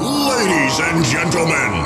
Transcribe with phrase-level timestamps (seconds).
[0.00, 1.82] Ladies and gentlemen,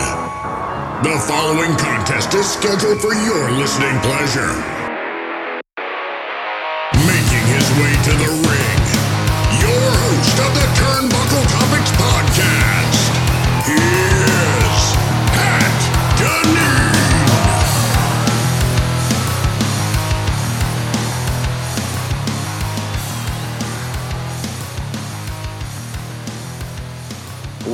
[1.03, 4.82] the following contest is scheduled for your listening pleasure.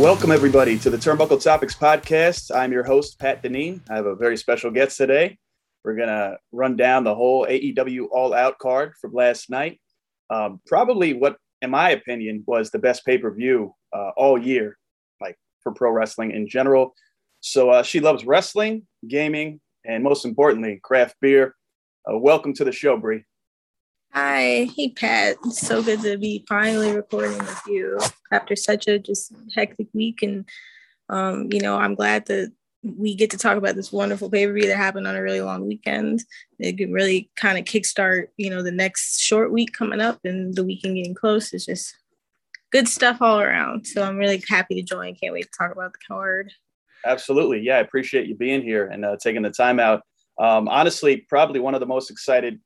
[0.08, 2.50] Welcome, everybody, to the Turnbuckle Topics podcast.
[2.56, 3.82] I'm your host, Pat Deneen.
[3.90, 5.36] I have a very special guest today.
[5.84, 9.78] We're going to run down the whole AEW All Out card from last night.
[10.30, 14.78] Um, probably what, in my opinion, was the best pay per view uh, all year,
[15.20, 16.94] like for pro wrestling in general.
[17.40, 21.54] So uh, she loves wrestling, gaming, and most importantly, craft beer.
[22.10, 23.24] Uh, welcome to the show, Bree.
[24.12, 25.36] Hi, hey Pat.
[25.44, 27.98] It's so good to be finally recording with you
[28.32, 30.44] after such a just hectic week, and
[31.08, 34.52] um, you know I'm glad that we get to talk about this wonderful pay per
[34.52, 36.24] view that happened on a really long weekend.
[36.58, 40.54] It could really kind of kickstart, you know, the next short week coming up and
[40.54, 41.52] the weekend getting close.
[41.52, 41.94] It's just
[42.70, 43.86] good stuff all around.
[43.86, 45.14] So I'm really happy to join.
[45.16, 46.52] Can't wait to talk about the card.
[47.04, 47.60] Absolutely.
[47.60, 50.02] Yeah, I appreciate you being here and uh, taking the time out.
[50.38, 52.60] Um, honestly, probably one of the most excited,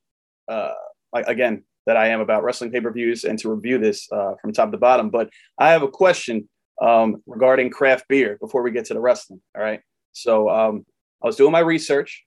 [0.48, 0.72] uh,
[1.12, 4.52] again, that I am about wrestling pay per views and to review this uh, from
[4.52, 5.10] top to bottom.
[5.10, 6.48] But I have a question
[6.80, 9.40] um, regarding craft beer before we get to the wrestling.
[9.56, 9.80] All right.
[10.12, 10.86] So um,
[11.22, 12.24] I was doing my research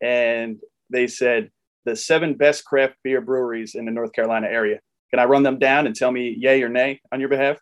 [0.00, 0.58] and
[0.90, 1.50] they said
[1.84, 4.80] the seven best craft beer breweries in the North Carolina area.
[5.10, 7.58] Can I run them down and tell me yay or nay on your behalf?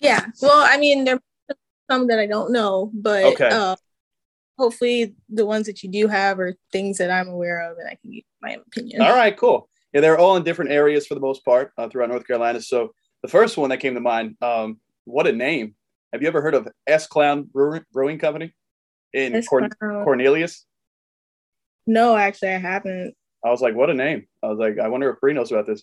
[0.00, 0.26] Yeah.
[0.40, 1.16] Well, I mean, there
[1.50, 1.56] are
[1.90, 3.48] some that I don't know, but Okay.
[3.48, 3.76] uh,
[4.58, 7.96] hopefully the ones that you do have are things that I'm aware of and I
[8.00, 9.02] can give my opinion.
[9.02, 9.68] All right, cool.
[9.92, 12.60] Yeah, they're all in different areas for the most part uh, throughout North Carolina.
[12.60, 15.74] So the first one that came to mind, um, what a name!
[16.12, 18.54] Have you ever heard of Ass Clown Brewing, Brewing Company
[19.12, 20.66] in Corn- Cornelius?
[21.86, 23.14] No, actually, I haven't.
[23.44, 24.26] I was like, what a name!
[24.42, 25.82] I was like, I wonder if Bree knows about this.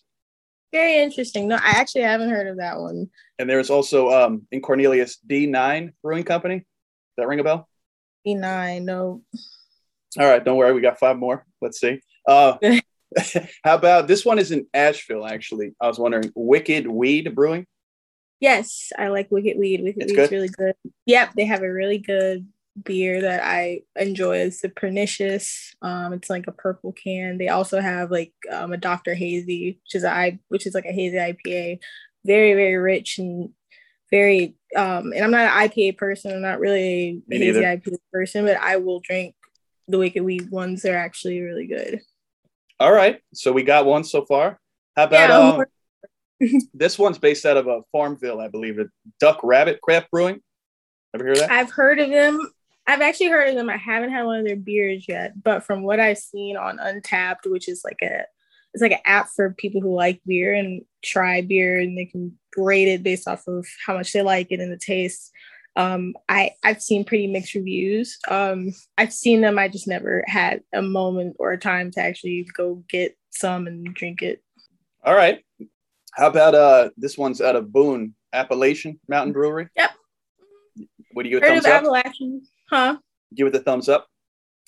[0.71, 1.47] Very interesting.
[1.47, 3.09] No, I actually haven't heard of that one.
[3.39, 6.59] And there's also um, in Cornelius D9 Brewing Company.
[6.59, 6.65] Does
[7.17, 7.67] that ring a bell?
[8.25, 9.23] D9, no.
[10.17, 11.45] All right, don't worry, we got five more.
[11.61, 12.01] Let's see.
[12.27, 12.57] Uh,
[13.63, 15.25] how about this one is in Asheville?
[15.25, 17.65] Actually, I was wondering, Wicked Weed Brewing.
[18.39, 19.83] Yes, I like Wicked Weed.
[19.83, 20.35] Wicked It's Weed's good?
[20.35, 20.75] really good.
[21.05, 22.47] Yep, they have a really good
[22.81, 24.37] beer that I enjoy.
[24.37, 25.75] It's the Pernicious.
[25.81, 27.37] Um, it's like a purple can.
[27.37, 29.13] They also have like um, a Dr.
[29.13, 31.79] Hazy, which is a I which is like a hazy IPA.
[32.25, 33.49] Very, very rich and
[34.11, 36.31] very um and I'm not an IPA person.
[36.31, 37.59] I'm not really a hazy.
[37.59, 39.35] IPA person, but I will drink
[39.87, 40.81] the Wicked Weed ones.
[40.81, 42.01] They're actually really good.
[42.79, 44.59] All right, so we got one so far.
[44.95, 48.79] How about Yeah, um, this one's based out of uh, Farmville, I believe.
[49.19, 50.39] Duck Rabbit Craft Brewing.
[51.13, 51.51] Ever hear that?
[51.51, 52.51] I've heard of them.
[52.87, 53.69] I've actually heard of them.
[53.69, 57.45] I haven't had one of their beers yet, but from what I've seen on Untappd,
[57.45, 58.23] which is like a
[58.73, 62.37] it's like an app for people who like beer and try beer and they can
[62.55, 65.31] rate it based off of how much they like it and the taste.
[65.79, 68.17] Um, I I've seen pretty mixed reviews.
[68.27, 69.57] Um, I've seen them.
[69.57, 73.93] I just never had a moment or a time to actually go get some and
[73.93, 74.43] drink it.
[75.05, 75.39] All right.
[76.11, 79.69] How about uh this one's out of Boone, Appalachian Mountain Brewery?
[79.77, 79.91] Yep.
[81.13, 81.77] What do you give a Heard thumbs of up?
[81.83, 82.41] Appalachian?
[82.69, 82.97] Huh?
[83.33, 84.07] Give it the thumbs up.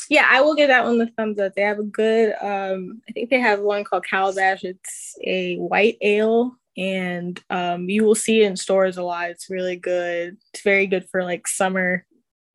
[0.09, 1.53] yeah, I will give that one the thumbs up.
[1.55, 4.63] They have a good um I think they have one called Calabash.
[4.63, 9.29] It's a white ale and um you will see it in stores a lot.
[9.29, 10.37] It's really good.
[10.53, 12.05] It's very good for like summer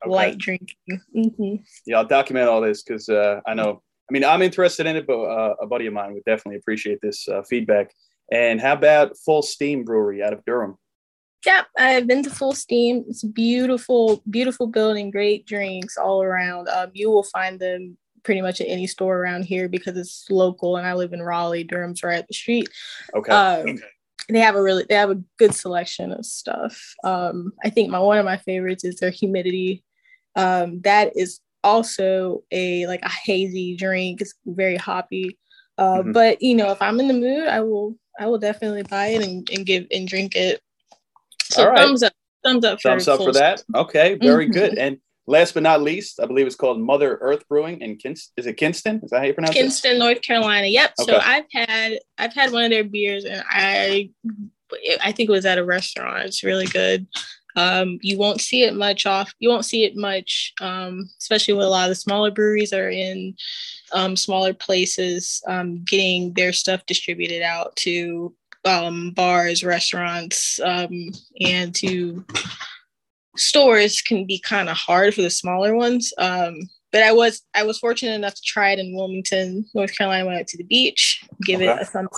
[0.05, 0.13] Okay.
[0.15, 0.77] light drinking.
[1.17, 1.63] Mhm.
[1.87, 3.83] Yeah, I'll document all this because uh, I know.
[4.09, 7.01] I mean, I'm interested in it, but uh, a buddy of mine would definitely appreciate
[7.01, 7.93] this uh, feedback.
[8.31, 10.77] And how about Fullsteam Brewery out of Durham?
[11.45, 13.05] Yep, I've been to Fullsteam.
[13.09, 16.69] It's a beautiful, beautiful building, great drinks all around.
[16.69, 20.77] Um, you will find them pretty much at any store around here because it's local
[20.77, 21.65] and I live in Raleigh.
[21.65, 22.69] Durham's right up the street.
[23.15, 23.33] Okay.
[23.33, 23.79] um,
[24.29, 27.99] they have a really they have a good selection of stuff um i think my
[27.99, 29.85] one of my favorites is their humidity
[30.37, 35.39] um that is also a like a hazy drink it's very hoppy
[35.79, 36.13] uh Mhm.
[36.13, 39.23] but you know if i'm in the mood i will i will definitely buy it
[39.23, 40.61] and, and give and drink it
[41.43, 41.79] so All right.
[41.79, 42.13] thumbs up
[42.45, 43.63] thumbs up for Thumbs up for that.
[43.75, 44.53] Okay, very Mhm.
[44.53, 44.79] good.
[44.79, 48.33] And last but not least, I believe it's called Mother Earth Brewing in Kinston.
[48.37, 49.01] Is it Kinston?
[49.03, 49.61] Is that how you pronounce it?
[49.61, 50.67] Kinston, North Carolina.
[50.67, 50.95] Yep.
[51.01, 51.13] Okay.
[51.13, 54.11] So I've had I've had one of their beers, and I
[55.03, 56.25] I think it was at a restaurant.
[56.27, 57.07] It's really good.
[57.57, 59.33] Um, you won't see it much off.
[59.39, 62.91] You won't see it much, um, especially with a lot of the smaller breweries are
[62.91, 63.35] in
[63.93, 68.35] um, smaller places, um, getting their stuff distributed out to
[68.67, 72.25] um, bars, restaurants, um, and to
[73.39, 76.13] stores can be kind of hard for the smaller ones.
[76.19, 80.25] Um, but I was I was fortunate enough to try it in Wilmington, North Carolina.
[80.25, 81.71] When I went to the beach, give okay.
[81.71, 82.09] it a thumbs.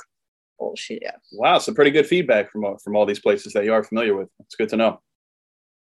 [0.59, 1.17] Bullshit, yeah.
[1.33, 4.29] Wow, some pretty good feedback from from all these places that you are familiar with.
[4.41, 5.01] It's good to know.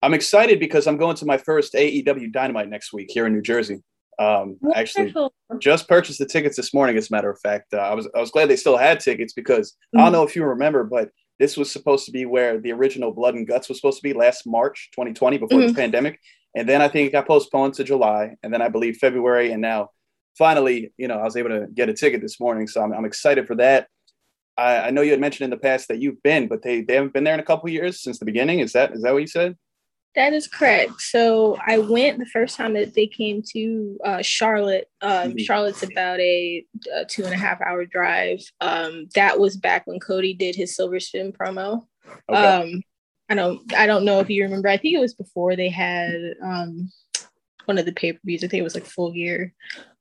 [0.03, 3.43] I'm excited because I'm going to my first AEW Dynamite next week here in New
[3.43, 3.83] Jersey.
[4.21, 5.15] Um, actually,
[5.59, 6.97] just purchased the tickets this morning.
[6.97, 9.33] As a matter of fact, uh, I was I was glad they still had tickets
[9.33, 9.99] because mm-hmm.
[9.99, 10.13] I don't mm-hmm.
[10.15, 13.47] know if you remember, but this was supposed to be where the original Blood and
[13.47, 15.69] Guts was supposed to be last March 2020 before mm-hmm.
[15.69, 16.21] the pandemic,
[16.55, 19.63] and then I think it got postponed to July, and then I believe February, and
[19.63, 19.91] now
[20.37, 23.05] finally, you know, I was able to get a ticket this morning, so I'm, I'm
[23.05, 23.89] excited for that.
[24.57, 26.95] I, I know you had mentioned in the past that you've been, but they they
[26.95, 28.61] haven't been there in a couple years since the beginning.
[28.61, 29.57] Is that is that what you said?
[30.19, 31.01] That is correct.
[31.01, 34.91] So I went the first time that they came to uh, Charlotte.
[35.01, 35.39] Um, mm-hmm.
[35.39, 38.41] Charlotte's about a, a, two and a half hour drive.
[38.61, 41.87] Um, that was back when Cody did his Silver Spin promo.
[42.29, 42.37] Okay.
[42.37, 42.83] Um,
[43.29, 44.69] I don't I don't know if you remember.
[44.69, 46.13] I think it was before they had
[46.43, 46.91] um,
[47.67, 48.43] one of the pay per views.
[48.43, 49.55] I think it was like Full Gear.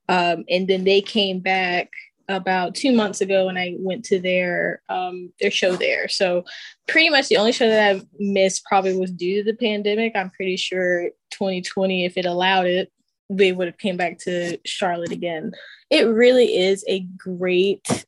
[0.08, 1.90] Um, and then they came back
[2.28, 6.08] about two months ago and I went to their um their show there.
[6.08, 6.44] So
[6.86, 10.12] pretty much the only show that I've missed probably was due to the pandemic.
[10.14, 12.92] I'm pretty sure 2020, if it allowed it,
[13.30, 15.52] they would have came back to Charlotte again.
[15.90, 18.04] It really is a great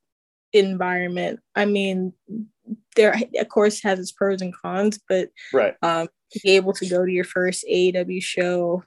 [0.53, 1.41] environment.
[1.55, 2.13] I mean,
[2.97, 5.75] there of course has its pros and cons, but right.
[5.83, 8.85] um to be able to go to your first AEW show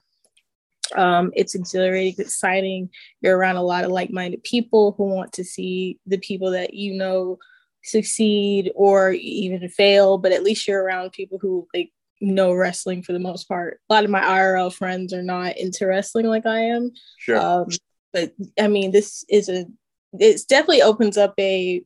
[0.94, 2.90] um, it's exhilarating, exciting.
[3.20, 6.74] You're around a lot of like minded people who want to see the people that
[6.74, 7.38] you know
[7.82, 13.12] succeed or even fail, but at least you're around people who like know wrestling for
[13.12, 13.80] the most part.
[13.88, 16.92] A lot of my IRL friends are not into wrestling like I am.
[17.18, 17.38] Sure.
[17.38, 17.68] Um,
[18.12, 19.66] but I mean, this is a,
[20.12, 21.84] it definitely opens up a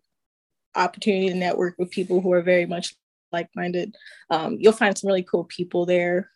[0.75, 2.95] opportunity to network with people who are very much
[3.33, 3.95] like-minded.
[4.31, 6.31] Um, you'll find some really cool people there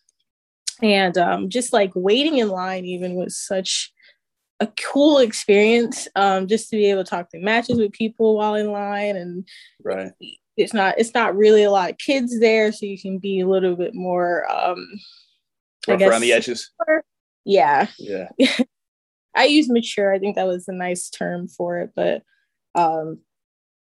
[0.83, 3.93] and um, just like waiting in line even was such
[4.61, 8.55] a cool experience um, just to be able to talk to matches with people while
[8.55, 9.47] in line and
[9.83, 10.13] right.
[10.57, 13.49] it's not it's not really a lot of kids there so you can be a
[13.49, 14.87] little bit more um
[15.89, 16.71] Rough guess, around the edges.
[17.45, 17.89] yeah.
[17.99, 18.29] Yeah.
[19.35, 22.23] I use mature i think that was a nice term for it but
[22.75, 23.19] um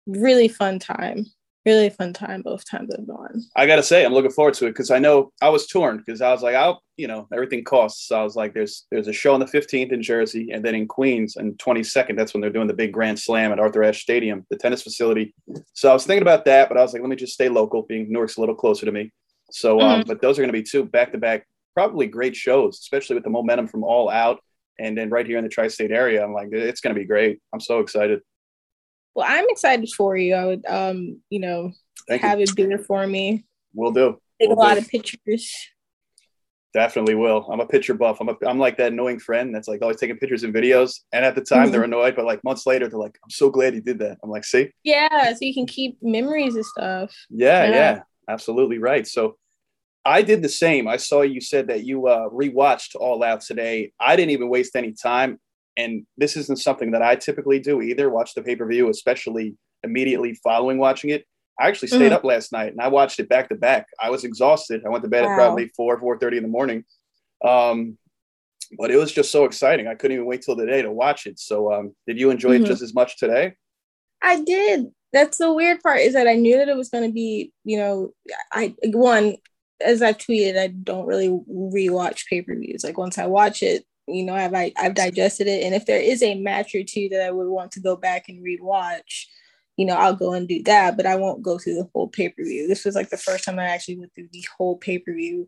[0.07, 1.27] really fun time
[1.67, 3.43] really fun time both times I've gone.
[3.57, 6.21] I gotta say, I'm looking forward to it because I know I was torn because
[6.21, 8.09] I was like, I'll, you know, everything costs.
[8.09, 10.75] So I was like, there's there's a show on the 15th in Jersey, and then
[10.75, 12.17] in Queens and 22nd.
[12.17, 15.35] That's when they're doing the big Grand Slam at Arthur Ashe Stadium, the tennis facility.
[15.73, 17.83] So I was thinking about that, but I was like, let me just stay local,
[17.83, 19.13] being Newark's a little closer to me.
[19.51, 20.09] So, um, mm-hmm.
[20.09, 23.25] but those are going to be two back to back, probably great shows, especially with
[23.25, 24.41] the momentum from All Out,
[24.79, 26.25] and then right here in the tri-state area.
[26.25, 27.41] I'm like, it's going to be great.
[27.53, 28.21] I'm so excited.
[29.15, 30.35] Well, I'm excited for you.
[30.35, 31.73] I would, um, you know,
[32.09, 32.47] Thank have you.
[32.51, 33.45] a beer for me.
[33.73, 34.19] We'll do.
[34.41, 34.81] Take we'll a lot do.
[34.81, 35.53] of pictures.
[36.73, 37.47] Definitely will.
[37.49, 38.21] I'm a picture buff.
[38.21, 41.01] I'm a, I'm like that annoying friend that's like always taking pictures and videos.
[41.13, 41.73] And at the time mm-hmm.
[41.73, 44.31] they're annoyed, but like months later they're like, "I'm so glad you did that." I'm
[44.31, 47.15] like, "See." Yeah, so you can keep memories and stuff.
[47.31, 49.07] Yeah, yeah, yeah absolutely right.
[49.07, 49.37] So
[50.05, 50.87] I did the same.
[50.87, 53.93] I saw you said that you uh, rewatched All Out today.
[53.99, 55.39] I didn't even waste any time
[55.77, 58.11] and this isn't something that I typically do either.
[58.11, 61.27] Watch the pay per view, especially immediately following watching it.
[61.59, 62.15] I actually stayed mm-hmm.
[62.15, 63.87] up last night and I watched it back to back.
[64.01, 64.83] I was exhausted.
[64.85, 65.33] I went to bed wow.
[65.33, 66.85] at probably four, four thirty in the morning.
[67.45, 67.99] Um,
[68.79, 69.87] but it was just so exciting.
[69.87, 71.39] I couldn't even wait till the day to watch it.
[71.39, 72.65] So, um, did you enjoy mm-hmm.
[72.65, 73.55] it just as much today?
[74.23, 74.87] I did.
[75.13, 77.79] That's the weird part is that I knew that it was going to be, you
[77.79, 78.13] know,
[78.53, 79.37] I one
[79.81, 82.85] as I've tweeted, I don't really rewatch pay per views.
[82.85, 85.75] Like once I watch it, you know, I've I, have i have digested it, and
[85.75, 88.45] if there is a match or two that I would want to go back and
[88.45, 89.27] rewatch,
[89.77, 90.97] you know, I'll go and do that.
[90.97, 92.69] But I won't go through the whole pay per view.
[92.69, 95.47] This was like the first time I actually went through the whole pay per view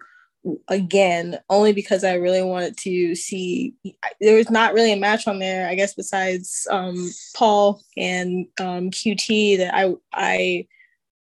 [0.69, 3.75] again, only because I really wanted to see.
[4.21, 8.91] There was not really a match on there, I guess, besides um, Paul and um,
[8.91, 10.67] QT that I I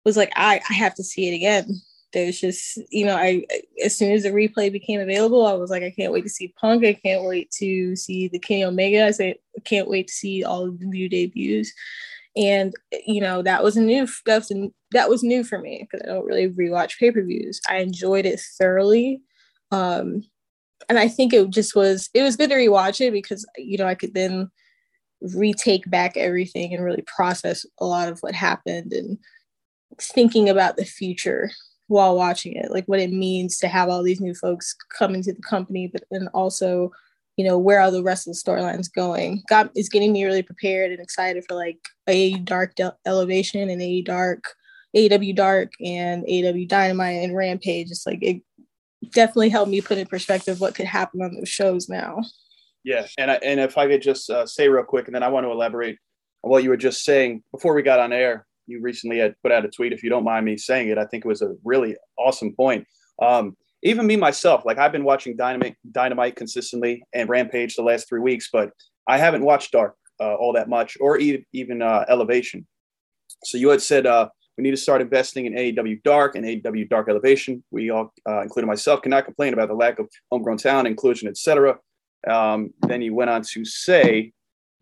[0.04, 1.80] was like, I I have to see it again
[2.12, 3.44] there's just you know i
[3.84, 6.54] as soon as the replay became available i was like i can't wait to see
[6.60, 6.84] punk.
[6.84, 9.06] I can't wait to see the kenny omega.
[9.06, 11.72] I say i can't wait to see all the new debuts.
[12.36, 12.72] And
[13.06, 14.52] you know that was a new that was,
[14.92, 17.60] that was new for me because i don't really rewatch pay-per-views.
[17.68, 19.20] I enjoyed it thoroughly.
[19.70, 20.22] Um
[20.88, 23.86] and i think it just was it was good to rewatch it because you know
[23.86, 24.50] i could then
[25.20, 29.18] retake back everything and really process a lot of what happened and
[30.00, 31.50] thinking about the future
[31.88, 35.32] while watching it, like what it means to have all these new folks come into
[35.32, 36.92] the company, but then also,
[37.36, 39.42] you know, where are the rest of the storylines going?
[39.48, 43.82] God is getting me really prepared and excited for like a dark de- elevation and
[43.82, 44.44] a dark
[44.96, 47.90] AW Dark and AW Dynamite and Rampage.
[47.90, 48.42] It's like it,
[49.12, 52.20] definitely helped me put in perspective what could happen on those shows now.
[52.84, 55.28] Yeah, and I, and if I could just uh, say real quick, and then I
[55.28, 55.98] want to elaborate
[56.42, 58.46] on what you were just saying before we got on air.
[58.68, 59.92] You recently had put out a tweet.
[59.92, 62.86] If you don't mind me saying it, I think it was a really awesome point.
[63.20, 68.08] Um, even me myself, like I've been watching Dynamite, Dynamite consistently and Rampage the last
[68.08, 68.70] three weeks, but
[69.06, 72.66] I haven't watched Dark uh, all that much, or even even uh, Elevation.
[73.44, 76.88] So you had said uh, we need to start investing in AEW Dark and AEW
[76.88, 77.62] Dark Elevation.
[77.70, 81.78] We all, uh, including myself, cannot complain about the lack of homegrown talent, inclusion, etc.
[82.28, 84.32] Um, then you went on to say,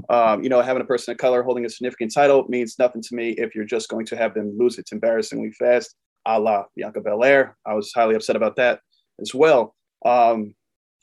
[0.08, 3.14] um, you know, having a person of color holding a significant title means nothing to
[3.14, 5.94] me if you're just going to have them lose it embarrassingly fast,
[6.26, 7.56] a la Bianca Belair.
[7.66, 8.80] I was highly upset about that
[9.20, 9.74] as well.
[10.04, 10.54] Um,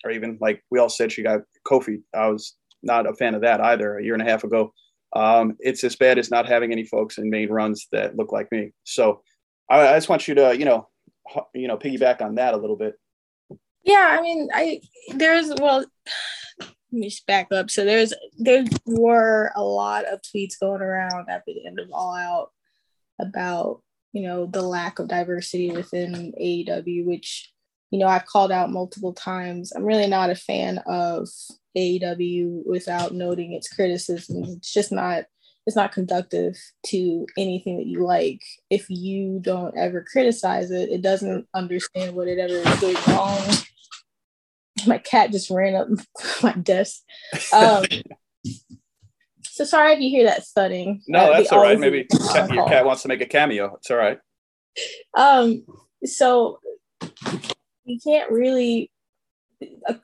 [0.05, 2.01] or even like we all said, she got Kofi.
[2.13, 4.73] I was not a fan of that either a year and a half ago
[5.15, 8.51] um, it's as bad as not having any folks in main runs that look like
[8.51, 8.71] me.
[8.83, 9.21] So
[9.69, 10.87] I, I just want you to, you know,
[11.53, 12.95] you know, piggyback on that a little bit.
[13.83, 14.81] Yeah, I mean, I
[15.13, 15.85] there's well,
[16.93, 17.71] let me just back up.
[17.71, 22.15] So there's there were a lot of tweets going around at the end of All
[22.15, 22.51] Out
[23.19, 23.81] about
[24.11, 27.51] you know the lack of diversity within AEW, which
[27.89, 29.73] you know I've called out multiple times.
[29.75, 31.27] I'm really not a fan of
[31.75, 34.53] AEW without noting its criticisms.
[34.55, 35.25] It's just not
[35.65, 36.55] it's not conductive
[36.87, 42.27] to anything that you like if you don't ever criticize it it doesn't understand what
[42.27, 43.41] it ever is doing wrong
[44.87, 45.87] my cat just ran up
[46.43, 47.01] my desk.
[47.53, 47.85] Um,
[49.43, 51.01] so sorry if you hear that thudding.
[51.07, 51.79] No that's all right.
[51.79, 52.07] maybe
[52.49, 53.75] your cat wants to make a cameo.
[53.75, 54.19] It's all right.
[55.15, 55.63] Um
[56.05, 56.59] so
[57.85, 58.91] you can't really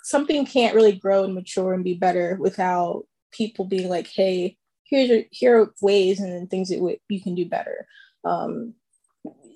[0.04, 5.10] something can't really grow and mature and be better without people being like, hey, here's
[5.10, 7.88] your, here are ways and things that w- you can do better.
[8.24, 8.74] Um,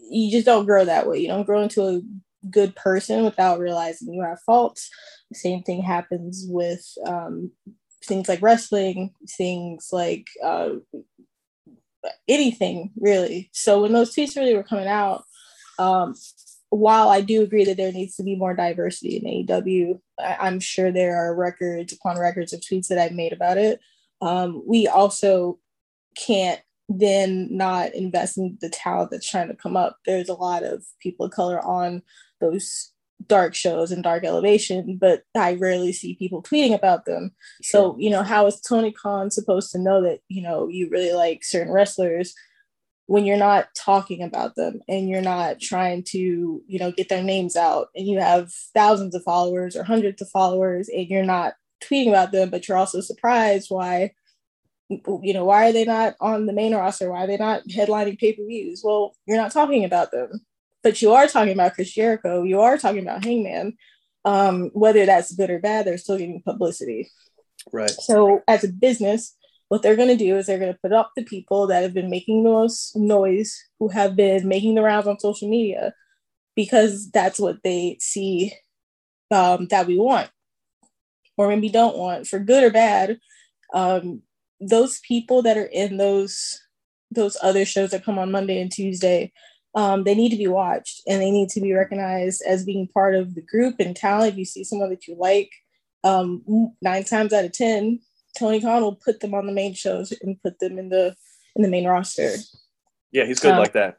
[0.09, 1.19] you just don't grow that way.
[1.19, 2.01] You don't grow into a
[2.49, 4.89] good person without realizing you have faults.
[5.31, 7.51] The same thing happens with um,
[8.03, 10.69] things like wrestling, things like uh,
[12.27, 13.49] anything really.
[13.53, 15.23] So when those tweets really were coming out,
[15.79, 16.15] um,
[16.69, 20.59] while I do agree that there needs to be more diversity in AEW, I, am
[20.59, 23.79] sure there are records upon records of tweets that I've made about it.
[24.21, 25.59] Um, we also
[26.17, 26.59] can't
[26.89, 29.97] then not invest in the talent that's trying to come up.
[30.05, 32.01] There's a lot of people of color on
[32.43, 32.91] those
[33.27, 37.31] dark shows and dark elevation, but I rarely see people tweeting about them.
[37.61, 37.93] Sure.
[37.93, 41.13] So, you know, how is Tony Khan supposed to know that, you know, you really
[41.13, 42.33] like certain wrestlers
[43.07, 47.23] when you're not talking about them and you're not trying to you know get their
[47.23, 51.53] names out and you have thousands of followers or hundreds of followers and you're not
[51.83, 54.11] tweeting about them but you're also surprised why
[54.89, 58.17] you know why are they not on the main roster why are they not headlining
[58.17, 60.29] pay-per-views well you're not talking about them
[60.83, 62.43] but you are talking about chris jericho.
[62.43, 63.77] You are talking about hangman.
[64.25, 67.11] Um, whether that's good or bad they're still getting publicity.
[67.71, 67.89] Right.
[67.89, 69.35] So as a business
[69.73, 71.95] what they're going to do is they're going to put up the people that have
[71.95, 75.95] been making the most noise, who have been making the rounds on social media,
[76.55, 78.53] because that's what they see
[79.31, 80.29] um, that we want,
[81.37, 83.17] or maybe don't want, for good or bad.
[83.73, 84.21] Um,
[84.59, 86.61] those people that are in those
[87.09, 89.31] those other shows that come on Monday and Tuesday,
[89.75, 93.15] um, they need to be watched and they need to be recognized as being part
[93.15, 94.33] of the group and talent.
[94.33, 95.51] If you see someone that you like,
[96.03, 96.43] um,
[96.81, 97.99] nine times out of ten,
[98.37, 101.15] Tony Khan will put them on the main shows and put them in the
[101.55, 102.35] in the main roster.
[103.11, 103.97] Yeah, he's good um, like that.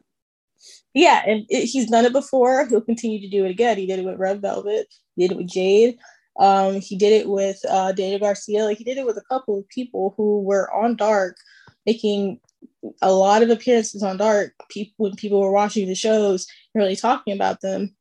[0.93, 2.65] Yeah, and it, he's done it before.
[2.67, 3.77] He'll continue to do it again.
[3.77, 4.87] He did it with Red Velvet.
[5.15, 5.97] He did it with Jade.
[6.39, 8.65] Um, he did it with uh, Daniel Garcia.
[8.65, 11.37] Like he did it with a couple of people who were on Dark,
[11.85, 12.39] making
[13.01, 14.53] a lot of appearances on Dark.
[14.69, 17.95] People when people were watching the shows, really talking about them.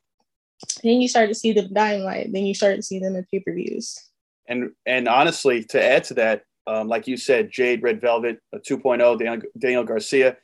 [0.83, 2.33] Then you start to see them Dynamite.
[2.33, 3.99] Then you start to see them in pay per views.
[4.49, 9.19] And and honestly, to add to that, um, like you said, Jade, Red Velvet, 2.0,
[9.19, 10.37] Daniel, Daniel Garcia,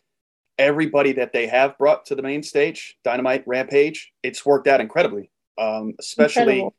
[0.58, 5.30] everybody that they have brought to the main stage, Dynamite, Rampage, it's worked out incredibly.
[5.58, 6.74] Um, especially Incredible.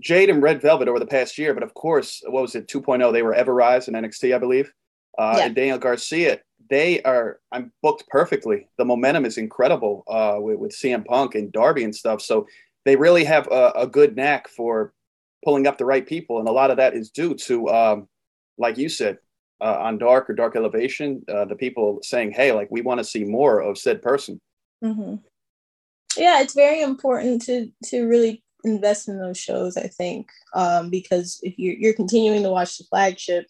[0.00, 1.54] Jade and Red Velvet over the past year.
[1.54, 3.12] But of course, what was it, 2.0?
[3.12, 4.72] They were Ever Rise in NXT, I believe.
[5.18, 5.44] Uh, yeah.
[5.46, 8.68] And Daniel Garcia, they are, I'm booked perfectly.
[8.78, 12.20] The momentum is incredible uh, with, with CM Punk and Darby and stuff.
[12.20, 12.46] So
[12.84, 14.92] they really have a, a good knack for
[15.44, 18.08] pulling up the right people, and a lot of that is due to, um,
[18.56, 19.18] like you said,
[19.60, 23.04] uh, on Dark or Dark Elevation, uh, the people saying, "Hey, like we want to
[23.04, 24.40] see more of said person."
[24.84, 25.16] Mm-hmm.
[26.16, 29.76] Yeah, it's very important to to really invest in those shows.
[29.76, 33.46] I think um, because if you're you're continuing to watch the flagship,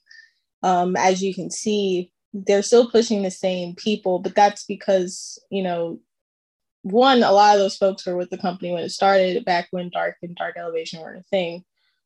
[0.63, 5.63] um, as you can see, they're still pushing the same people, but that's because you
[5.63, 6.01] know
[6.83, 9.91] one, a lot of those folks were with the company when it started, back when
[9.91, 11.65] Dark and Dark Elevation were a thing.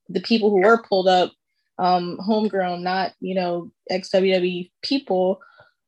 [0.08, 1.32] The people who were pulled up,
[1.78, 5.40] um, homegrown, not you know ex WWE people,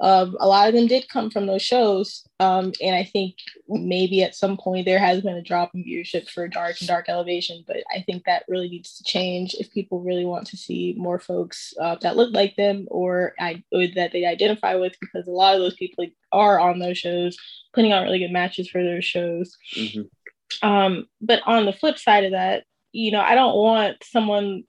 [0.04, 2.28] um, a lot of them did come from those shows.
[2.38, 3.36] Um, and I think
[3.68, 7.08] maybe at some point there has been a drop in viewership for Dark and Dark
[7.08, 10.94] Elevation, but I think that really needs to change if people really want to see
[10.98, 15.26] more folks uh, that look like them or, I, or that they identify with, because
[15.26, 17.38] a lot of those people are on those shows,
[17.72, 19.56] putting on really good matches for those shows.
[19.74, 20.68] Mm-hmm.
[20.68, 24.64] Um, but on the flip side of that, you know, I don't want someone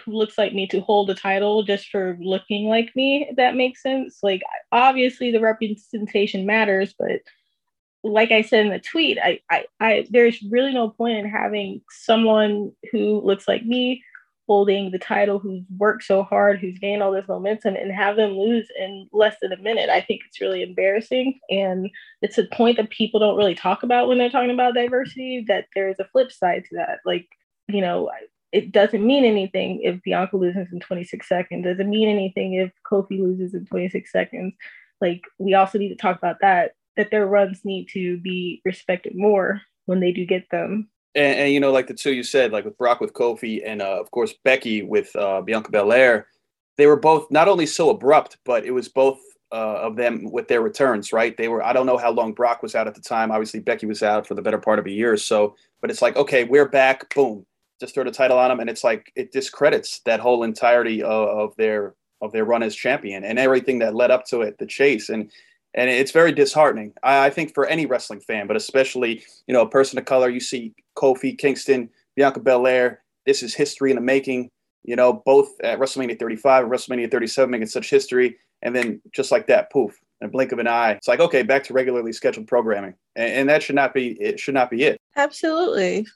[0.00, 3.82] who looks like me to hold the title just for looking like me that makes
[3.82, 4.18] sense.
[4.22, 7.20] Like obviously the representation matters but
[8.04, 11.80] like i said in the tweet I, I i there's really no point in having
[11.90, 14.04] someone who looks like me
[14.46, 18.32] holding the title who's worked so hard who's gained all this momentum and have them
[18.32, 19.90] lose in less than a minute.
[19.90, 21.90] I think it's really embarrassing and
[22.22, 25.66] it's a point that people don't really talk about when they're talking about diversity that
[25.74, 26.98] there's a flip side to that.
[27.04, 27.26] Like
[27.68, 28.10] you know
[28.52, 31.64] it doesn't mean anything if Bianca loses in 26 seconds.
[31.64, 34.54] Doesn't mean anything if Kofi loses in 26 seconds.
[35.00, 36.72] Like we also need to talk about that.
[36.96, 40.88] That their runs need to be respected more when they do get them.
[41.14, 43.82] And, and you know, like the two you said, like with Brock with Kofi, and
[43.82, 46.28] uh, of course Becky with uh, Bianca Belair,
[46.78, 49.18] they were both not only so abrupt, but it was both
[49.52, 51.36] uh, of them with their returns, right?
[51.36, 53.30] They were, I don't know how long Brock was out at the time.
[53.30, 56.02] Obviously, Becky was out for the better part of a year or so, but it's
[56.02, 57.44] like, okay, we're back, boom
[57.80, 61.28] just throw the title on them, and it's like it discredits that whole entirety of,
[61.28, 64.66] of their of their run as champion and everything that led up to it, the
[64.66, 65.30] chase, and
[65.74, 66.94] and it's very disheartening.
[67.02, 70.28] I, I, think for any wrestling fan, but especially you know a person of color.
[70.28, 73.02] You see Kofi Kingston, Bianca Belair.
[73.26, 74.50] This is history in the making.
[74.84, 79.32] You know, both at WrestleMania 35 and WrestleMania 37 making such history, and then just
[79.32, 82.12] like that, poof, in a blink of an eye, it's like okay, back to regularly
[82.12, 84.40] scheduled programming, and, and that should not be it.
[84.40, 84.98] Should not be it.
[85.16, 86.06] Absolutely.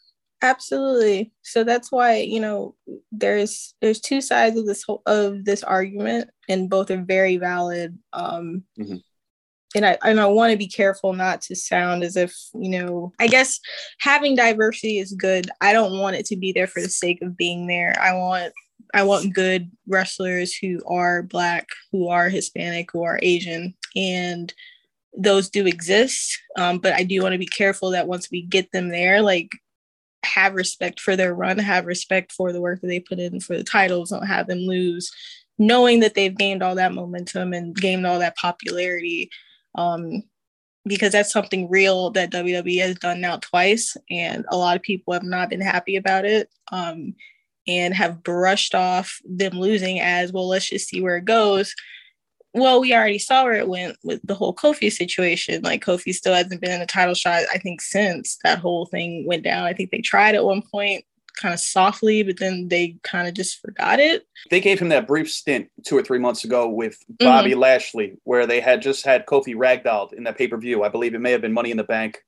[0.42, 1.32] Absolutely.
[1.42, 2.74] So that's why, you know,
[3.12, 7.98] there's there's two sides of this whole of this argument and both are very valid.
[8.12, 8.96] Um mm-hmm.
[9.74, 13.12] and I and I want to be careful not to sound as if, you know,
[13.20, 13.60] I guess
[14.00, 15.50] having diversity is good.
[15.60, 17.94] I don't want it to be there for the sake of being there.
[18.00, 18.54] I want
[18.94, 24.52] I want good wrestlers who are black, who are Hispanic, who are Asian and
[25.16, 26.38] those do exist.
[26.56, 29.50] Um, but I do want to be careful that once we get them there, like
[30.24, 33.56] have respect for their run, have respect for the work that they put in for
[33.56, 35.10] the titles, don't have them lose,
[35.58, 39.30] knowing that they've gained all that momentum and gained all that popularity.
[39.74, 40.22] Um,
[40.86, 45.12] because that's something real that WWE has done now twice, and a lot of people
[45.12, 46.48] have not been happy about it.
[46.72, 47.14] Um,
[47.68, 51.74] and have brushed off them losing as well, let's just see where it goes
[52.52, 55.62] well, we already saw where it went with the whole Kofi situation.
[55.62, 59.24] Like Kofi still hasn't been in a title shot, I think, since that whole thing
[59.26, 59.64] went down.
[59.64, 61.04] I think they tried at one point
[61.40, 64.26] kind of softly, but then they kind of just forgot it.
[64.50, 67.60] They gave him that brief stint two or three months ago with Bobby mm-hmm.
[67.60, 70.82] Lashley, where they had just had Kofi ragdolled in that pay per view.
[70.82, 72.18] I believe it may have been Money in the Bank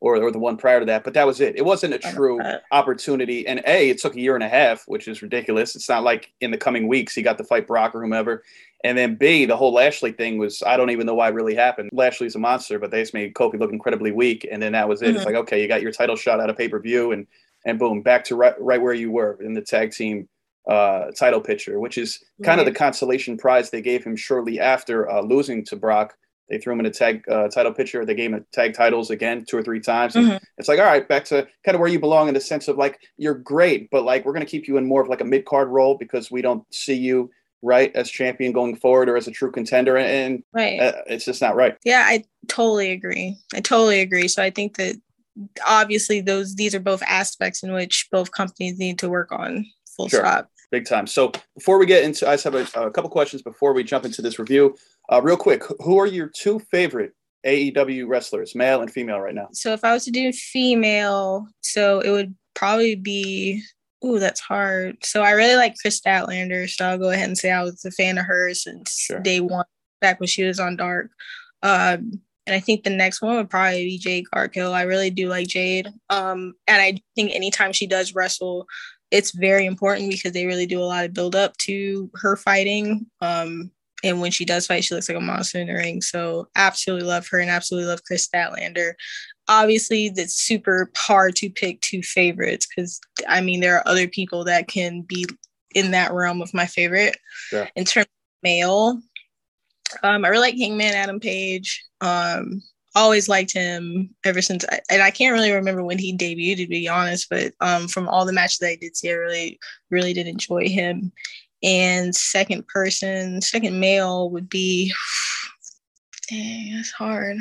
[0.00, 1.56] or, or the one prior to that, but that was it.
[1.56, 3.46] It wasn't a true opportunity.
[3.46, 5.74] And A, it took a year and a half, which is ridiculous.
[5.74, 8.42] It's not like in the coming weeks he got to fight Brock or whomever.
[8.84, 11.54] And then B, the whole Lashley thing was I don't even know why it really
[11.54, 11.90] happened.
[11.92, 14.46] Lashley's a monster, but they just made Kofi look incredibly weak.
[14.50, 15.06] And then that was it.
[15.06, 15.16] Mm-hmm.
[15.16, 17.26] It's like, okay, you got your title shot out of pay per view and
[17.64, 20.28] and boom, back to right, right where you were in the tag team
[20.68, 22.66] uh, title picture, which is kind right.
[22.66, 26.16] of the consolation prize they gave him shortly after uh, losing to Brock
[26.48, 28.04] they threw him in a tag uh, title picture.
[28.04, 30.14] They gave him tag titles again two or three times.
[30.14, 30.36] Mm-hmm.
[30.58, 32.76] It's like, all right, back to kind of where you belong in the sense of
[32.76, 35.24] like you're great, but like we're going to keep you in more of like a
[35.24, 37.30] mid card role because we don't see you
[37.62, 41.42] right as champion going forward or as a true contender, and right, uh, it's just
[41.42, 41.76] not right.
[41.84, 43.36] Yeah, I totally agree.
[43.54, 44.28] I totally agree.
[44.28, 44.96] So I think that
[45.66, 49.66] obviously those these are both aspects in which both companies need to work on.
[49.96, 50.20] Full sure.
[50.20, 51.06] stop big time.
[51.06, 54.04] So before we get into, I just have a, a couple questions before we jump
[54.04, 54.76] into this review.
[55.10, 57.12] Uh, real quick, who are your two favorite
[57.46, 59.48] AEW wrestlers, male and female, right now?
[59.52, 63.62] So if I was to do female, so it would probably be.
[64.04, 64.98] Ooh, that's hard.
[65.02, 67.90] So I really like Kris Statlander, so I'll go ahead and say I was a
[67.90, 69.20] fan of hers since sure.
[69.20, 69.64] day one,
[70.00, 71.10] back when she was on Dark.
[71.62, 74.72] Um, and I think the next one would probably be Jade Cargill.
[74.72, 75.88] I really do like Jade.
[76.10, 78.66] Um, and I think anytime she does wrestle,
[79.10, 83.06] it's very important because they really do a lot of build up to her fighting.
[83.20, 83.70] Um,
[84.04, 86.02] and when she does fight, she looks like a monster in the ring.
[86.02, 88.92] So absolutely love her and absolutely love Kris Statlander.
[89.48, 94.44] Obviously, that's super hard to pick two favorites because I mean there are other people
[94.44, 95.24] that can be
[95.74, 97.16] in that realm of my favorite.
[97.52, 97.68] Yeah.
[97.76, 99.00] In terms of male,
[100.02, 101.84] um, I really like Hangman Adam Page.
[102.00, 102.62] Um,
[102.96, 106.66] always liked him ever since, I, and I can't really remember when he debuted to
[106.66, 107.28] be honest.
[107.30, 110.68] But um, from all the matches that I did see, I really, really did enjoy
[110.68, 111.12] him.
[111.62, 114.92] And second person, second male would be,
[116.28, 117.38] dang, that's hard.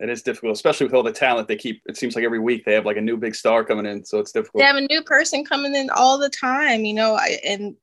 [0.00, 1.82] It is difficult, especially with all the talent they keep.
[1.86, 4.18] It seems like every week they have like a new big star coming in, so
[4.18, 4.60] it's difficult.
[4.60, 7.14] They have a new person coming in all the time, you know.
[7.14, 7.74] I, and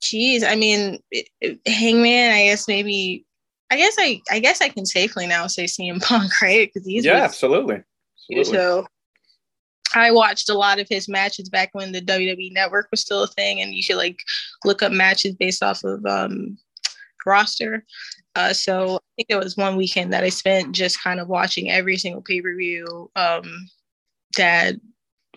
[0.00, 2.32] geez, I mean, it, it, Hangman.
[2.32, 3.25] I guess maybe.
[3.70, 4.20] I guess I.
[4.30, 6.70] I guess I can safely now say CM Punk, right?
[6.72, 7.82] Because he's yeah, absolutely.
[8.30, 8.44] absolutely.
[8.44, 8.86] So
[9.94, 13.28] I watched a lot of his matches back when the WWE Network was still a
[13.28, 14.20] thing, and you could like
[14.64, 16.58] look up matches based off of um,
[17.24, 17.84] roster.
[18.34, 21.70] Uh, so I think it was one weekend that I spent just kind of watching
[21.70, 23.68] every single pay per view um,
[24.36, 24.74] that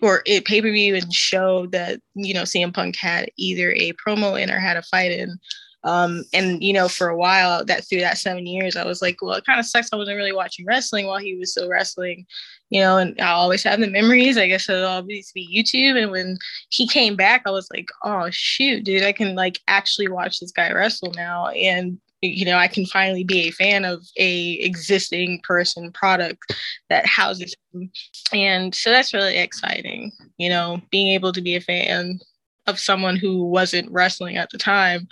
[0.02, 3.92] or it pay per view and show that you know CM Punk had either a
[3.92, 5.38] promo in or had a fight in.
[5.84, 9.22] Um, and you know, for a while that through that seven years, I was like,
[9.22, 9.88] well, it kind of sucks.
[9.92, 12.26] I wasn't really watching wrestling while he was still wrestling,
[12.68, 12.98] you know.
[12.98, 14.36] And I always have the memories.
[14.36, 16.00] I guess it'll always be YouTube.
[16.00, 16.36] And when
[16.68, 20.52] he came back, I was like, oh shoot, dude, I can like actually watch this
[20.52, 21.48] guy wrestle now.
[21.48, 26.54] And you know i can finally be a fan of a existing person product
[26.88, 27.90] that houses him
[28.32, 32.18] and so that's really exciting you know being able to be a fan
[32.66, 35.08] of someone who wasn't wrestling at the time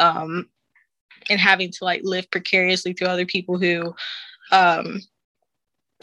[0.00, 0.48] um,
[1.28, 3.94] and having to like live precariously through other people who
[4.50, 5.00] um,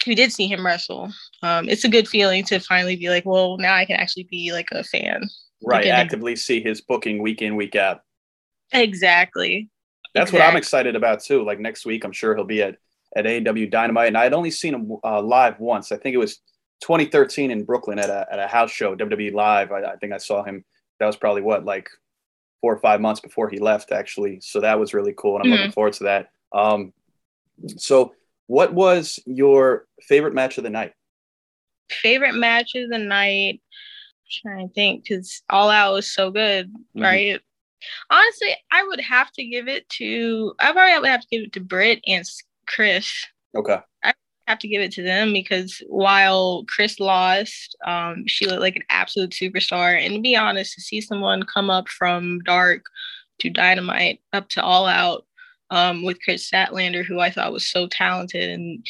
[0.05, 1.11] who did see him wrestle
[1.43, 4.53] um, it's a good feeling to finally be like well now i can actually be
[4.53, 5.27] like a fan
[5.63, 8.01] right actively see his booking week in week out
[8.71, 9.69] exactly
[10.17, 10.39] that's exactly.
[10.39, 11.43] what I'm excited about too.
[11.43, 12.77] Like next week, I'm sure he'll be at
[13.15, 15.91] at AEW Dynamite, and I had only seen him uh, live once.
[15.91, 16.37] I think it was
[16.81, 19.71] 2013 in Brooklyn at a at a house show, WWE Live.
[19.71, 20.65] I, I think I saw him.
[20.99, 21.87] That was probably what like
[22.61, 24.39] four or five months before he left, actually.
[24.41, 25.57] So that was really cool, and I'm mm-hmm.
[25.57, 26.29] looking forward to that.
[26.51, 26.93] Um,
[27.77, 28.13] so,
[28.47, 30.93] what was your favorite match of the night?
[31.89, 33.61] Favorite match of the night.
[34.45, 37.01] I'm trying to think because All Out was so good, mm-hmm.
[37.01, 37.41] right?
[38.09, 40.53] Honestly, I would have to give it to.
[40.59, 42.25] I probably would have to give it to Britt and
[42.65, 43.13] Kris.
[43.55, 43.77] Okay.
[44.03, 44.13] I
[44.47, 48.83] have to give it to them because while Kris lost, um, she looked like an
[48.89, 49.99] absolute superstar.
[49.99, 52.85] And to be honest, to see someone come up from dark
[53.39, 55.25] to dynamite up to all out
[55.69, 58.85] um, with Kris Statlander, who I thought was so talented and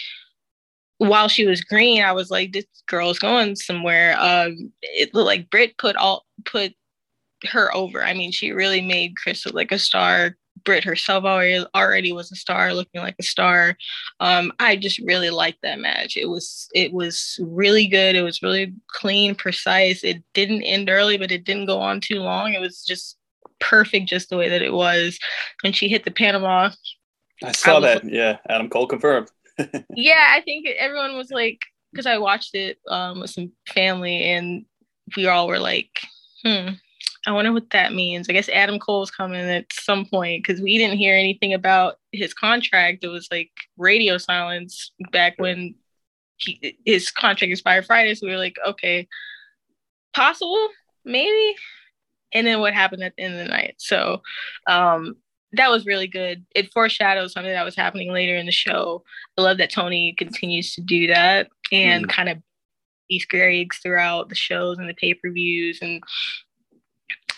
[1.00, 4.20] while she was green, I was like, this girl's going somewhere.
[4.20, 6.74] Um, it looked like Britt put all put
[7.52, 8.04] her over.
[8.04, 10.36] I mean, she really made Kris look like a star.
[10.67, 13.77] Britt herself already already was a star, looking like a star.
[14.19, 16.17] Um, I just really liked that match.
[16.17, 18.17] It was it was really good.
[18.17, 20.03] It was really clean, precise.
[20.03, 22.53] It didn't end early, but it didn't go on too long.
[22.53, 23.17] It was just
[23.62, 25.17] perfect, just the way that it was.
[25.62, 26.71] When she hit the Panama,
[27.41, 28.03] I saw I that.
[28.03, 29.32] Like, yeah, Adam Cole confirmed.
[29.95, 31.62] yeah, I think everyone was like,
[31.93, 34.65] because I watched it um, with some family, and
[35.15, 35.91] we all were like,
[36.43, 36.71] hmm
[37.28, 38.30] I wonder what that means.
[38.30, 42.34] I guess Adam Cole's coming at some point because we didn't hear anything about his
[42.34, 43.04] contract.
[43.04, 45.76] It was like radio silence back when
[46.38, 48.16] he, his contract expired Friday.
[48.16, 49.10] So we were like, okay,
[50.16, 50.70] possible,
[51.04, 51.56] maybe.
[52.32, 53.76] And then what happened at the end of the night.
[53.78, 54.22] So
[54.66, 55.18] um,
[55.52, 56.46] that was really good.
[56.56, 59.04] It foreshadows something that was happening later in the show.
[59.38, 62.10] I love that Tony continues to do that and mm.
[62.10, 62.38] kind of
[63.10, 66.02] Easter eggs throughout the shows and the pay per views and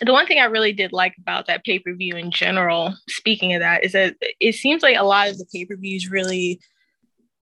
[0.00, 3.54] the one thing I really did like about that pay per view in general, speaking
[3.54, 6.60] of that, is that it seems like a lot of the pay per views really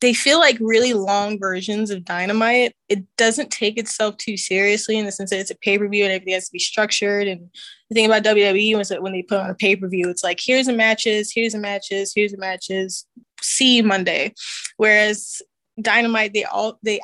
[0.01, 2.73] they feel like really long versions of Dynamite.
[2.89, 6.03] It doesn't take itself too seriously in the sense that it's a pay per view
[6.03, 7.27] and everything has to be structured.
[7.27, 7.49] And
[7.89, 10.23] the thing about WWE was that when they put on a pay per view, it's
[10.23, 13.05] like here's the matches, here's the matches, here's the matches.
[13.41, 14.33] See Monday.
[14.77, 15.41] Whereas
[15.79, 16.99] Dynamite, they all they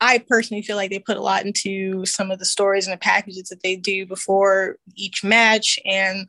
[0.00, 2.98] I personally feel like they put a lot into some of the stories and the
[2.98, 6.26] packages that they do before each match, and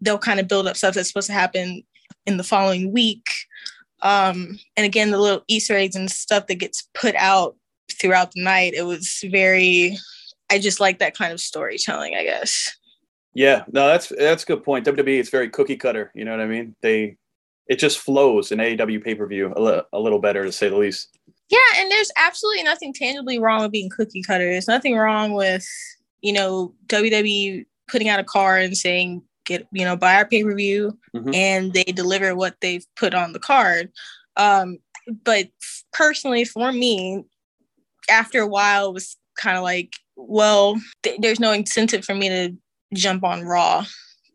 [0.00, 1.82] they'll kind of build up stuff that's supposed to happen
[2.26, 3.26] in the following week.
[4.02, 7.56] Um, and again, the little Easter eggs and stuff that gets put out
[8.00, 9.96] throughout the night, it was very.
[10.52, 12.76] I just like that kind of storytelling, I guess.
[13.34, 14.86] Yeah, no, that's that's a good point.
[14.86, 16.10] WWE, it's very cookie cutter.
[16.14, 16.74] You know what I mean?
[16.82, 17.16] They
[17.70, 20.68] it just flows in AEW pay per view a, li- a little better to say
[20.68, 21.16] the least.
[21.48, 24.50] Yeah, and there's absolutely nothing tangibly wrong with being cookie cutter.
[24.50, 25.64] There's nothing wrong with
[26.20, 30.42] you know WWE putting out a card and saying get you know buy our pay
[30.42, 31.32] per view, mm-hmm.
[31.32, 33.92] and they deliver what they've put on the card.
[34.36, 34.78] Um,
[35.24, 35.48] but
[35.92, 37.24] personally, for me,
[38.10, 42.28] after a while, it was kind of like, well, th- there's no incentive for me
[42.28, 42.52] to
[42.94, 43.84] jump on Raw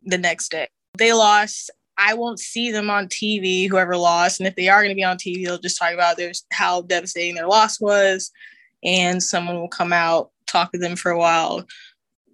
[0.06, 0.70] the next day.
[0.98, 4.40] They lost I won't see them on TV, whoever lost.
[4.40, 6.82] And if they are going to be on TV, they'll just talk about there's how
[6.82, 8.32] devastating their loss was.
[8.84, 11.66] And someone will come out, talk to them for a while.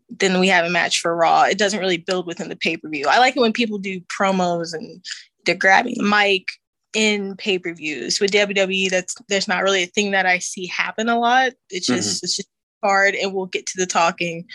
[0.09, 1.43] Then we have a match for Raw.
[1.43, 3.05] It doesn't really build within the pay per view.
[3.07, 5.03] I like it when people do promos and
[5.45, 6.47] they're grabbing the mic
[6.93, 8.19] in pay per views.
[8.19, 11.53] With WWE, that's there's not really a thing that I see happen a lot.
[11.69, 12.25] It's just mm-hmm.
[12.25, 12.49] it's just
[12.83, 14.45] hard, and we'll get to the talking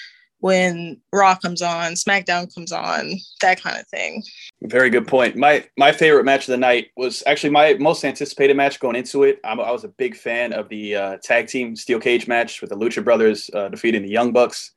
[0.47, 4.23] when Raw comes on, SmackDown comes on, that kind of thing.
[4.63, 5.35] Very good point.
[5.35, 9.25] My my favorite match of the night was actually my most anticipated match going into
[9.25, 9.41] it.
[9.43, 12.71] I'm, i was a big fan of the uh, tag team steel cage match with
[12.71, 14.71] the Lucha Brothers uh, defeating the Young Bucks.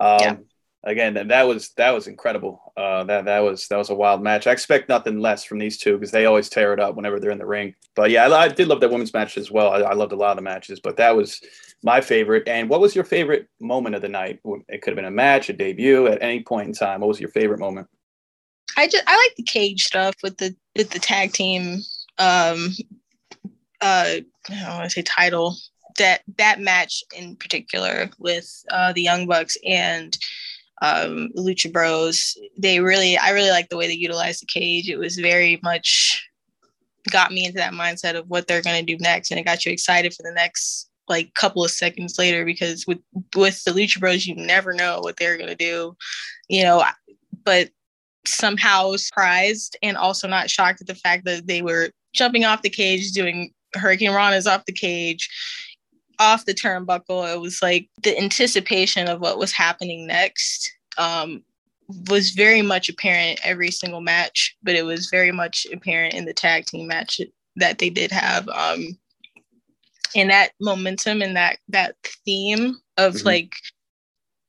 [0.00, 0.36] Um, yeah.
[0.84, 2.72] Again, that that was that was incredible.
[2.76, 4.48] Uh, that that was that was a wild match.
[4.48, 7.30] I expect nothing less from these two because they always tear it up whenever they're
[7.30, 7.74] in the ring.
[7.94, 9.70] But yeah, I, I did love that women's match as well.
[9.70, 11.40] I, I loved a lot of the matches, but that was
[11.84, 12.48] my favorite.
[12.48, 14.40] And what was your favorite moment of the night?
[14.68, 17.00] It could have been a match, a debut, at any point in time.
[17.00, 17.86] What was your favorite moment?
[18.76, 21.78] I just I like the cage stuff with the with the tag team.
[22.18, 22.70] Um,
[23.80, 24.16] uh,
[24.50, 25.56] I want to say title
[25.98, 30.16] that that match in particular with uh, the Young Bucks and
[30.82, 32.36] um, Lucha Bros.
[32.58, 34.90] They really, I really like the way they utilized the cage.
[34.90, 36.28] It was very much
[37.10, 39.64] got me into that mindset of what they're going to do next, and it got
[39.64, 42.98] you excited for the next like couple of seconds later because with
[43.34, 45.96] with the Lucha Bros, you never know what they're gonna do,
[46.48, 46.84] you know.
[47.44, 47.70] But
[48.24, 52.70] somehow surprised and also not shocked at the fact that they were jumping off the
[52.70, 55.28] cage, doing Hurricane Rana's off the cage,
[56.22, 57.32] off the turnbuckle.
[57.32, 60.72] It was like the anticipation of what was happening next.
[60.98, 61.42] Um,
[62.08, 66.32] was very much apparent every single match, but it was very much apparent in the
[66.32, 67.20] tag team match
[67.56, 68.48] that they did have.
[68.48, 68.98] Um,
[70.14, 73.26] and that momentum and that that theme of mm-hmm.
[73.26, 73.52] like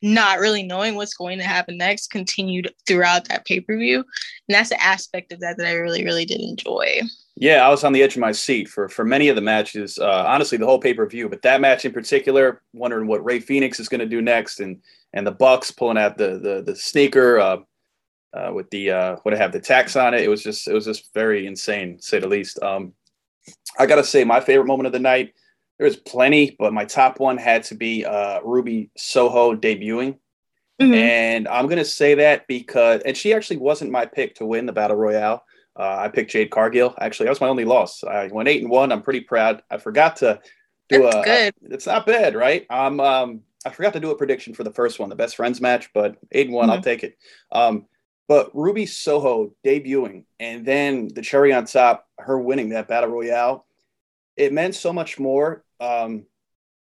[0.03, 4.77] not really knowing what's going to happen next continued throughout that pay-per-view and that's an
[4.79, 7.01] aspect of that that i really really did enjoy
[7.35, 9.97] yeah i was on the edge of my seat for for many of the matches
[9.97, 13.89] uh, honestly the whole pay-per-view but that match in particular wondering what Rey Fénix is
[13.89, 14.79] going to do next and
[15.13, 17.57] and the bucks pulling out the the, the sneaker uh,
[18.33, 20.21] uh, with the uh, what I have the tax on it.
[20.21, 22.61] It was just it was just very insane, say the least.
[22.61, 22.93] Um,
[23.77, 25.33] I gotta say, my favorite moment of the night
[25.83, 30.17] there's plenty, but my top one had to be uh, Ruby Soho debuting.
[30.81, 30.93] Mm-hmm.
[30.93, 34.65] And I'm going to say that because, and she actually wasn't my pick to win
[34.65, 35.43] the Battle Royale.
[35.77, 36.95] Uh, I picked Jade Cargill.
[37.01, 38.01] Actually, that was my only loss.
[38.01, 38.93] I went eight and one.
[38.93, 39.61] I'm pretty proud.
[39.69, 40.39] I forgot to
[40.87, 41.21] do That's a.
[41.23, 41.73] Good.
[41.73, 42.65] It's not bad, right?
[42.69, 43.01] I'm.
[43.01, 45.89] Um, I forgot to do a prediction for the first one, the best friends match,
[45.93, 46.77] but eight and one, mm-hmm.
[46.77, 47.17] I'll take it.
[47.51, 47.87] Um,
[48.29, 53.65] but Ruby Soho debuting, and then the cherry on top, her winning that battle royale
[54.35, 56.25] it meant so much more um,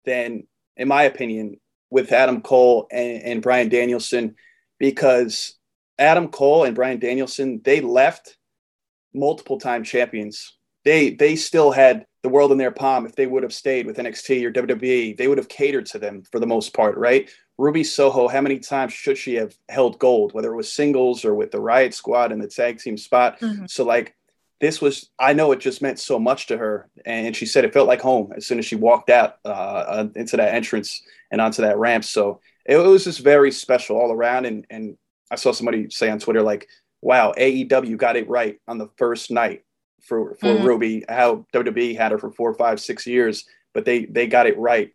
[0.05, 4.35] than, in my opinion, with Adam Cole and, and Bryan Danielson,
[4.79, 5.55] because
[5.97, 8.37] Adam Cole and Bryan Danielson they left
[9.13, 10.53] multiple time champions.
[10.85, 13.97] They they still had the world in their palm if they would have stayed with
[13.97, 15.17] NXT or WWE.
[15.17, 17.29] They would have catered to them for the most part, right?
[17.57, 21.33] Ruby Soho, how many times should she have held gold, whether it was singles or
[21.33, 23.39] with the Riot Squad in the tag team spot?
[23.39, 23.65] Mm-hmm.
[23.67, 24.15] So like
[24.59, 26.89] this was i know it just meant so much to her.
[27.05, 30.07] And she said it felt like home as soon as she walked out uh, uh
[30.15, 32.03] into that entrance and onto that ramp.
[32.03, 34.45] So it, was just very special all around.
[34.45, 34.97] And and
[35.31, 36.67] i saw somebody say on twitter like
[37.01, 39.63] wow aew got it right on the first night
[40.01, 40.65] for for mm-hmm.
[40.65, 44.57] ruby how wwe had her for four five six years but they they got it
[44.57, 44.93] right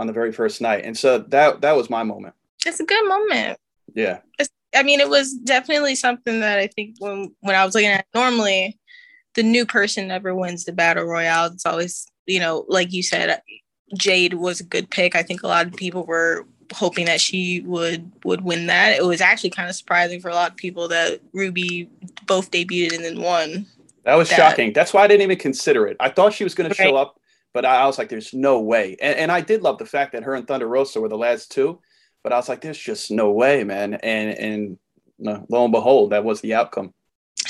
[0.00, 0.84] on the very first night.
[0.84, 2.34] And so that that was my moment.
[2.66, 3.58] It's a good moment.
[3.94, 4.18] Yeah.
[4.38, 7.90] It's, i mean it was definitely something that i think when when i was looking
[7.90, 8.78] at normally
[9.34, 11.46] the new person never wins the battle royale.
[11.46, 13.42] It's always, you know, like you said,
[13.96, 15.14] Jade was a good pick.
[15.14, 18.96] I think a lot of people were hoping that she would would win that.
[18.96, 21.88] It was actually kind of surprising for a lot of people that Ruby
[22.26, 23.66] both debuted and then won.
[24.04, 24.36] That was that.
[24.36, 24.72] shocking.
[24.72, 25.96] That's why I didn't even consider it.
[26.00, 26.76] I thought she was going right.
[26.76, 27.20] to show up,
[27.52, 30.12] but I, I, was like, "There's no way." And, and I did love the fact
[30.12, 31.80] that her and Thunder Rosa were the last two,
[32.22, 34.78] but I was like, "There's just no way, man." And and
[35.26, 36.94] uh, lo and behold, that was the outcome.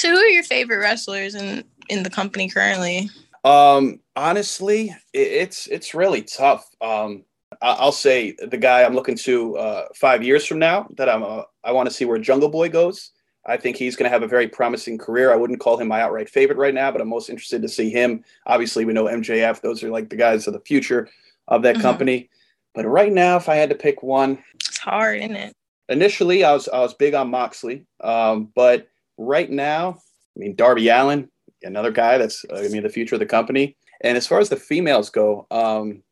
[0.01, 3.11] So, who are your favorite wrestlers in in the company currently?
[3.45, 6.67] Um, honestly, it, it's it's really tough.
[6.81, 7.25] Um,
[7.61, 11.23] I, will say the guy I'm looking to uh, five years from now that I'm
[11.23, 13.11] uh, I want to see where Jungle Boy goes.
[13.45, 15.35] I think he's going to have a very promising career.
[15.35, 17.91] I wouldn't call him my outright favorite right now, but I'm most interested to see
[17.91, 18.25] him.
[18.47, 21.11] Obviously, we know MJF; those are like the guys of the future
[21.49, 21.83] of that mm-hmm.
[21.83, 22.31] company.
[22.75, 25.53] But right now, if I had to pick one, it's hard, isn't it?
[25.91, 28.90] Initially, I was I was big on Moxley, um, but
[29.21, 29.99] right now,
[30.37, 31.29] I mean Darby Allin,
[31.63, 33.77] another guy that's uh, I mean the future of the company.
[34.01, 36.03] And as far as the females go, um,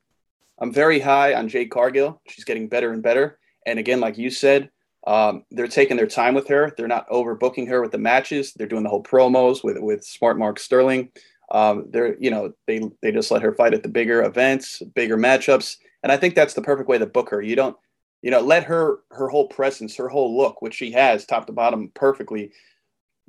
[0.61, 2.21] I'm very high on Jade Cargill.
[2.29, 3.39] She's getting better and better.
[3.65, 4.71] And again, like you said,
[5.07, 6.75] Um, they're taking their time with her.
[6.77, 8.53] They're not overbooking her with the matches.
[8.53, 11.11] They're doing the whole promos with with Smart Mark Sterling.
[11.51, 15.17] Um, they're you know they they just let her fight at the bigger events, bigger
[15.17, 17.41] matchups, and I think that's the perfect way to book her.
[17.41, 17.77] You don't
[18.21, 21.53] you know let her her whole presence, her whole look, which she has top to
[21.53, 22.53] bottom perfectly,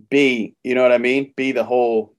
[0.09, 2.15] be you know what I mean, be the whole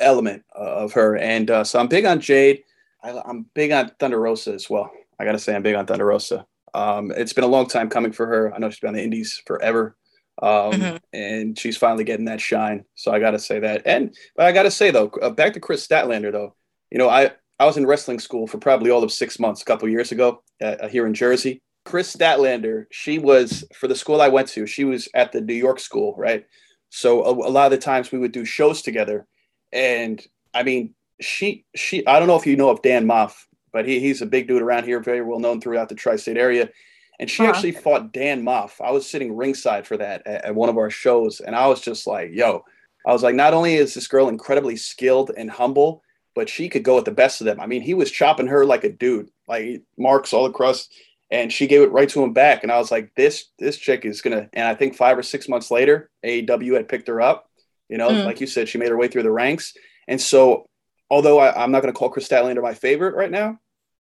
[0.00, 1.16] element of her.
[1.16, 2.64] And uh, so I'm big on Jade.
[3.02, 4.90] I, am big on Thunder Rosa as well.
[5.18, 6.46] I gotta say I'm big on Thunder Rosa.
[6.74, 8.54] Um, it's been a long time coming for her.
[8.54, 9.96] I know she's been on the Indies forever.
[10.42, 10.96] Um, mm-hmm.
[11.14, 12.84] and she's finally getting that shine.
[12.94, 13.82] So I got to say that.
[13.86, 16.54] And but I got to say though, uh, back to Kris Statlander though.
[16.90, 19.64] You know, I I was in wrestling school for probably all of six months a
[19.64, 21.62] couple years ago uh, here in Jersey.
[21.86, 24.66] Kris Statlander, she was for the school I went to.
[24.66, 26.44] She was at the New York school, right?
[26.90, 29.26] So a, a lot of the times we would do shows together,
[29.72, 33.34] and I mean, she she I don't know if you know of Dan Maff,
[33.72, 36.70] but he, he's a big dude around here, very well known throughout the tri-state area.
[37.18, 37.50] And she huh.
[37.50, 38.80] actually fought Dan Maff.
[38.80, 41.80] I was sitting ringside for that at, at, one of our shows, and I was
[41.80, 42.62] just like, "Yo!"
[43.06, 46.02] I was like, "Not only is this girl incredibly skilled and humble,
[46.34, 48.66] but she could go with the best of them." I mean, he was chopping her
[48.66, 50.88] like a dude, like marks all across,
[51.30, 52.62] and she gave it right to him back.
[52.62, 55.48] And I was like, "This this chick is gonna." And I think five or six
[55.48, 57.50] months later, AEW had picked her up.
[57.88, 58.24] You know, mm.
[58.24, 59.74] like you said, she made her way through the ranks,
[60.08, 60.68] and so
[61.10, 63.58] although I, am not going to call Kris Statlander my favorite right now,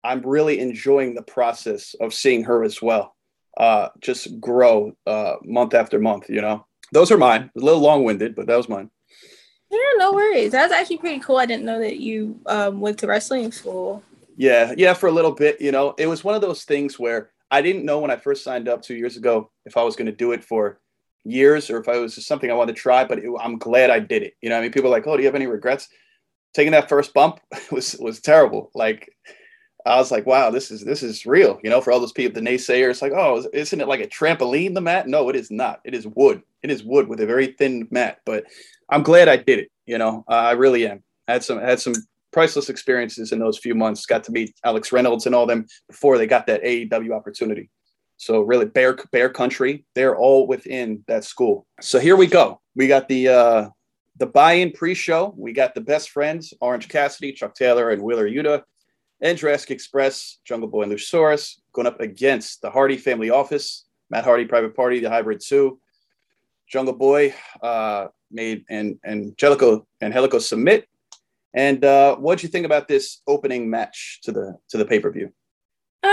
[0.02, 3.14] I'm really enjoying the process of seeing her as well,
[3.56, 6.28] uh, just grow uh, month after month.
[6.28, 7.50] You know, those are mine.
[7.56, 8.90] A little long winded, but that was mine.
[9.70, 10.52] Yeah, no worries.
[10.52, 11.36] That's actually pretty cool.
[11.36, 14.02] I didn't know that you um, went to wrestling school.
[14.38, 15.60] Yeah, yeah, for a little bit.
[15.60, 18.44] You know, it was one of those things where I didn't know when I first
[18.44, 20.78] signed up two years ago if I was going to do it for
[21.24, 23.04] years or if I was just something I wanted to try.
[23.04, 24.34] But it, I'm glad I did it.
[24.40, 25.88] You know, I mean, people are like, "Oh, do you have any regrets?"
[26.54, 27.40] Taking that first bump
[27.72, 28.70] was was terrible.
[28.76, 29.10] Like
[29.84, 31.58] I was like, wow, this is this is real.
[31.64, 34.72] You know, for all those people, the naysayers, like, oh, isn't it like a trampoline?
[34.72, 35.08] The mat?
[35.08, 35.80] No, it is not.
[35.84, 36.42] It is wood.
[36.62, 38.20] It is wood with a very thin mat.
[38.24, 38.44] But
[38.88, 39.72] I'm glad I did it.
[39.84, 41.02] You know, uh, I really am.
[41.26, 41.94] I had some had some
[42.38, 44.06] priceless experiences in those few months.
[44.06, 47.68] Got to meet Alex Reynolds and all them before they got that AEW opportunity.
[48.16, 51.66] So really, Bear Bear Country, they're all within that school.
[51.80, 52.60] So here we go.
[52.76, 53.68] We got the uh,
[54.18, 55.34] the buy-in pre-show.
[55.36, 58.62] We got the best friends, Orange Cassidy, Chuck Taylor, and Wheeler Yuta
[59.20, 64.22] and Jurassic Express, Jungle Boy and Luchasaurus going up against the Hardy Family Office, Matt
[64.22, 65.80] Hardy, Private Party, the Hybrid Two,
[66.68, 70.86] Jungle Boy uh, made and and Jellico and Helico submit.
[71.54, 75.00] And uh, what do you think about this opening match to the to the pay
[75.00, 75.32] per view?
[76.02, 76.06] Uh,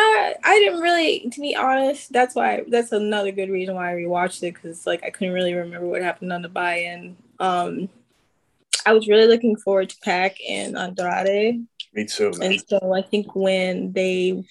[0.44, 2.12] I didn't really, to be honest.
[2.12, 2.64] That's why.
[2.68, 6.02] That's another good reason why I rewatched it because like I couldn't really remember what
[6.02, 7.18] happened on the buy-in.
[7.40, 7.90] Um,
[8.86, 12.32] I was really looking forward to Pac and Andrade me too.
[12.38, 12.52] Man.
[12.52, 14.44] And so I think when they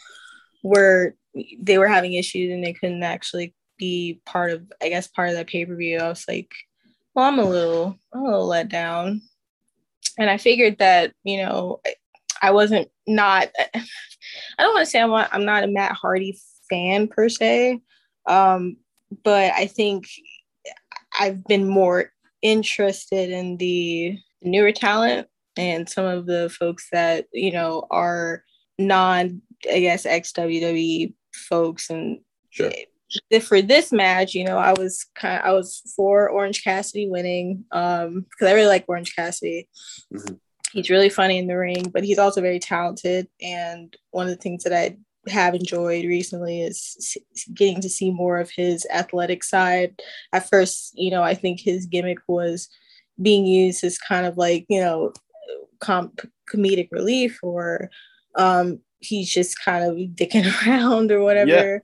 [0.63, 1.15] were
[1.61, 5.37] they were having issues and they couldn't actually be part of I guess part of
[5.37, 6.53] that pay per view, I was like,
[7.15, 9.23] well, I'm a little I'm a little let down.
[10.19, 11.81] And I figured that you know
[12.43, 13.49] I wasn't not
[14.59, 16.39] I don't want to say I'm not, I'm not a Matt Hardy
[16.71, 17.81] fan per se,
[18.27, 18.77] um,
[19.23, 20.07] but I think
[21.19, 22.13] I've been more
[22.43, 28.45] interested in the newer talent and some of the folks that you know are
[28.79, 29.41] non
[29.73, 31.15] i guess ex wwe
[31.49, 32.71] folks and sure.
[33.43, 37.65] For this match you know i was kind of, i was for orange cassidy winning
[37.73, 39.69] um because i really like orange cassidy
[40.13, 40.35] mm-hmm.
[40.73, 44.43] he's really funny in the ring but he's also very talented and one of the
[44.43, 44.97] things that i
[45.29, 47.17] have enjoyed recently is
[47.55, 49.99] getting to see more of his athletic side
[50.33, 52.69] at first you know i think his gimmick was
[53.23, 55.13] being used as kind of like you know
[55.81, 56.13] com-
[56.53, 57.91] comedic relief or
[58.37, 61.83] um, he's just kind of dicking around or whatever.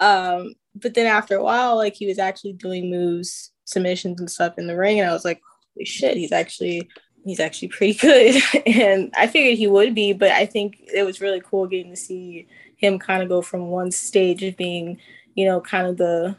[0.00, 0.30] Yeah.
[0.34, 4.58] Um, but then after a while, like he was actually doing moves, submissions and stuff
[4.58, 5.40] in the ring, and I was like,
[5.74, 6.88] holy shit, he's actually
[7.24, 8.42] he's actually pretty good.
[8.66, 11.96] and I figured he would be, but I think it was really cool getting to
[11.96, 14.98] see him kind of go from one stage of being,
[15.34, 16.36] you know, kind of the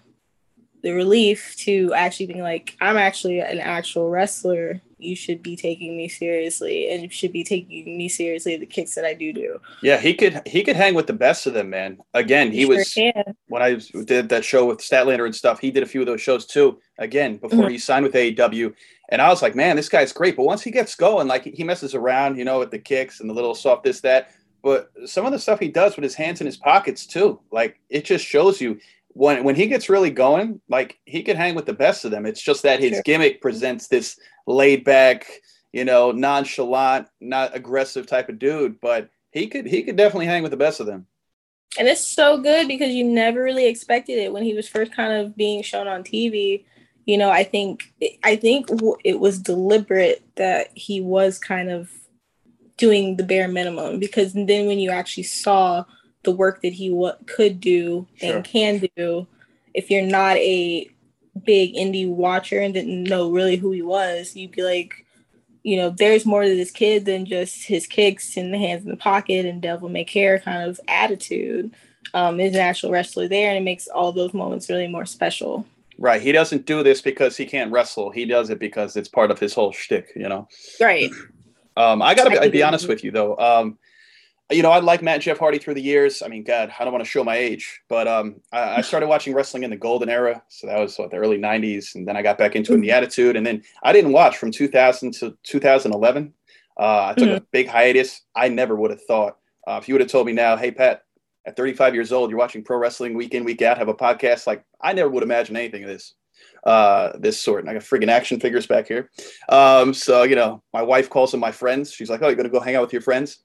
[0.84, 5.98] the relief to actually being like, I'm actually an actual wrestler you should be taking
[5.98, 9.60] me seriously and you should be taking me seriously the kicks that I do do.
[9.82, 11.98] Yeah, he could he could hang with the best of them, man.
[12.14, 13.12] Again, he, he was sure
[13.48, 15.60] when I did that show with Statlander and stuff.
[15.60, 16.80] He did a few of those shows too.
[16.98, 17.72] Again, before mm-hmm.
[17.72, 18.74] he signed with AEW,
[19.10, 20.38] and I was like, man, this guy's great.
[20.38, 23.30] But once he gets going, like he messes around, you know, with the kicks and
[23.30, 24.32] the little soft this that.
[24.64, 27.80] But some of the stuff he does with his hands in his pockets too, like
[27.90, 28.80] it just shows you
[29.14, 32.26] when when he gets really going, like he can hang with the best of them.
[32.26, 33.02] It's just that his sure.
[33.04, 35.28] gimmick presents this laid back,
[35.74, 40.44] you know, nonchalant, not aggressive type of dude, but he could he could definitely hang
[40.44, 41.08] with the best of them.
[41.80, 45.14] And it's so good because you never really expected it when he was first kind
[45.14, 46.66] of being shown on TV.
[47.06, 47.94] You know, I think
[48.24, 48.70] I think
[49.04, 51.90] it was deliberate that he was kind of
[52.78, 55.86] doing the bare minimum because then when you actually saw
[56.24, 58.36] the work that he w- could do sure.
[58.36, 59.28] and can do,
[59.74, 60.90] if you're not a
[61.46, 65.06] big indie watcher and didn't know really who he was, you'd be like,
[65.64, 68.90] you know, there's more to this kid than just his kicks and the hands in
[68.90, 71.72] the pocket and devil may care kind of attitude.
[72.14, 75.66] Um, there's an actual wrestler there, and it makes all those moments really more special.
[75.98, 76.22] Right.
[76.22, 78.10] He doesn't do this because he can't wrestle.
[78.10, 80.48] He does it because it's part of his whole shtick, you know?
[80.80, 81.12] Right.
[81.78, 83.38] Um, I gotta be, be honest with you though.
[83.38, 83.78] Um,
[84.52, 86.22] you know, I like Matt and Jeff Hardy through the years.
[86.22, 89.08] I mean, God, I don't want to show my age, but um, I, I, started
[89.08, 90.42] watching wrestling in the golden era.
[90.50, 91.96] So that was what, the early 90s.
[91.96, 92.98] And then I got back into it in the mm-hmm.
[92.98, 93.36] attitude.
[93.36, 96.34] And then I didn't watch from 2000 to 2011.
[96.80, 97.38] Uh, I took mm-hmm.
[97.38, 98.22] a big hiatus.
[98.36, 99.38] I never would have thought.
[99.68, 101.04] Uh, if you would have told me now, hey, Pat,
[101.46, 104.46] at 35 years old, you're watching pro wrestling week in, week out, have a podcast,
[104.46, 106.14] like I never would imagine anything of this
[106.64, 107.62] uh, this sort.
[107.62, 109.10] And I got friggin' action figures back here.
[109.50, 111.92] Um, so, you know, my wife calls them my friends.
[111.92, 113.40] She's like, oh, you're going to go hang out with your friends?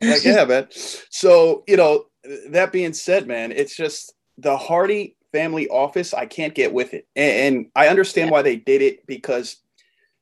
[0.00, 0.68] Like, yeah, man.
[0.70, 2.06] So, you know,
[2.48, 6.14] that being said, man, it's just the Hardy family office.
[6.14, 7.06] I can't get with it.
[7.16, 8.32] And, and I understand yeah.
[8.32, 9.56] why they did it because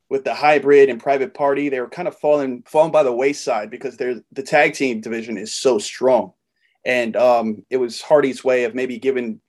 [0.09, 3.71] with the hybrid and private party, they were kind of falling falling by the wayside
[3.71, 6.33] because they're the tag team division is so strong.
[6.85, 9.41] And um, it was Hardy's way of maybe giving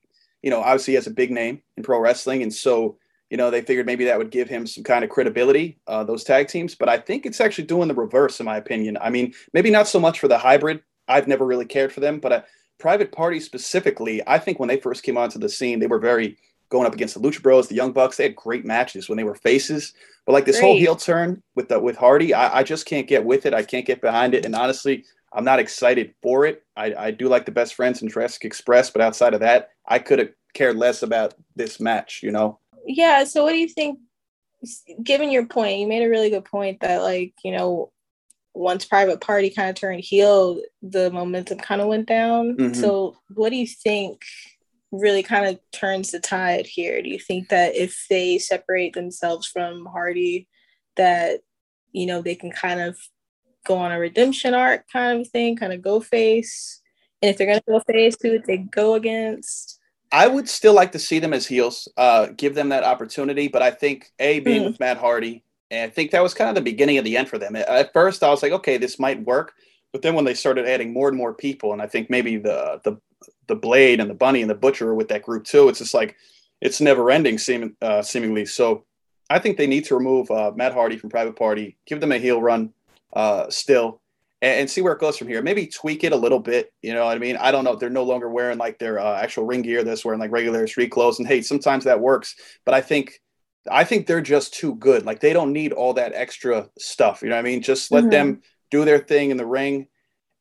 [0.45, 2.99] you know, obviously he has a big name in pro wrestling, and so
[3.35, 6.23] you know they figured maybe that would give him some kind of credibility, uh, those
[6.23, 6.73] tag teams.
[6.73, 8.97] But I think it's actually doing the reverse, in my opinion.
[9.01, 10.81] I mean, maybe not so much for the hybrid.
[11.09, 12.45] I've never really cared for them, but a
[12.79, 16.37] private party specifically, I think when they first came onto the scene, they were very
[16.69, 18.15] going up against the Lucha Bros, the Young Bucks.
[18.15, 19.93] They had great matches when they were faces.
[20.25, 20.67] But like this great.
[20.67, 23.53] whole heel turn with the with Hardy, I, I just can't get with it.
[23.53, 24.45] I can't get behind it.
[24.45, 26.63] And honestly, I'm not excited for it.
[26.77, 29.99] I, I do like the best friends in Jurassic Express, but outside of that, I
[29.99, 32.59] could have cared less about this match, you know?
[32.85, 33.23] Yeah.
[33.23, 33.99] So what do you think?
[35.03, 37.91] Given your point, you made a really good point that like, you know,
[38.53, 42.55] once private party kind of turned heel, the momentum kind of went down.
[42.55, 42.73] Mm-hmm.
[42.73, 44.23] So what do you think
[44.91, 47.01] really kind of turns the tide here?
[47.01, 50.47] Do you think that if they separate themselves from Hardy,
[50.95, 51.41] that
[51.91, 52.97] you know they can kind of
[53.65, 56.81] go on a redemption arc kind of thing, kind of go face.
[57.21, 59.79] And if they're gonna go face, who would they go against?
[60.15, 63.49] I would still like to see them as heels, uh, give them that opportunity.
[63.49, 64.67] But I think a being mm-hmm.
[64.67, 67.27] with Matt Hardy, and I think that was kind of the beginning of the end
[67.27, 67.53] for them.
[67.57, 69.53] At first, I was like, okay, this might work.
[69.91, 72.79] But then when they started adding more and more people, and I think maybe the
[72.85, 72.97] the
[73.47, 76.15] the Blade and the Bunny and the Butcher with that group too, it's just like
[76.61, 78.45] it's never ending, seem, uh, seemingly.
[78.45, 78.85] So
[79.29, 82.19] I think they need to remove uh, Matt Hardy from Private Party, give them a
[82.19, 82.73] heel run,
[83.11, 83.99] uh, still
[84.41, 85.41] and, and, see where it goes from here.
[85.41, 86.71] Maybe tweak it a little bit.
[86.81, 87.37] You know what I mean?
[87.37, 89.83] I don't know they're no longer wearing like their uh, actual ring gear.
[89.83, 91.19] They're wearing like regular street clothes.
[91.19, 92.35] And hey, sometimes that works.
[92.65, 93.21] But I think
[93.71, 95.05] I think they're just too good.
[95.05, 97.21] Like they don't need all that extra stuff.
[97.21, 97.61] You know what I mean?
[97.61, 98.09] Just let mm-hmm.
[98.11, 99.87] them do their thing in the ring.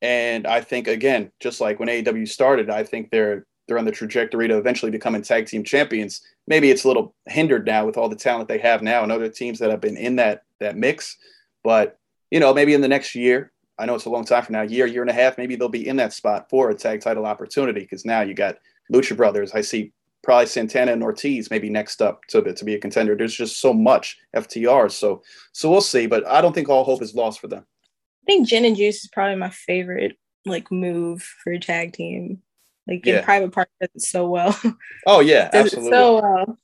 [0.03, 3.93] And I think again, just like when AEW started, I think they're they're on the
[3.93, 6.21] trajectory to eventually becoming tag team champions.
[6.47, 9.31] Maybe it's a little hindered now with all the talent they have now and other
[9.31, 11.17] teams that have been in that that mix.
[11.63, 11.99] But
[12.31, 14.63] you know, maybe in the next year, I know it's a long time from now,
[14.63, 17.27] year, year and a half, maybe they'll be in that spot for a tag title
[17.27, 18.59] opportunity because now you got
[18.93, 19.53] Lucha Brothers.
[19.53, 23.15] I see probably Santana and Ortiz maybe next up to, to be a contender.
[23.15, 24.91] There's just so much FTR.
[24.91, 25.23] So
[25.53, 26.07] so we'll see.
[26.07, 27.65] But I don't think all hope is lost for them.
[28.23, 30.17] I think Gin and Juice is probably my favorite
[30.47, 32.43] like move for a tag team.
[32.87, 33.25] Like in yeah.
[33.25, 34.59] private part does it so well.
[35.07, 35.91] Oh yeah, absolutely.
[35.91, 36.59] so well.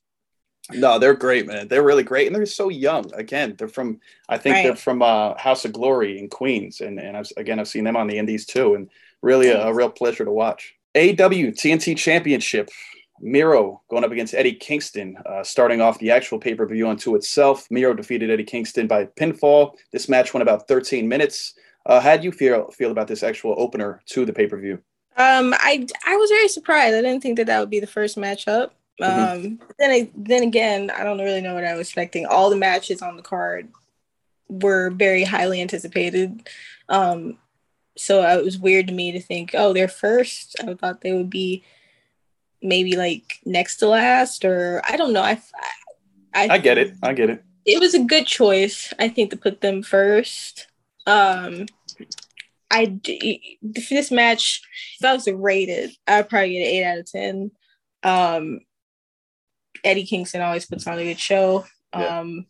[0.75, 1.68] No, they're great, man.
[1.68, 3.12] They're really great, and they're so young.
[3.14, 4.62] Again, they're from I think right.
[4.64, 7.97] they're from uh, House of Glory in Queens, and and I've, again I've seen them
[7.97, 8.91] on the Indies too, and
[9.23, 10.75] really a, a real pleasure to watch.
[10.95, 12.71] AEW TNT Championship.
[13.23, 17.14] Miro going up against Eddie Kingston, uh, starting off the actual pay per view unto
[17.16, 17.71] itself.
[17.71, 19.75] Miro defeated Eddie Kingston by pinfall.
[19.93, 21.53] This match went about 13 minutes.
[21.85, 24.81] Uh, how do you feel feel about this actual opener to the pay per view?
[25.16, 26.95] Um, I I was very surprised.
[26.95, 28.71] I didn't think that that would be the first matchup.
[29.01, 29.46] Mm-hmm.
[29.46, 32.26] Um, then I, then again, I don't really know what I was expecting.
[32.26, 33.68] All the matches on the card
[34.48, 36.48] were very highly anticipated.
[36.88, 37.38] Um,
[37.96, 40.57] so it was weird to me to think, oh, they're first.
[40.61, 41.64] I thought they would be
[42.62, 45.22] maybe like next to last, or I don't know.
[45.22, 45.40] I,
[46.34, 46.94] I, I get it.
[47.03, 47.42] I get it.
[47.64, 50.66] It was a good choice, I think, to put them first.
[51.07, 51.66] Um,
[52.70, 52.98] I
[53.62, 54.62] this match,
[54.98, 57.51] if I was rated, I'd probably get an eight out of ten.
[58.03, 58.61] Um,
[59.85, 61.64] Eddie Kingston always puts on a good show.
[61.95, 62.20] Yeah.
[62.20, 62.47] Um,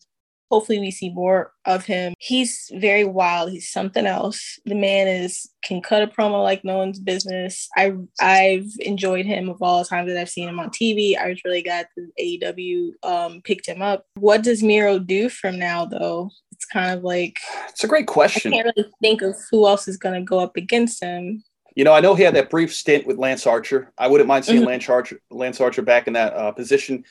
[0.51, 2.14] hopefully we see more of him.
[2.18, 3.53] He's very wild.
[3.53, 4.59] He's something else.
[4.64, 7.68] The man is can cut a promo like no one's business.
[7.76, 11.16] I I've enjoyed him of all the times that I've seen him on TV.
[11.16, 14.05] I was really glad that AEW um, picked him up.
[14.16, 16.31] What does Miro do from now though?
[16.53, 18.53] It's kind of like it's a great question.
[18.53, 21.43] I can't really think of who else is going to go up against him.
[21.75, 23.93] You know, I know he had that brief stint with Lance Archer.
[23.97, 24.68] I wouldn't mind seeing mm-hmm.
[24.68, 27.05] Lance Archer, Lance Archer back in that uh, position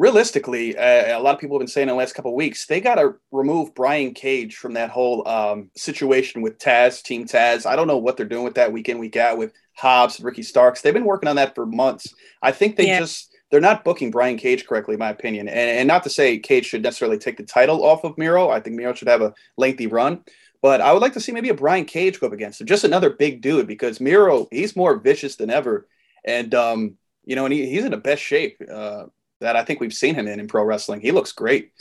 [0.00, 2.80] realistically, uh, a lot of people have been saying in the last couple weeks they
[2.80, 7.66] got to remove Brian Cage from that whole um, situation with Taz, Team Taz.
[7.66, 10.24] I don't know what they're doing with that week in week out with Hobbs and
[10.24, 10.80] Ricky Starks.
[10.80, 12.14] They've been working on that for months.
[12.40, 13.00] I think they yeah.
[13.00, 15.48] just they're not booking Brian Cage correctly, in my opinion.
[15.48, 18.48] And, and, not to say Cage should necessarily take the title off of Miro.
[18.48, 20.24] I think Miro should have a lengthy run.
[20.62, 22.84] But I would like to see maybe a Brian Cage go up against him, just
[22.84, 25.88] another big dude, because Miro, he's more vicious than ever.
[26.24, 28.60] And, um, you know, and he, he's in the best shape.
[28.70, 29.06] Uh,
[29.40, 31.00] that I think we've seen him in in pro wrestling.
[31.00, 31.72] He looks great.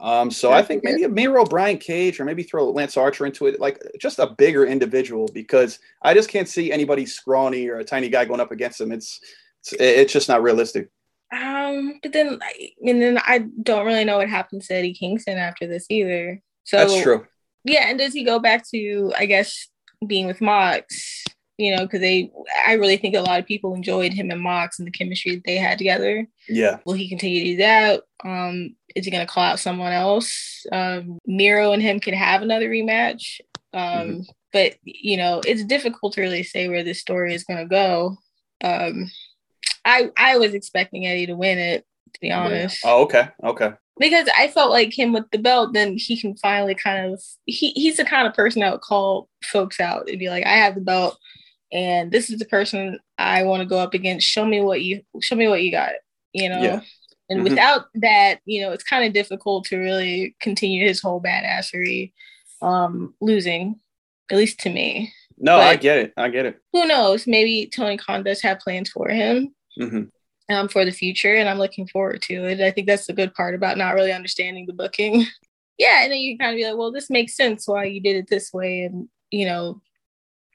[0.00, 3.46] Um, so I think maybe a Miro Brian Cage or maybe throw Lance Archer into
[3.46, 7.84] it, like just a bigger individual because I just can't see anybody scrawny or a
[7.84, 8.90] tiny guy going up against him.
[8.90, 9.20] It's
[9.60, 10.88] it's, it's just not realistic.
[11.30, 12.38] Um, but then
[12.86, 16.42] and then I don't really know what happens to Eddie Kingston after this either.
[16.64, 17.26] So that's true.
[17.64, 19.68] Yeah, and does he go back to I guess
[20.06, 21.24] being with Mox?
[21.58, 22.30] you know, because they,
[22.66, 25.44] I really think a lot of people enjoyed him and Mox and the chemistry that
[25.44, 26.26] they had together.
[26.48, 26.78] Yeah.
[26.86, 28.02] Will he continue to do that?
[28.24, 30.64] Um, is he going to call out someone else?
[30.70, 33.40] Um, Miro and him can have another rematch.
[33.74, 34.20] Um, mm-hmm.
[34.52, 38.16] But, you know, it's difficult to really say where this story is going to go.
[38.62, 39.10] Um,
[39.84, 41.84] I, I was expecting Eddie to win it,
[42.14, 42.78] to be honest.
[42.84, 43.28] Oh, okay.
[43.42, 47.22] Okay because I felt like him with the belt, then he can finally kind of
[47.46, 50.56] he he's the kind of person that would call folks out and be like, I
[50.56, 51.18] have the belt
[51.72, 54.26] and this is the person I want to go up against.
[54.26, 55.92] Show me what you show me what you got,
[56.32, 56.62] you know.
[56.62, 56.80] Yeah.
[57.30, 57.50] And mm-hmm.
[57.50, 62.12] without that, you know, it's kind of difficult to really continue his whole badassery
[62.62, 63.78] um losing,
[64.30, 65.12] at least to me.
[65.36, 66.12] No, but I get it.
[66.16, 66.58] I get it.
[66.72, 67.26] Who knows?
[67.26, 69.54] Maybe Tony Khan does have plans for him.
[69.78, 70.04] Mm-hmm.
[70.50, 72.62] Um, for the future, and I'm looking forward to it.
[72.62, 75.26] I think that's the good part about not really understanding the booking.
[75.78, 78.16] yeah, and then you kind of be like, well, this makes sense why you did
[78.16, 79.82] it this way, and you know,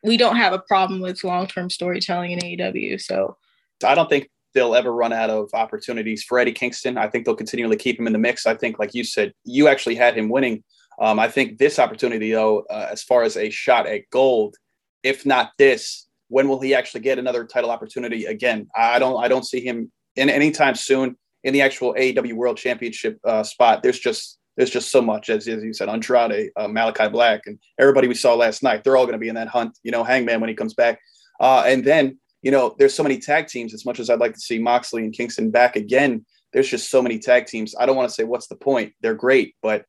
[0.04, 3.00] we don't have a problem with long-term storytelling in AEW.
[3.02, 3.38] So
[3.86, 6.98] I don't think they'll ever run out of opportunities for Eddie Kingston.
[6.98, 8.46] I think they'll continually keep him in the mix.
[8.46, 10.64] I think, like you said, you actually had him winning.
[11.00, 14.56] Um, I think this opportunity, though, uh, as far as a shot at gold,
[15.02, 18.68] if not this, when will he actually get another title opportunity again?
[18.76, 23.20] I don't, I don't see him in anytime soon in the actual AEW World Championship
[23.24, 23.84] uh, spot.
[23.84, 27.60] There's just there's just so much, as, as you said, Andrade, uh, Malachi Black, and
[27.80, 28.84] everybody we saw last night.
[28.84, 29.78] They're all going to be in that hunt.
[29.84, 31.00] You know, Hangman when he comes back,
[31.40, 33.72] uh, and then you know, there's so many tag teams.
[33.72, 37.00] As much as I'd like to see Moxley and Kingston back again, there's just so
[37.00, 37.76] many tag teams.
[37.80, 38.94] I don't want to say what's the point.
[39.02, 39.86] They're great, but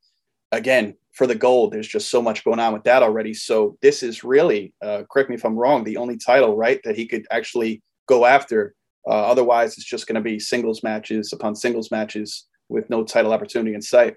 [0.53, 3.33] again, for the gold, there's just so much going on with that already.
[3.35, 6.97] So this is really, uh, correct me if I'm wrong, the only title, right, that
[6.97, 8.75] he could actually go after.
[9.07, 13.33] Uh, otherwise, it's just going to be singles matches upon singles matches with no title
[13.33, 14.17] opportunity in sight.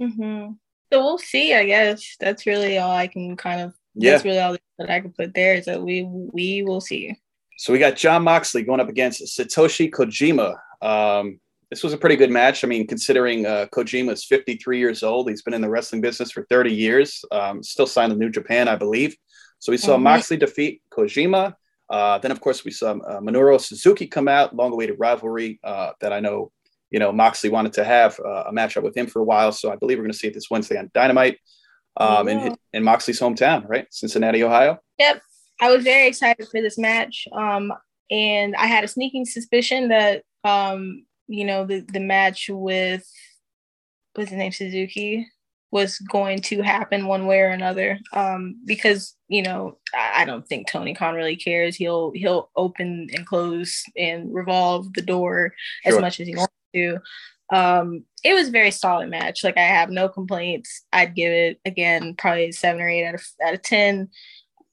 [0.00, 0.52] Mm-hmm.
[0.92, 1.54] So we'll see.
[1.54, 3.74] I guess that's really all I can kind of.
[3.94, 4.12] Yeah.
[4.12, 7.16] That's really all that I can put there is that we we will see.
[7.56, 10.56] So we got Jon Moxley going up against Satoshi Kojima.
[10.82, 11.40] Um,
[11.74, 12.62] this was a pretty good match.
[12.62, 16.30] I mean, considering uh, Kojima is 53 years old, he's been in the wrestling business
[16.30, 17.24] for 30 years.
[17.32, 19.16] Um, still signed with New Japan, I believe.
[19.58, 20.04] So we saw mm-hmm.
[20.04, 21.54] Moxley defeat Kojima.
[21.90, 26.12] Uh, then, of course, we saw uh, Minoru Suzuki come out, long-awaited rivalry uh, that
[26.12, 26.52] I know
[26.94, 29.50] you know, Moxley wanted to have uh, a matchup with him for a while.
[29.50, 31.38] So I believe we're going to see it this Wednesday on Dynamite
[31.96, 32.46] um, yeah.
[32.46, 33.88] in, in Moxley's hometown, right?
[33.90, 34.78] Cincinnati, Ohio.
[35.00, 35.20] Yep.
[35.60, 37.26] I was very excited for this match.
[37.32, 37.72] Um,
[38.12, 43.08] and I had a sneaking suspicion that, um, you know, the, the match with,
[44.14, 45.26] what's his name, Suzuki,
[45.70, 47.98] was going to happen one way or another.
[48.12, 51.74] Um, because, you know, I, I don't think Tony Khan really cares.
[51.74, 55.52] He'll he'll open and close and revolve the door
[55.82, 55.94] sure.
[55.94, 56.98] as much as he wants to.
[57.52, 59.42] Um, it was a very solid match.
[59.42, 60.84] Like I have no complaints.
[60.92, 64.08] I'd give it again probably seven or eight out of out of ten.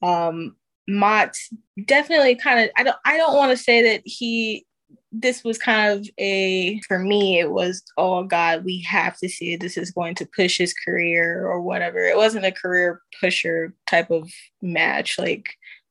[0.02, 0.54] Um,
[0.88, 1.48] Mox
[1.86, 2.70] definitely kind of.
[2.76, 2.96] I don't.
[3.04, 4.66] I don't want to say that he.
[5.12, 7.38] This was kind of a for me.
[7.38, 9.60] It was oh god, we have to see it.
[9.60, 11.98] This is going to push his career or whatever.
[11.98, 14.30] It wasn't a career pusher type of
[14.62, 15.18] match.
[15.18, 15.44] Like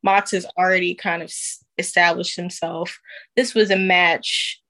[0.04, 1.32] Mott's has already kind of
[1.78, 3.00] established himself.
[3.36, 4.61] This was a match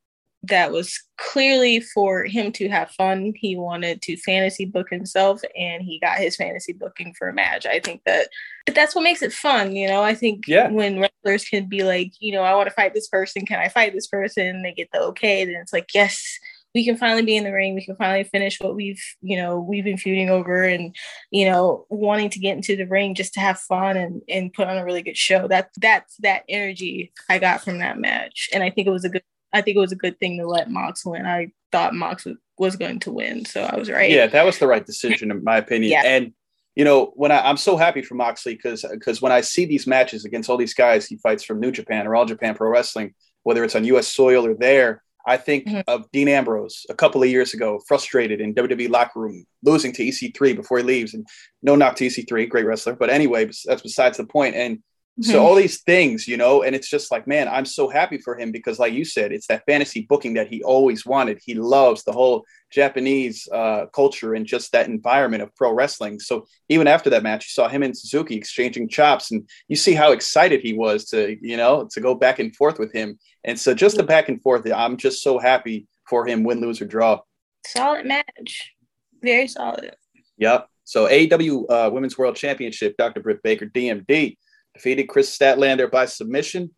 [0.43, 3.33] that was clearly for him to have fun.
[3.35, 7.65] He wanted to fantasy book himself and he got his fantasy booking for a match.
[7.65, 8.27] I think that
[8.65, 10.01] but that's what makes it fun, you know.
[10.01, 10.69] I think yeah.
[10.69, 13.69] when wrestlers can be like, you know, I want to fight this person, can I
[13.69, 14.61] fight this person?
[14.61, 16.39] They get the okay, then it's like, yes,
[16.73, 17.75] we can finally be in the ring.
[17.75, 20.95] We can finally finish what we've, you know, we've been feuding over and,
[21.29, 24.67] you know, wanting to get into the ring just to have fun and, and put
[24.67, 25.47] on a really good show.
[25.47, 28.49] That that's that energy I got from that match.
[28.53, 29.23] And I think it was a good
[29.53, 31.25] I think it was a good thing to let Mox win.
[31.25, 33.45] I thought Mox was, was going to win.
[33.45, 34.09] So I was right.
[34.09, 35.91] Yeah, that was the right decision in my opinion.
[35.91, 36.03] Yeah.
[36.05, 36.33] And
[36.75, 39.87] you know, when I, am so happy for Moxley because because when I see these
[39.87, 43.13] matches against all these guys he fights from New Japan or All Japan Pro Wrestling,
[43.43, 45.81] whether it's on US soil or there, I think mm-hmm.
[45.87, 50.03] of Dean Ambrose a couple of years ago, frustrated in WWE locker room, losing to
[50.03, 51.13] EC3 before he leaves.
[51.13, 51.27] And
[51.61, 52.95] no knock to EC3, great wrestler.
[52.95, 54.55] But anyway, that's besides the point.
[54.55, 54.81] And
[55.19, 55.31] mm-hmm.
[55.31, 58.37] so all these things, you know, and it's just like, man, I'm so happy for
[58.37, 61.39] him because, like you said, it's that fantasy booking that he always wanted.
[61.43, 66.19] He loves the whole Japanese uh, culture and just that environment of pro wrestling.
[66.19, 69.93] So even after that match, you saw him and Suzuki exchanging chops, and you see
[69.93, 73.19] how excited he was to, you know, to go back and forth with him.
[73.43, 76.81] And so just the back and forth, I'm just so happy for him, win, lose,
[76.81, 77.19] or draw.
[77.65, 78.73] Solid match,
[79.21, 79.95] very solid.
[80.37, 80.67] Yep.
[80.83, 83.21] So AW uh, Women's World Championship, Dr.
[83.21, 84.37] Britt Baker, DMD,
[84.73, 86.71] defeated Kris Statlander by submission.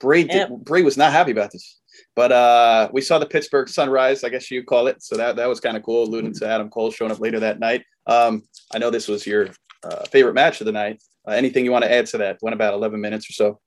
[0.00, 0.50] Brie, yep.
[0.50, 1.80] Brie was not happy about this.
[2.16, 5.02] But uh, we saw the Pittsburgh sunrise, I guess you call it.
[5.02, 7.60] So that, that was kind of cool, alluding to Adam Cole showing up later that
[7.60, 7.84] night.
[8.06, 9.50] Um, I know this was your
[9.84, 11.02] uh, favorite match of the night.
[11.26, 12.38] Uh, anything you want to add to that?
[12.42, 13.60] Went about 11 minutes or so.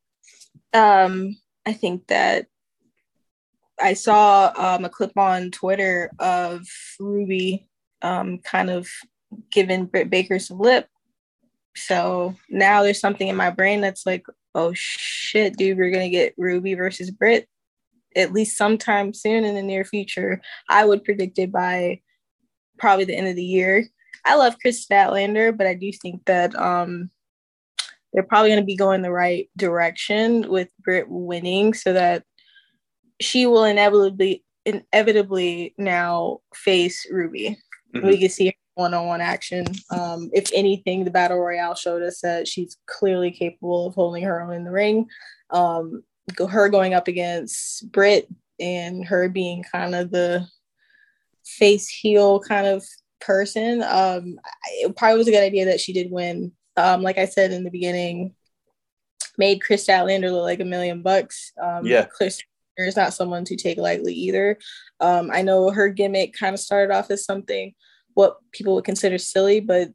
[0.73, 2.47] Um, I think that
[3.79, 6.65] I saw um, a clip on Twitter of
[6.99, 7.67] Ruby
[8.01, 8.87] um, kind of
[9.51, 10.87] giving Britt Baker some lip.
[11.77, 14.25] So now there's something in my brain that's like,
[14.55, 17.47] oh shit, dude, we're gonna get Ruby versus Britt
[18.15, 20.41] at least sometime soon in the near future.
[20.69, 22.01] I would predict it by
[22.79, 23.85] probably the end of the year.
[24.25, 27.11] I love Chris Statlander, but I do think that um,
[28.11, 32.23] they're probably going to be going the right direction with Britt winning, so that
[33.21, 37.57] she will inevitably inevitably now face Ruby.
[37.95, 38.07] Mm-hmm.
[38.07, 39.65] We can see one-on-one action.
[39.89, 44.41] Um, if anything, the battle royale showed us that she's clearly capable of holding her
[44.41, 45.07] own in the ring.
[45.49, 46.03] Um,
[46.49, 48.27] her going up against Britt
[48.59, 50.47] and her being kind of the
[51.45, 52.85] face heel kind of
[53.19, 53.81] person.
[53.81, 54.39] Um,
[54.73, 56.51] it probably was a good idea that she did win.
[56.75, 58.35] Um, like I said in the beginning,
[59.39, 61.51] made Kris Statlander look like a million bucks.
[61.59, 62.43] Um, yeah, Kris
[62.77, 64.59] is not someone to take lightly either.
[64.99, 67.73] Um, I know her gimmick kind of started off as something
[68.17, 69.91] what people would consider silly, but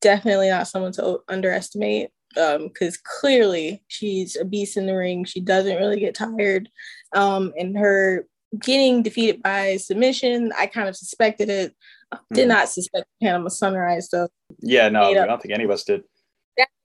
[0.00, 5.26] definitely not someone to underestimate because um, clearly she's a beast in the ring.
[5.26, 6.70] She doesn't really get tired.
[7.14, 8.26] Um, and her
[8.58, 11.76] getting defeated by submission, I kind of suspected it.
[12.32, 12.48] Did mm.
[12.48, 14.28] not suspect Panama Sunrise though.
[14.60, 16.02] Yeah, no, I don't think any of us did.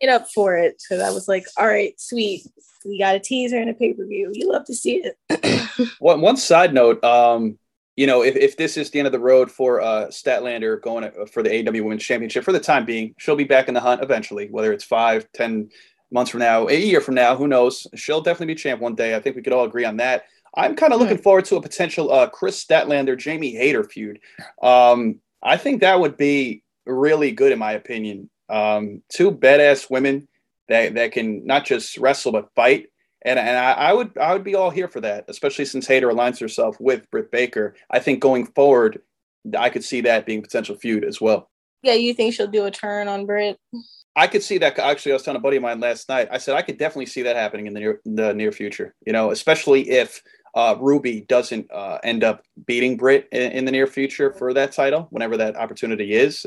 [0.02, 0.82] Get up for it.
[0.82, 2.42] So I was like, all right, sweet.
[2.84, 4.30] We got a teaser and a pay per view.
[4.34, 5.96] You love to see it.
[6.00, 7.60] one one side note, um,
[7.96, 11.10] you know, if, if this is the end of the road for uh, Statlander going
[11.32, 14.04] for the AW Women's Championship for the time being, she'll be back in the hunt
[14.04, 15.70] eventually, whether it's five, ten
[16.12, 17.88] months from now, a year from now, who knows?
[17.96, 19.16] She'll definitely be champ one day.
[19.16, 20.26] I think we could all agree on that.
[20.56, 24.20] I'm kind of looking forward to a potential uh, Kris Statlander, Jamie Hayter feud.
[24.62, 28.30] Um, I think that would be really good, in my opinion.
[28.50, 30.28] Um, two badass women
[30.70, 32.88] that, that can not just wrestle but fight
[33.26, 36.10] and and I, I, would I would be all here for that, especially since Hayter
[36.10, 37.76] aligns herself with Britt Baker.
[37.90, 39.02] I think going forward,
[39.58, 41.50] I could see that being potential feud as well.
[41.82, 43.58] Yeah, you think she'll do a turn on Britt?
[44.16, 44.78] I could see that.
[44.80, 46.30] Actually, I was telling a buddy of mine last night.
[46.32, 48.94] I said I could definitely see that happening in the near the near future.
[49.06, 50.22] You know, especially if
[50.54, 54.72] uh, Ruby doesn't uh, end up beating Britt in, in, the near future for that
[54.72, 56.46] title, whenever that opportunity is.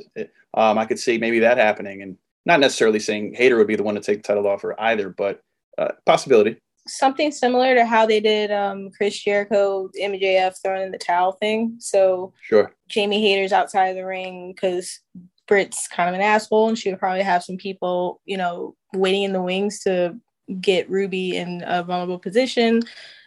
[0.54, 2.16] Um, I could see maybe that happening, and
[2.46, 5.10] not necessarily saying Hayter would be the one to take the title off her either,
[5.10, 5.42] but
[5.76, 6.56] uh, possibility
[6.88, 11.76] something similar to how they did um, Chris Jericho, MJF throwing in the towel thing.
[11.78, 15.00] So sure, Jamie Hayter's outside of the ring because
[15.46, 19.22] Britt's kind of an asshole, and she would probably have some people, you know, waiting
[19.22, 20.16] in the wings to
[20.60, 22.82] get Ruby in a vulnerable position.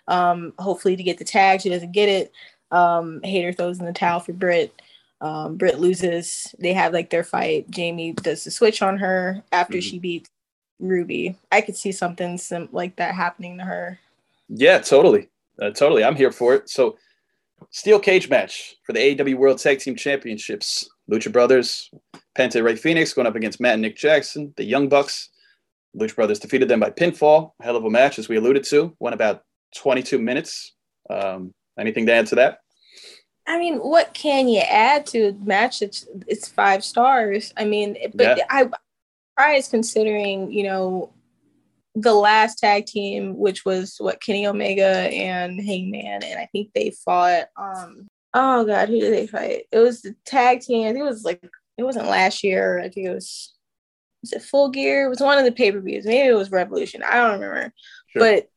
[0.07, 2.31] Um, hopefully, to get the tag, she doesn't get it.
[2.71, 4.73] Um, Hayter throws in the towel for Britt.
[5.19, 6.53] Um, Britt loses.
[6.59, 7.69] They have like their fight.
[7.69, 9.81] Jamie does the switch on her after mm-hmm.
[9.81, 10.29] she beats
[10.81, 11.37] Ruby.
[11.51, 13.99] I could see something sim- like that happening to her.
[14.49, 15.29] Yeah, totally.
[15.61, 16.03] Uh, totally.
[16.03, 16.69] I'm here for it.
[16.69, 16.97] So,
[17.69, 20.89] steel cage match for the AEW World Tag Team Championships.
[21.09, 21.91] Lucha Brothers,
[22.37, 25.29] Penta Rey Fénix going up against Matt and Nick Jackson, the Young Bucks.
[25.95, 27.51] Lucha Brothers defeated them by pinfall.
[27.61, 28.95] Hell of a match, as we alluded to.
[28.99, 29.43] Went about
[29.75, 30.73] 22 minutes.
[31.09, 32.59] Um, anything to add to that?
[33.47, 35.81] I mean, what can you add to a match?
[35.81, 37.53] It's it's five stars.
[37.57, 38.45] I mean, but yeah.
[38.49, 38.69] I
[39.41, 41.13] surprised considering, you know,
[41.95, 46.91] the last tag team, which was what Kenny Omega and Hangman, and I think they
[47.03, 49.63] fought um Oh God, who did they fight?
[49.71, 50.87] It was the tag team.
[50.87, 51.43] I think it was like
[51.77, 52.79] it wasn't last year.
[52.79, 53.53] I think it was
[54.21, 55.07] was it Full Gear?
[55.07, 56.05] It was one of the pay per views.
[56.05, 57.03] Maybe it was Revolution.
[57.03, 57.73] I don't remember.
[58.07, 58.21] Sure.
[58.21, 58.47] But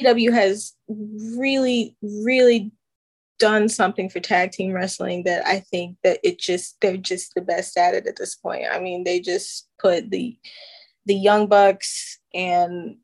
[0.00, 2.72] AEW has really, really
[3.42, 7.40] done something for tag team wrestling that I think that it just they're just the
[7.40, 8.66] best at it at this point.
[8.70, 10.38] I mean, they just put the
[11.06, 12.98] the Young Bucks and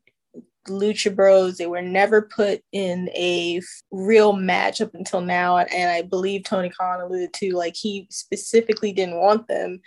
[0.69, 1.57] Lucha Bros.
[1.57, 3.61] They were never put in a
[3.91, 8.93] real match up until now, and I believe Tony Khan alluded to like he specifically
[8.93, 9.81] didn't want them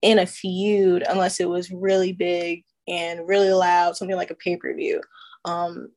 [0.00, 4.56] in a feud unless it was really big and really loud, something like a pay
[4.56, 5.00] per view.
[5.44, 5.88] Um,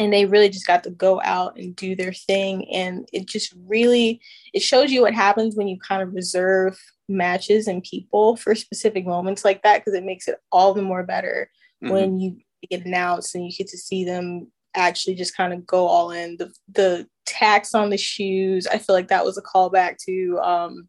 [0.00, 3.54] and they really just got to go out and do their thing, and it just
[3.66, 4.20] really
[4.52, 6.78] it shows you what happens when you kind of reserve
[7.08, 11.02] matches and people for specific moments like that because it makes it all the more
[11.02, 11.50] better
[11.82, 11.92] mm-hmm.
[11.92, 12.36] when you
[12.70, 16.36] get announced and you get to see them actually just kind of go all in.
[16.36, 20.88] The the tax on the shoes, I feel like that was a callback to um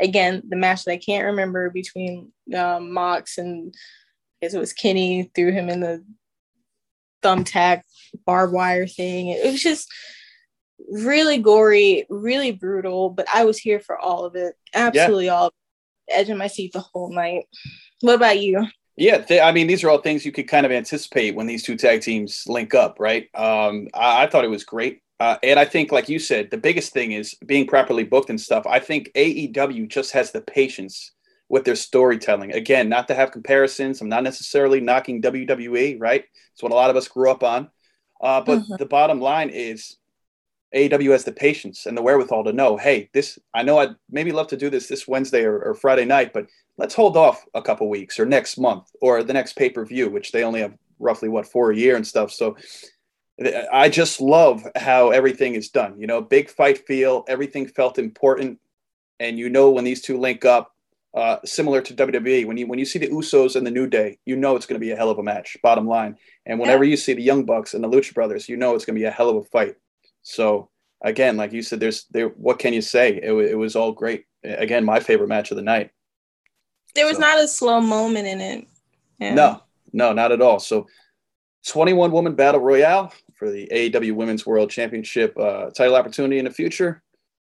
[0.00, 3.74] again the match that I can't remember between um, Mox and
[4.42, 6.04] I guess it was Kenny threw him in the
[7.22, 7.82] thumbtack
[8.26, 9.28] barbed wire thing.
[9.28, 9.88] It was just
[10.90, 14.54] really gory, really brutal, but I was here for all of it.
[14.74, 15.34] Absolutely yeah.
[15.34, 15.52] all
[16.10, 17.44] edge of my seat the whole night.
[18.00, 18.66] What about you?
[18.96, 21.62] Yeah, th- I mean, these are all things you could kind of anticipate when these
[21.62, 23.28] two tag teams link up, right?
[23.34, 25.00] Um, I-, I thought it was great.
[25.18, 28.40] Uh, and I think, like you said, the biggest thing is being properly booked and
[28.40, 28.66] stuff.
[28.66, 31.12] I think AEW just has the patience
[31.50, 32.52] with their storytelling.
[32.52, 34.00] Again, not to have comparisons.
[34.00, 36.24] I'm not necessarily knocking WWE, right?
[36.52, 37.68] It's what a lot of us grew up on.
[38.22, 38.74] Uh, but mm-hmm.
[38.78, 39.96] the bottom line is
[40.74, 44.30] AEW has the patience and the wherewithal to know, hey, this I know I'd maybe
[44.30, 46.46] love to do this this Wednesday or, or Friday night, but
[46.78, 50.08] let's hold off a couple weeks or next month or the next pay per view,
[50.08, 52.30] which they only have roughly what four a year and stuff.
[52.30, 52.56] So
[53.72, 55.98] I just love how everything is done.
[55.98, 58.60] You know, big fight feel, everything felt important,
[59.18, 60.72] and you know when these two link up,
[61.14, 62.46] uh, similar to WWE.
[62.46, 64.80] When you when you see the Usos and the New Day, you know it's going
[64.80, 65.56] to be a hell of a match.
[65.62, 66.90] Bottom line, and whenever yeah.
[66.90, 69.06] you see the Young Bucks and the Lucha Brothers, you know it's going to be
[69.06, 69.76] a hell of a fight.
[70.22, 70.70] So
[71.02, 72.28] again, like you said, there's there.
[72.28, 73.16] What can you say?
[73.22, 74.24] It, it was all great.
[74.44, 75.90] Again, my favorite match of the night.
[76.94, 77.20] There was so.
[77.20, 78.66] not a slow moment in it.
[79.18, 79.34] Yeah.
[79.34, 80.58] No, no, not at all.
[80.58, 80.86] So,
[81.68, 86.50] 21 woman battle royale for the AEW Women's World Championship uh, title opportunity in the
[86.50, 87.02] future.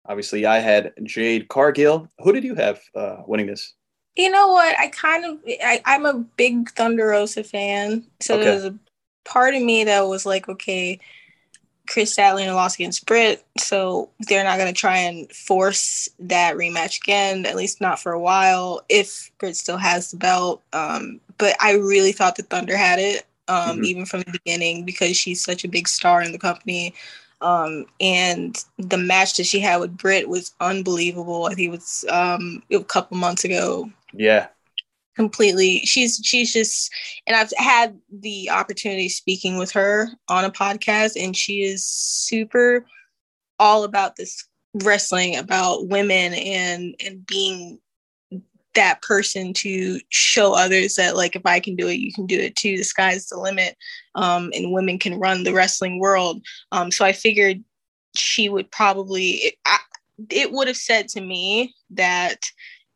[0.05, 2.09] Obviously, I had Jade Cargill.
[2.19, 3.73] Who did you have uh, winning this?
[4.15, 4.77] You know what?
[4.77, 8.43] I kind of I, am a big Thunder Rosa fan, so okay.
[8.43, 8.77] there's a
[9.25, 10.99] part of me that was like, okay,
[11.87, 17.01] Kris Statlander lost against Britt, so they're not going to try and force that rematch
[17.01, 20.61] again, at least not for a while, if Britt still has the belt.
[20.71, 23.85] Um, but I really thought the Thunder had it, um, mm-hmm.
[23.85, 26.93] even from the beginning, because she's such a big star in the company.
[27.43, 31.45] Um, and the match that she had with Britt was unbelievable.
[31.45, 33.89] I think it was um, a couple months ago.
[34.13, 34.47] Yeah,
[35.15, 36.91] completely she's she's just
[37.27, 42.85] and i've had the opportunity speaking with her on a podcast and she is super
[43.59, 44.47] all about this
[44.83, 47.79] wrestling about women and and being
[48.75, 52.39] that person to show others that like if i can do it you can do
[52.39, 52.77] it too.
[52.77, 53.75] The sky's the limit
[54.15, 56.41] um, and women can run the wrestling world.
[56.71, 57.63] Um, so i figured
[58.15, 59.77] she would probably it, I,
[60.29, 62.39] it would have said to me that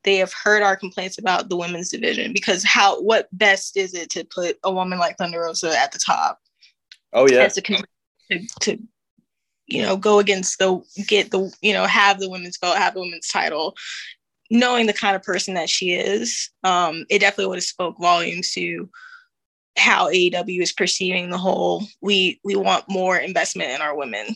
[0.04, 4.10] they have heard our complaints about the women's division because how what best is it
[4.12, 6.40] to put a woman like Thunder Rosa at the top?
[7.14, 8.78] Oh yeah, as a to, to
[9.66, 13.02] you know go against the get the you know have the women's belt, have the
[13.02, 13.76] women's title,
[14.50, 16.50] knowing the kind of person that she is.
[16.64, 18.90] Um, it definitely would have spoke volumes to
[19.78, 21.84] how AEW is perceiving the whole.
[22.02, 24.36] We we want more investment in our women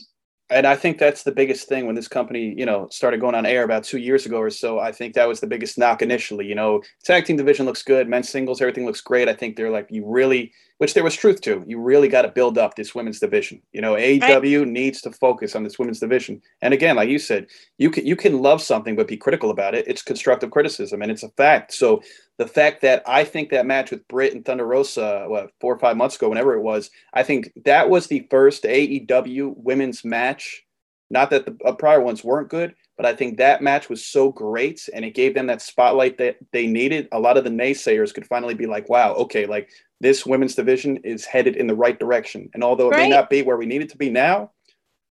[0.52, 3.46] and I think that's the biggest thing when this company, you know, started going on
[3.46, 4.78] air about two years ago or so.
[4.78, 6.46] I think that was the biggest knock initially.
[6.46, 9.28] You know, tag team division looks good, men's singles, everything looks great.
[9.28, 10.52] I think they're like, you really,
[10.82, 13.62] which there was truth to, you really got to build up this women's division.
[13.70, 16.42] You know, AEW needs to focus on this women's division.
[16.60, 17.46] And again, like you said,
[17.78, 19.86] you can you can love something but be critical about it.
[19.86, 21.72] It's constructive criticism, and it's a fact.
[21.72, 22.02] So
[22.38, 25.78] the fact that I think that match with Britt and Thunder Rosa, what four or
[25.78, 30.64] five months ago, whenever it was, I think that was the first AEW women's match.
[31.10, 34.32] Not that the uh, prior ones weren't good, but I think that match was so
[34.32, 37.08] great and it gave them that spotlight that they needed.
[37.12, 39.70] A lot of the naysayers could finally be like, wow, okay, like
[40.02, 42.50] this women's division is headed in the right direction.
[42.52, 43.04] And although it right.
[43.04, 44.50] may not be where we need it to be now,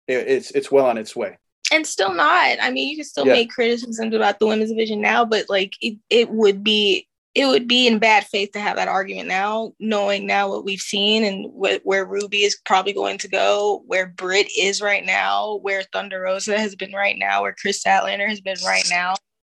[0.08, 1.38] it, it's it's well on its way
[1.72, 2.58] and still not.
[2.62, 3.34] I mean, you can still yeah.
[3.34, 7.68] make criticisms about the women's division now, but like it, it would be it would
[7.68, 11.46] be in bad faith to have that argument now, knowing now what we've seen and
[11.54, 16.22] wh- where Ruby is probably going to go, where Britt is right now, where Thunder
[16.22, 19.14] Rosa has been right now, where Kris Statlander has been right now.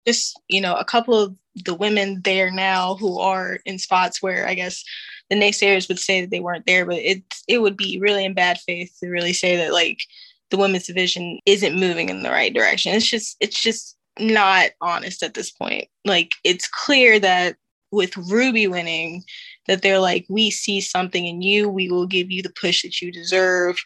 [0.05, 4.47] Just, you know, a couple of the women there now who are in spots where
[4.47, 4.83] I guess
[5.31, 8.33] the naysayers would say that they weren't there, but it it would be really in
[8.33, 9.99] bad faith to really say that like
[10.49, 12.93] the women's division isn't moving in the right direction.
[12.93, 15.87] It's just it's just not honest at this point.
[16.03, 17.55] Like it's clear that
[17.91, 19.23] with Ruby winning,
[19.67, 23.01] that they're like, we see something in you, we will give you the push that
[23.01, 23.77] you deserve.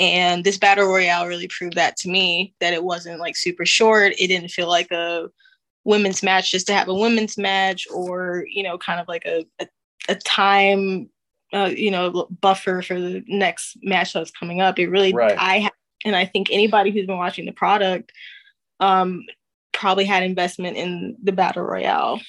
[0.00, 4.14] And this battle royale really proved that to me that it wasn't like super short.
[4.18, 5.28] It didn't feel like a
[5.84, 9.46] women's match just to have a women's match or, you know, kind of like a,
[9.60, 9.66] a,
[10.08, 11.10] a time,
[11.52, 14.78] uh, you know, buffer for the next match that's coming up.
[14.78, 15.36] It really, right.
[15.38, 15.70] I,
[16.04, 18.12] and I think anybody who's been watching the product
[18.80, 19.24] um,
[19.72, 22.20] probably had investment in the battle royale.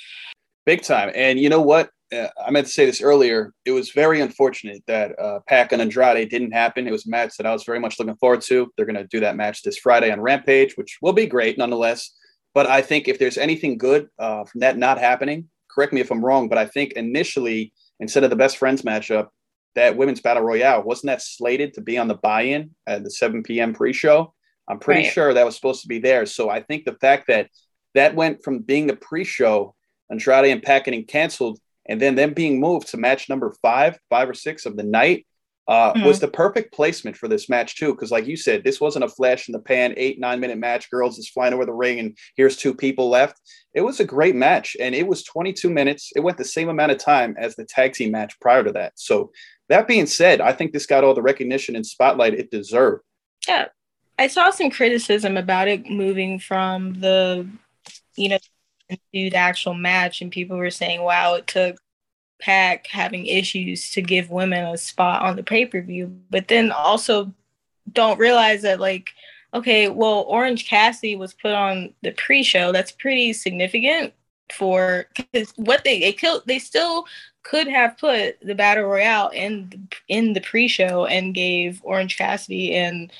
[0.65, 1.11] Big time.
[1.15, 1.89] And you know what?
[2.13, 3.53] Uh, I meant to say this earlier.
[3.63, 6.87] It was very unfortunate that uh, Pac and Andrade didn't happen.
[6.87, 8.69] It was a match that I was very much looking forward to.
[8.75, 12.11] They're going to do that match this Friday on Rampage, which will be great nonetheless.
[12.53, 16.11] But I think if there's anything good uh, from that not happening, correct me if
[16.11, 19.27] I'm wrong, but I think initially, instead of the best friends matchup,
[19.75, 23.43] that women's battle royale wasn't that slated to be on the buy-in at the 7
[23.43, 23.73] p.m.
[23.73, 24.33] pre-show.
[24.67, 25.13] I'm pretty right.
[25.13, 26.25] sure that was supposed to be there.
[26.25, 27.49] So I think the fact that
[27.95, 29.75] that went from being the pre-show,
[30.09, 34.29] Andrade and Pac getting canceled, and then them being moved to match number five, five
[34.29, 35.25] or six of the night,
[35.71, 36.05] uh, mm-hmm.
[36.05, 37.93] was the perfect placement for this match too.
[37.93, 40.91] Because like you said, this wasn't a flash in the pan, eight nine minute match.
[40.91, 43.39] Girls is flying over the ring, and here's two people left.
[43.73, 46.11] It was a great match, and it was 22 minutes.
[46.13, 48.91] It went the same amount of time as the tag team match prior to that.
[48.97, 49.31] So
[49.69, 53.03] that being said, I think this got all the recognition and spotlight it deserved.
[53.47, 53.67] Yeah,
[54.19, 57.47] I saw some criticism about it moving from the,
[58.17, 58.39] you know,
[58.89, 61.77] to the actual match, and people were saying, "Wow, it took
[62.41, 66.71] Pac having issues to give women a spot on the pay per view," but then
[66.71, 67.33] also
[67.91, 69.11] don't realize that like
[69.53, 74.13] okay well orange cassidy was put on the pre-show that's pretty significant
[74.51, 77.05] for because what they they killed they still
[77.43, 83.11] could have put the battle royale in in the pre-show and gave orange cassidy and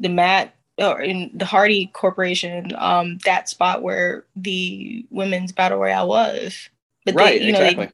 [0.00, 6.08] the Matt or in the Hardy Corporation um, that spot where the women's battle royale
[6.08, 6.68] was.
[7.04, 7.90] But right, they, you know, exactly.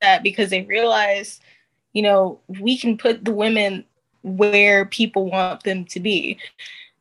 [0.00, 1.42] That because they realized,
[1.92, 3.84] you know, we can put the women
[4.22, 6.38] where people want them to be.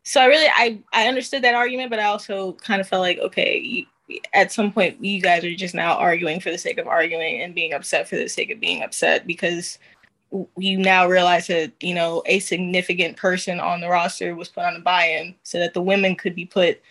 [0.03, 3.19] So I really I I understood that argument, but I also kind of felt like
[3.19, 3.85] okay,
[4.33, 7.53] at some point you guys are just now arguing for the sake of arguing and
[7.53, 9.79] being upset for the sake of being upset because
[10.57, 14.75] you now realize that you know a significant person on the roster was put on
[14.75, 16.81] a buy-in so that the women could be put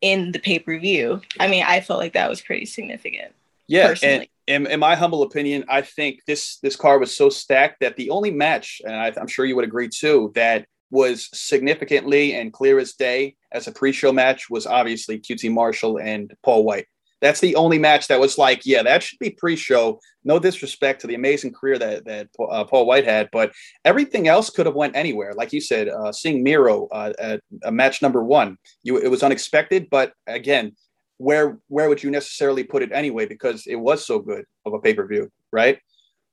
[0.00, 3.32] in the pay-per-view i mean i felt like that was pretty significant
[3.66, 7.76] yeah and in, in my humble opinion i think this this card was so stacked
[7.80, 12.34] that the only match and I, i'm sure you would agree too that was significantly
[12.34, 16.86] and clear as day as a pre-show match was obviously QT Marshall and Paul White.
[17.20, 19.98] That's the only match that was like, yeah, that should be pre-show.
[20.22, 23.52] No disrespect to the amazing career that that uh, Paul White had, but
[23.84, 25.34] everything else could have went anywhere.
[25.34, 29.24] Like you said, uh, seeing Miro uh, at a match number one, you it was
[29.24, 30.76] unexpected, but again,
[31.18, 33.26] where where would you necessarily put it anyway?
[33.26, 35.78] Because it was so good of a pay per view, right?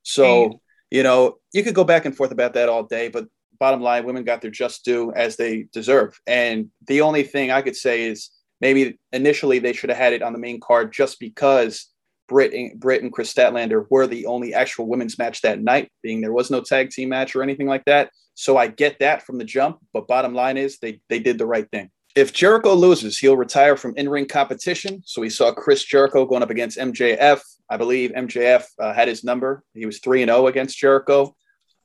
[0.02, 0.56] So mm-hmm.
[0.90, 3.26] you know you could go back and forth about that all day, but
[3.58, 6.18] bottom line, women got their just due as they deserve.
[6.26, 8.30] And the only thing I could say is
[8.60, 11.88] maybe initially they should have had it on the main card just because
[12.28, 16.20] Britt and, Britt and Kris Statlander were the only actual women's match that night, being
[16.20, 18.10] there was no tag team match or anything like that.
[18.34, 21.46] So I get that from the jump, but bottom line is they they did the
[21.46, 21.90] right thing.
[22.16, 25.02] If Jericho loses, he'll retire from in-ring competition.
[25.04, 27.42] So we saw Chris Jericho going up against MJF.
[27.68, 29.62] I believe MJF uh, had his number.
[29.74, 31.36] He was three and zero oh against Jericho.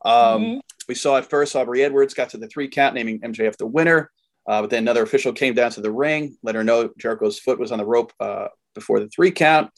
[0.06, 0.60] Um, mm-hmm.
[0.88, 4.10] We saw at first Aubrey Edwards got to the three count, naming MJF the winner.
[4.48, 7.60] Uh, but then another official came down to the ring, let her know Jericho's foot
[7.60, 9.70] was on the rope uh, before the three count.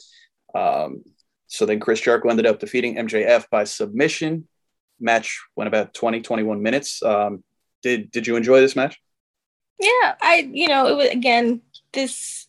[0.54, 1.04] Um,
[1.48, 4.48] so then Chris Jericho ended up defeating MJF by submission.
[5.00, 7.02] Match went about 20, 21 minutes.
[7.02, 7.44] Um,
[7.82, 9.00] did did you enjoy this match?
[9.80, 11.62] Yeah, I you know it was again
[11.92, 12.48] this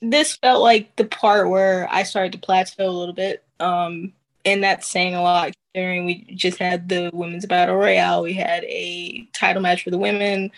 [0.00, 3.44] this felt like the part where I started to plateau a little bit.
[3.60, 4.12] Um,
[4.44, 8.22] and that's saying a lot considering we just had the women's battle royale.
[8.22, 10.50] We had a title match for the women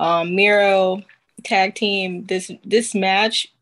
[0.00, 1.02] um, Miro
[1.44, 2.24] tag team.
[2.26, 3.52] This this match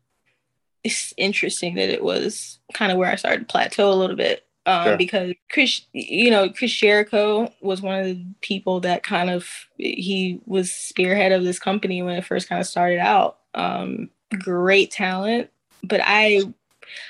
[0.83, 4.46] is interesting that it was kind of where I started to plateau a little bit.
[4.67, 4.97] Um, sure.
[4.97, 9.47] because Chris, you know, Chris Jericho was one of the people that kind of
[9.77, 13.37] he was spearhead of this company when it first kind of started out.
[13.55, 14.09] Um,
[14.39, 15.49] great talent,
[15.83, 16.41] but I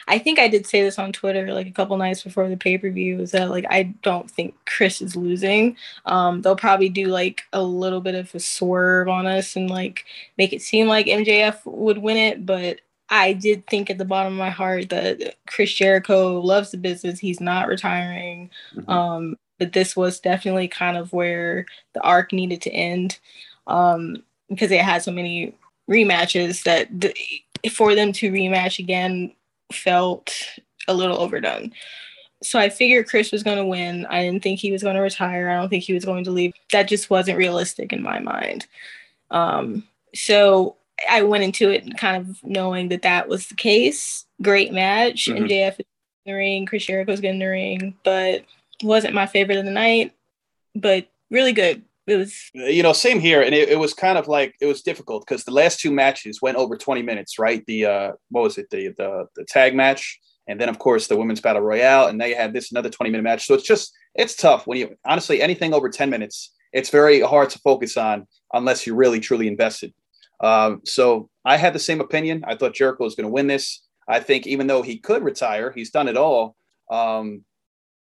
[0.07, 2.77] I think I did say this on Twitter like a couple nights before the pay
[2.77, 5.75] per view is that like I don't think Chris is losing.
[6.05, 10.05] Um, they'll probably do like a little bit of a swerve on us and like
[10.37, 14.33] make it seem like MJF would win it, but I did think at the bottom
[14.33, 17.19] of my heart that Chris Jericho loves the business.
[17.19, 18.49] He's not retiring.
[18.75, 18.89] Mm-hmm.
[18.89, 23.19] Um, but this was definitely kind of where the arc needed to end
[23.65, 25.55] um, because it had so many
[25.89, 27.13] rematches that the,
[27.71, 29.33] for them to rematch again
[29.71, 30.33] felt
[30.87, 31.73] a little overdone.
[32.43, 34.05] So I figured Chris was going to win.
[34.07, 35.49] I didn't think he was going to retire.
[35.49, 36.53] I don't think he was going to leave.
[36.71, 38.67] That just wasn't realistic in my mind.
[39.31, 40.75] Um, so
[41.09, 44.25] I went into it kind of knowing that that was the case.
[44.41, 45.25] Great match.
[45.25, 45.45] Mm-hmm.
[45.45, 45.85] MJF in
[46.25, 46.65] the ring.
[46.65, 48.43] Chris Jericho's getting the ring, but
[48.83, 50.13] wasn't my favorite of the night.
[50.75, 54.27] But really good it was you know same here and it, it was kind of
[54.27, 57.85] like it was difficult because the last two matches went over 20 minutes right the
[57.85, 61.41] uh what was it the the, the tag match and then of course the women's
[61.41, 64.65] battle royale and they had this another 20 minute match so it's just it's tough
[64.65, 68.95] when you honestly anything over 10 minutes it's very hard to focus on unless you're
[68.95, 69.93] really truly invested
[70.41, 73.83] um, so i had the same opinion i thought jericho was going to win this
[74.07, 76.55] i think even though he could retire he's done it all
[76.91, 77.43] um,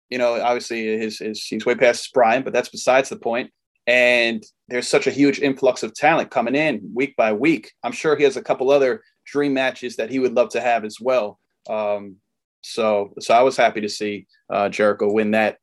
[0.10, 3.50] you know obviously his, his he's way past his prime but that's besides the point.
[3.88, 7.74] and there's such a huge influx of talent coming in week by week.
[7.84, 10.86] I'm sure he has a couple other dream matches that he would love to have
[10.86, 11.40] as well.
[11.70, 12.16] Um,
[12.62, 15.58] so, so I was happy to see uh, Jericho win that.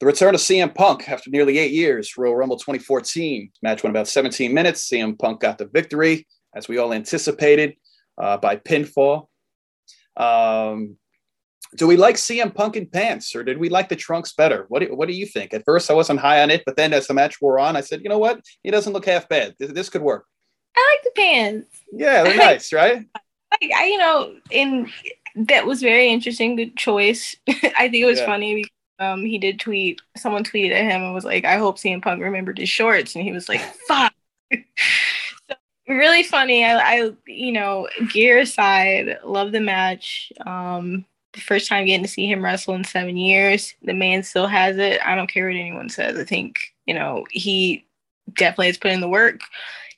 [0.00, 3.50] The return of CM Punk after nearly eight years, Royal Rumble 2014.
[3.62, 4.88] Match went about 17 minutes.
[4.88, 7.76] CM Punk got the victory, as we all anticipated,
[8.18, 9.28] uh, by pinfall.
[10.16, 10.96] Um,
[11.76, 14.66] do we like CM Punk in pants or did we like the trunks better?
[14.68, 15.54] What do, what do you think?
[15.54, 17.80] At first, I wasn't high on it, but then as the match wore on, I
[17.80, 18.40] said, you know what?
[18.62, 19.54] He doesn't look half bad.
[19.58, 20.26] This, this could work.
[20.76, 21.68] I like the pants.
[21.90, 23.04] Yeah, they're nice, right?
[23.62, 24.90] Like, I, you know, in
[25.36, 26.56] that was very interesting.
[26.56, 27.36] Good choice.
[27.48, 28.26] I think it was yeah.
[28.26, 28.64] funny.
[28.98, 30.00] Um, he did tweet.
[30.16, 33.24] Someone tweeted at him and was like, "I hope CM Punk remembered his shorts," and
[33.24, 34.12] he was like, "Fuck."
[34.52, 35.56] so,
[35.88, 36.64] really funny.
[36.64, 40.32] I, I, you know, gear aside, love the match.
[40.46, 41.04] Um,
[41.36, 43.74] the first time getting to see him wrestle in seven years.
[43.82, 45.00] The man still has it.
[45.04, 46.18] I don't care what anyone says.
[46.18, 47.86] I think, you know, he
[48.34, 49.40] definitely has put in the work.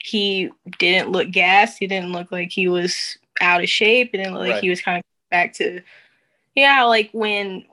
[0.01, 1.78] He didn't look gassed.
[1.78, 4.11] He didn't look like he was out of shape.
[4.12, 4.53] It didn't look right.
[4.55, 5.80] like he was kind of back to,
[6.55, 7.64] yeah, like when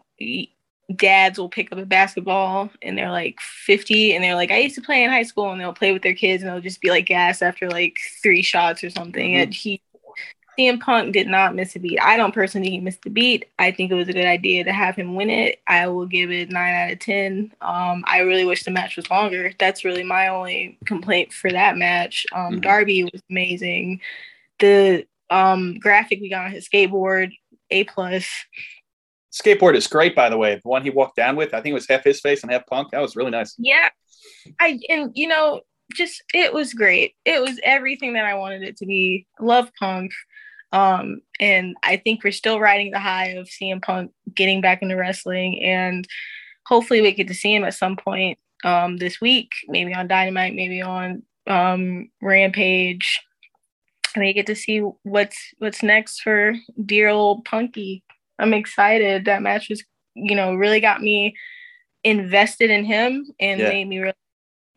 [0.94, 4.76] dads will pick up a basketball and they're like 50 and they're like, I used
[4.76, 6.90] to play in high school and they'll play with their kids and they'll just be
[6.90, 9.32] like gas after like three shots or something.
[9.32, 9.42] Mm-hmm.
[9.42, 9.82] And he
[10.58, 12.00] CM Punk did not miss a beat.
[12.02, 13.46] I don't personally think he missed a beat.
[13.60, 15.60] I think it was a good idea to have him win it.
[15.68, 17.52] I will give it nine out of ten.
[17.62, 19.52] Um, I really wish the match was longer.
[19.60, 22.26] That's really my only complaint for that match.
[22.34, 22.62] Um, mm-hmm.
[22.62, 24.02] Darby was amazing.
[24.60, 27.32] The um, graphic we got on his skateboard,
[27.72, 28.28] A plus.
[29.36, 30.56] Skateboard is great, by the way.
[30.56, 32.66] The one he walked down with, I think it was half his face and half
[32.68, 32.92] Punk.
[32.92, 33.56] That was really nice.
[33.58, 33.90] Yeah,
[34.60, 35.62] I and you know
[35.94, 37.16] just it was great.
[37.26, 39.28] It was everything that I wanted it to be.
[39.40, 40.12] Love Punk.
[40.72, 44.96] Um, and I think we're still riding the high of CM Punk getting back into
[44.96, 46.08] wrestling, and
[46.66, 50.56] hopefully we get to see him at some point um, this week, maybe on Dynamite,
[50.56, 53.22] maybe on um, Rampage.
[54.16, 56.54] And we get to see what's what's next for
[56.86, 58.05] dear old Punky.
[58.40, 59.26] I'm excited.
[59.26, 59.84] That match was,
[60.16, 61.36] you know, really got me
[62.04, 63.70] invested in him and yeah.
[63.70, 64.14] made me really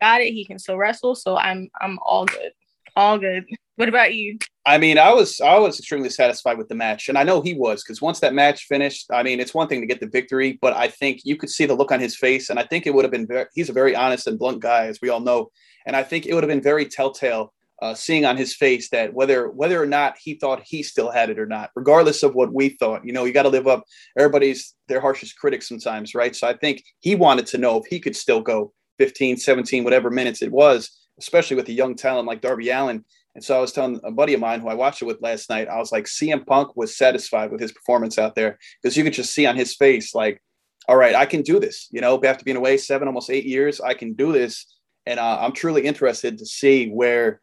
[0.01, 0.33] got it.
[0.33, 2.51] He can still wrestle, so I'm I'm all good,
[2.95, 3.45] all good.
[3.75, 4.37] What about you?
[4.65, 7.53] I mean, I was I was extremely satisfied with the match, and I know he
[7.53, 10.59] was because once that match finished, I mean, it's one thing to get the victory,
[10.61, 12.93] but I think you could see the look on his face, and I think it
[12.93, 13.45] would have been very.
[13.53, 15.49] He's a very honest and blunt guy, as we all know,
[15.85, 17.53] and I think it would have been very telltale.
[17.81, 21.29] Uh, seeing on his face that whether whether or not he thought he still had
[21.29, 23.85] it or not, regardless of what we thought, you know, you got to live up.
[24.17, 26.35] Everybody's their harshest critic sometimes, right?
[26.35, 30.11] So I think he wanted to know if he could still go 15, 17, whatever
[30.11, 33.03] minutes it was, especially with a young talent like Darby Allin.
[33.33, 35.49] and so I was telling a buddy of mine who I watched it with last
[35.49, 39.05] night, I was like, CM Punk was satisfied with his performance out there because you
[39.05, 40.41] could just see on his face, like,
[40.89, 41.87] all right, I can do this.
[41.91, 44.65] You know, after being away seven, almost eight years, I can do this.
[45.05, 47.41] And uh, I'm truly interested to see where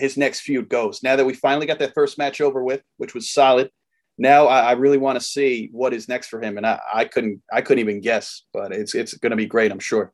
[0.00, 1.02] his next feud goes.
[1.02, 3.70] Now that we finally got that first match over with, which was solid,
[4.18, 6.56] now I, I really want to see what is next for him.
[6.56, 9.70] And I, I couldn't, I couldn't even guess, but it's it's going to be great,
[9.70, 10.12] I'm sure.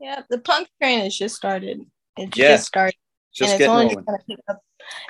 [0.00, 1.80] Yeah, the Punk train has just started.
[2.16, 2.48] It yeah.
[2.48, 2.96] just started
[3.34, 3.96] just and it's only
[4.28, 4.60] pick up.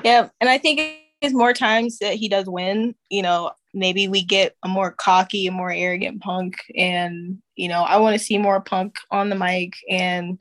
[0.04, 0.80] Yeah, and I think
[1.20, 2.94] it's more times that he does win.
[3.10, 7.82] You know, maybe we get a more cocky, a more arrogant Punk, and you know,
[7.82, 9.74] I want to see more Punk on the mic.
[9.88, 10.40] And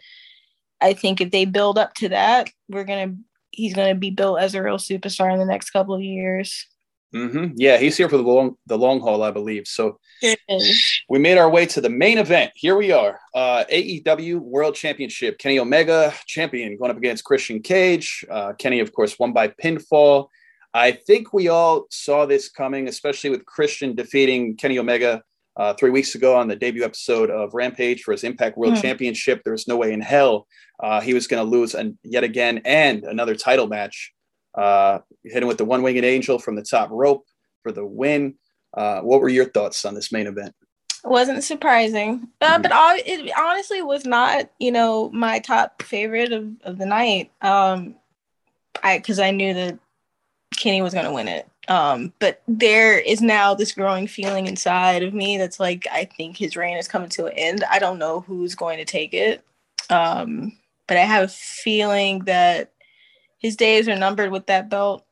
[0.81, 3.15] I think if they build up to that, we're gonna
[3.57, 6.67] he's gonna be built as a real superstar in the next couple of years.
[7.13, 7.53] Mm-hmm.
[7.55, 9.65] Yeah, he's here for the long the long haul, I believe.
[9.67, 9.99] So
[11.09, 12.51] we made our way to the main event.
[12.55, 15.39] Here we are, uh, AEW World Championship.
[15.39, 18.25] Kenny Omega champion going up against Christian Cage.
[18.29, 20.27] Uh, Kenny, of course, won by pinfall.
[20.73, 25.23] I think we all saw this coming, especially with Christian defeating Kenny Omega
[25.57, 28.81] uh, three weeks ago on the debut episode of Rampage for his Impact World mm.
[28.81, 29.41] Championship.
[29.43, 30.47] There was no way in hell
[30.79, 34.13] uh, he was going to lose and yet again and another title match
[34.55, 37.25] uh, hitting with the one winged angel from the top rope
[37.63, 38.35] for the win.
[38.75, 40.53] Uh, what were your thoughts on this main event?
[41.03, 42.61] Wasn't surprising, uh, mm-hmm.
[42.63, 47.31] but all, it honestly was not, you know, my top favorite of, of the night.
[47.41, 47.95] Um,
[48.83, 49.79] I because I knew that
[50.55, 51.47] Kenny was going to win it.
[51.70, 56.38] Um, but there is now this growing feeling inside of me that's like I think
[56.38, 57.63] his reign is coming to an end.
[57.70, 59.43] I don't know who's going to take it,
[59.89, 60.53] um,
[60.88, 62.72] but I have a feeling that
[63.39, 65.05] his days are numbered with that belt.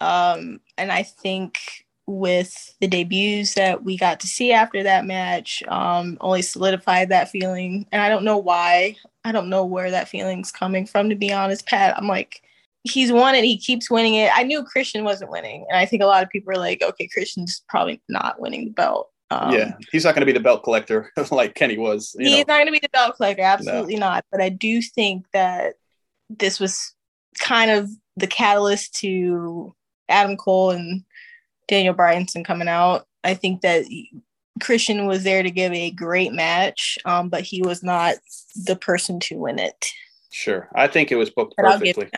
[0.00, 1.58] Um, and I think
[2.06, 7.30] with the debuts that we got to see after that match, um, only solidified that
[7.30, 7.86] feeling.
[7.92, 8.96] And I don't know why.
[9.24, 11.96] I don't know where that feeling's coming from, to be honest, Pat.
[11.98, 12.42] I'm like,
[12.84, 13.44] he's won it.
[13.44, 14.30] He keeps winning it.
[14.34, 15.66] I knew Christian wasn't winning.
[15.68, 18.70] And I think a lot of people are like, okay, Christian's probably not winning the
[18.70, 19.10] belt.
[19.30, 22.16] Um, yeah, he's not going to be the belt collector like Kenny was.
[22.18, 22.38] he's know.
[22.38, 23.42] not going to be the belt collector.
[23.42, 24.08] Absolutely no.
[24.08, 24.24] not.
[24.30, 25.74] But I do think that
[26.30, 26.94] this was
[27.38, 29.74] kind of the catalyst to
[30.08, 31.04] Adam Cole and
[31.68, 33.06] Daniel Bryanson coming out.
[33.22, 33.84] I think that
[34.60, 38.16] Christian was there to give a great match, um, but he was not
[38.64, 39.86] the person to win it.
[40.30, 42.10] Sure, I think it was booked perfectly.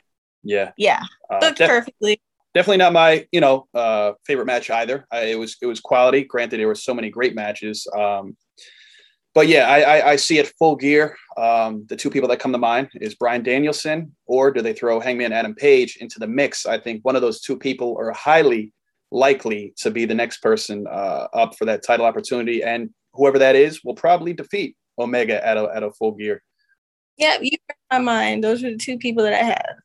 [0.43, 2.20] Yeah, yeah, uh, def- perfectly.
[2.53, 5.07] Definitely not my, you know, uh, favorite match either.
[5.12, 6.24] I, it was it was quality.
[6.24, 7.86] Granted, there were so many great matches.
[7.97, 8.36] Um,
[9.34, 11.16] but yeah, I, I, I, see it full gear.
[11.36, 14.99] Um, the two people that come to mind is Bryan Danielson, or do they throw
[14.99, 16.66] Hangman Adam Page into the mix?
[16.66, 18.72] I think one of those two people are highly
[19.12, 23.55] likely to be the next person uh, up for that title opportunity, and whoever that
[23.55, 26.43] is will probably defeat Omega at a at a full gear.
[27.16, 28.43] Yeah, you read my mind.
[28.43, 29.76] Those are the two people that I had.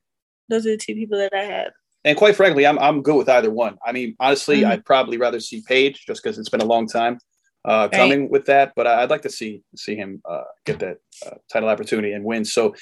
[0.49, 1.71] Those are the two people that I had.
[2.03, 3.77] And quite frankly, I'm I'm good with either one.
[3.85, 4.71] I mean, honestly, mm-hmm.
[4.71, 7.19] I'd probably rather see Page just because it's been a long time
[7.65, 8.31] uh, coming right.
[8.31, 8.73] with that.
[8.75, 12.45] But I'd like to see see him uh, get that uh, title opportunity and win.
[12.45, 12.75] So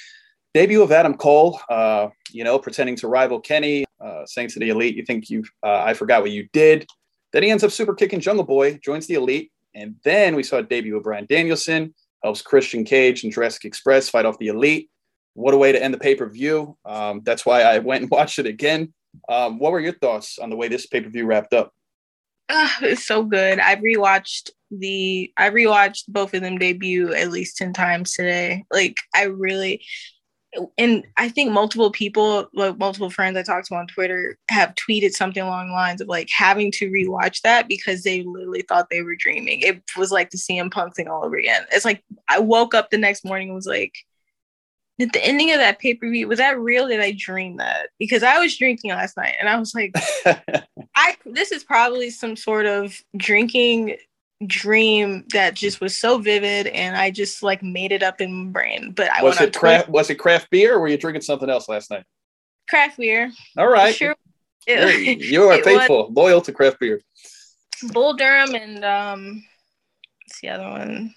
[0.52, 4.68] debut of Adam Cole, uh, you know, pretending to rival Kenny, uh, saying to the
[4.68, 5.42] Elite, "You think you?
[5.62, 6.86] Uh, I forgot what you did."
[7.32, 10.58] Then he ends up super kicking Jungle Boy, joins the Elite, and then we saw
[10.58, 14.90] a debut of Bryan Danielson, helps Christian Cage and Jurassic Express fight off the Elite.
[15.34, 16.76] What a way to end the pay per view!
[16.84, 18.92] Um, that's why I went and watched it again.
[19.28, 21.72] Um, what were your thoughts on the way this pay per view wrapped up?
[22.48, 23.58] Uh, it's so good.
[23.58, 28.64] I rewatched the I rewatched both of them debut at least 10 times today.
[28.72, 29.82] Like I really
[30.78, 35.12] and I think multiple people, like multiple friends I talked to on Twitter, have tweeted
[35.12, 39.02] something along the lines of like having to rewatch that because they literally thought they
[39.02, 39.60] were dreaming.
[39.60, 41.64] It was like the CM Punk thing all over again.
[41.72, 43.94] It's like I woke up the next morning and was like,
[44.98, 46.86] did the ending of that pay per view was that real?
[46.88, 47.88] Did I dream that?
[47.98, 49.94] Because I was drinking last night and I was like,
[50.94, 53.96] I this is probably some sort of drinking
[54.46, 58.50] dream that just was so vivid and I just like made it up in my
[58.50, 58.92] brain.
[58.92, 61.68] But I was it craft was it craft beer or were you drinking something else
[61.68, 62.04] last night?
[62.68, 63.32] Craft beer.
[63.58, 63.94] All right.
[63.94, 64.14] Sure.
[64.66, 67.00] It, you are faithful, loyal to craft beer.
[67.92, 69.44] Bull Durham and um
[70.24, 71.14] what's the other one?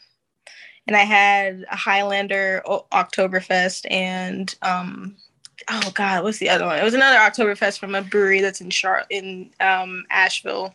[0.88, 5.18] And I had a Highlander Oktoberfest and um
[5.70, 6.80] oh god, what's the other one?
[6.80, 10.74] It was another Oktoberfest from a brewery that's in Char- in um, Asheville.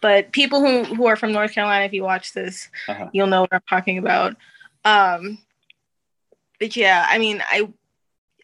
[0.00, 3.10] But people who who are from North Carolina, if you watch this, uh-huh.
[3.12, 4.36] you'll know what I'm talking about.
[4.84, 5.38] Um,
[6.58, 7.68] but yeah, I mean, I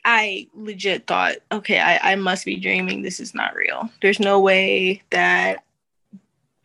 [0.05, 3.03] I legit thought, okay, I, I must be dreaming.
[3.03, 3.89] This is not real.
[4.03, 5.65] There's no way that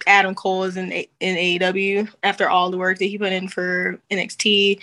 [0.08, 4.00] Adam Cole is in in AEW after all the work that he put in for
[4.12, 4.82] NXT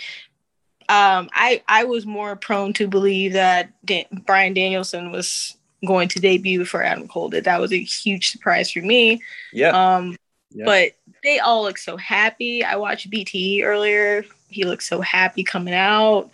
[0.89, 6.19] um, I I was more prone to believe that Dan- Bryan Danielson was going to
[6.19, 7.43] debut before Adam Cole did.
[7.43, 9.21] That was a huge surprise for me.
[9.51, 9.69] Yeah.
[9.69, 10.15] Um,
[10.51, 10.65] yeah.
[10.65, 10.91] but
[11.23, 12.63] they all look so happy.
[12.63, 14.23] I watched BT earlier.
[14.47, 16.31] He looked so happy coming out.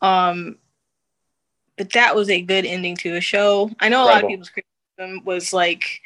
[0.00, 0.56] Um,
[1.76, 3.70] but that was a good ending to a show.
[3.78, 6.00] I know a lot of people's criticism was like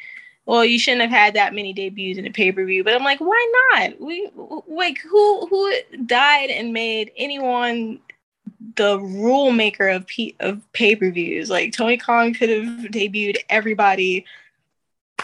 [0.47, 2.81] well, you shouldn't have had that many debuts in a pay per view.
[2.81, 3.99] But I'm like, why not?
[3.99, 4.31] We
[4.67, 5.73] like who who
[6.05, 7.99] died and made anyone
[8.77, 11.49] the rule maker of P- of pay per views?
[11.49, 14.25] Like Tony Khan could have debuted everybody,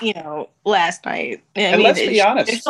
[0.01, 1.41] you know, last night.
[1.55, 2.69] I and mean, let's be honest.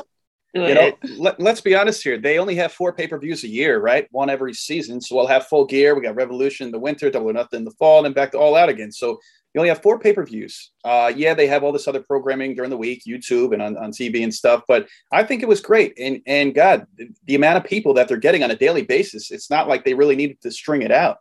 [0.53, 2.19] you know, let, us be honest here.
[2.19, 4.07] They only have four pay per views a year, right?
[4.11, 5.01] One every season.
[5.01, 5.95] So we'll have full gear.
[5.95, 8.31] We got Revolution in the winter, Double or Nothing in the fall, and then back
[8.34, 8.91] to All Out again.
[8.91, 9.19] So
[9.53, 10.71] you only have four pay per views.
[10.84, 13.91] Uh, yeah, they have all this other programming during the week, YouTube and on, on
[13.91, 14.63] TV and stuff.
[14.67, 15.93] But I think it was great.
[15.99, 16.88] And and God,
[17.25, 19.93] the amount of people that they're getting on a daily basis, it's not like they
[19.93, 21.17] really needed to string it out.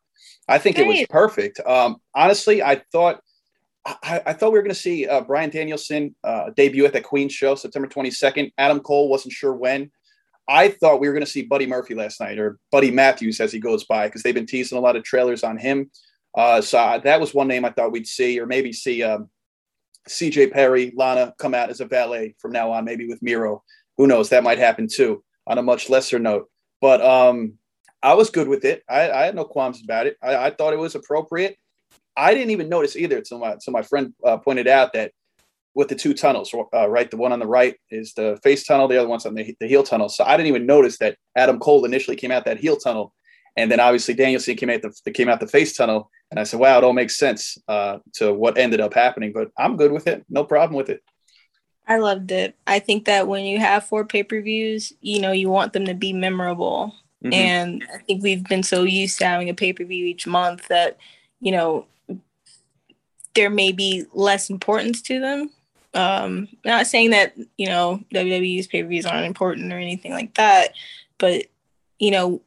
[0.49, 1.61] I think it was perfect.
[1.67, 3.21] Um, honestly, I thought
[3.85, 7.01] I, I, thought we were going to see uh, Bryan Danielson uh, debut at the
[7.01, 8.53] Queen show September 22nd.
[8.59, 9.91] Adam Cole wasn't sure when.
[10.49, 13.53] I thought we were going to see Buddy Murphy last night or Buddy Matthews as
[13.53, 15.91] he goes by because they've been teasing a lot of trailers on him.
[16.35, 19.29] Uh, so I, that was one name I thought we'd see, or maybe see um,
[20.09, 23.63] CJ Perry, Lana come out as a valet from now on, maybe with Miro.
[23.99, 24.31] Who knows?
[24.31, 26.49] That might happen too on a much lesser note.
[26.81, 27.55] But um,
[28.03, 28.83] I was good with it.
[28.89, 30.17] I, I had no qualms about it.
[30.23, 31.57] I, I thought it was appropriate.
[32.17, 33.25] I didn't even notice either.
[33.25, 35.13] So my my friend uh, pointed out that
[35.75, 38.89] with the two tunnels, uh, right, the one on the right is the face tunnel,
[38.89, 40.11] the other one's on the, the heel tunnel.
[40.11, 43.15] So I didn't even notice that Adam Cole initially came out that heel tunnel,
[43.57, 46.11] and then obviously Danielson came out the came out the face tunnel.
[46.33, 49.33] And I said, wow, it all makes sense uh, to what ended up happening.
[49.35, 50.25] But I'm good with it.
[50.31, 51.03] No problem with it.
[51.87, 52.57] I loved it.
[52.67, 55.85] I think that when you have four pay per views, you know, you want them
[55.85, 56.95] to be memorable.
[57.23, 57.35] Mm-hmm.
[57.35, 60.69] And I think we've been so used to having a pay per view each month
[60.69, 60.97] that,
[61.41, 61.87] you know,
[63.35, 65.51] there may be less importance to them.
[65.93, 70.33] Um, not saying that you know WWE's pay per views aren't important or anything like
[70.35, 70.73] that,
[71.19, 71.45] but
[71.99, 72.41] you know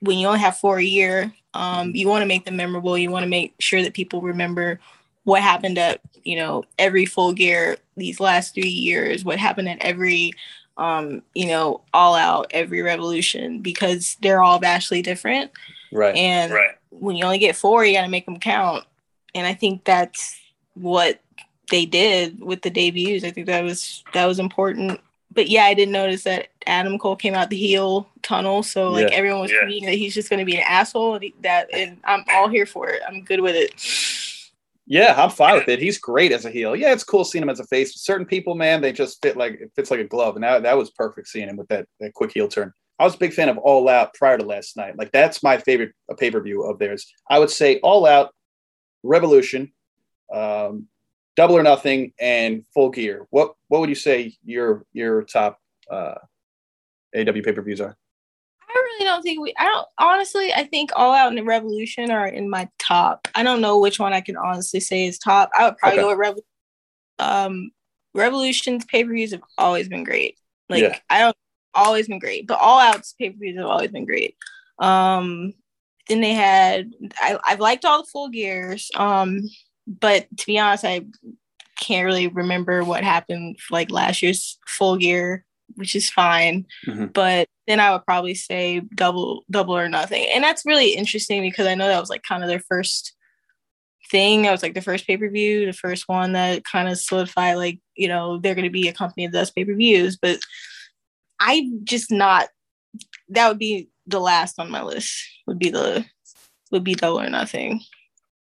[0.00, 2.96] when you only have four a year, um, you want to make them memorable.
[2.96, 4.80] You want to make sure that people remember
[5.24, 9.78] what happened at you know every full gear these last three years, what happened at
[9.80, 10.32] every
[10.76, 15.50] um, you know all out, every revolution because they're all vastly different.
[15.92, 16.14] Right.
[16.14, 16.76] And right.
[16.90, 18.84] when you only get four, you got to make them count
[19.34, 20.38] and I think that's
[20.74, 21.20] what
[21.70, 23.24] they did with the debuts.
[23.24, 25.00] I think that was that was important.
[25.32, 29.10] But yeah, I didn't notice that Adam Cole came out the heel tunnel, so like
[29.10, 29.14] yeah.
[29.14, 29.86] everyone was yeah.
[29.86, 31.14] that he's just going to be an asshole.
[31.14, 33.02] And he, That and I'm all here for it.
[33.06, 33.74] I'm good with it.
[34.86, 35.78] Yeah, I'm fine with it.
[35.78, 36.74] He's great as a heel.
[36.74, 37.94] Yeah, it's cool seeing him as a face.
[38.02, 40.76] Certain people, man, they just fit like it fits like a glove, and that, that
[40.76, 42.72] was perfect seeing him with that, that quick heel turn.
[42.98, 44.98] I was a big fan of All Out prior to last night.
[44.98, 47.06] Like that's my favorite pay per view of theirs.
[47.30, 48.34] I would say All Out
[49.04, 49.72] Revolution,
[50.32, 50.88] um,
[51.40, 53.26] Double or Nothing, and Full Gear.
[53.30, 55.58] What what would you say your your top
[55.90, 56.16] uh,
[57.16, 57.96] AW pay per views are?
[58.68, 59.54] I really don't think we.
[59.58, 60.52] I don't honestly.
[60.52, 63.26] I think All Out and Revolution are in my top.
[63.34, 65.48] I don't know which one I can honestly say is top.
[65.58, 66.04] I would probably okay.
[66.04, 66.46] go with Revolution.
[67.18, 67.70] Um,
[68.12, 70.36] Revolution's pay per views have always been great.
[70.68, 70.98] Like yeah.
[71.08, 71.36] I don't
[71.72, 74.36] always been great, but All Out's pay per views have always been great.
[74.78, 75.54] Um,
[76.06, 78.90] then they had I, I've liked all the full gears.
[78.94, 79.40] Um,
[79.98, 81.04] but to be honest, I
[81.80, 85.44] can't really remember what happened like last year's full gear,
[85.74, 86.66] which is fine.
[86.86, 87.06] Mm-hmm.
[87.06, 90.26] But then I would probably say double double or nothing.
[90.32, 93.14] And that's really interesting because I know that was like kind of their first
[94.10, 94.42] thing.
[94.42, 98.08] That was like the first pay-per-view, the first one that kind of solidified like, you
[98.08, 100.18] know, they're gonna be a company that does pay-per-views.
[100.20, 100.38] But
[101.40, 102.48] I just not
[103.30, 105.12] that would be the last on my list
[105.46, 106.04] would be the
[106.70, 107.80] would be double or nothing.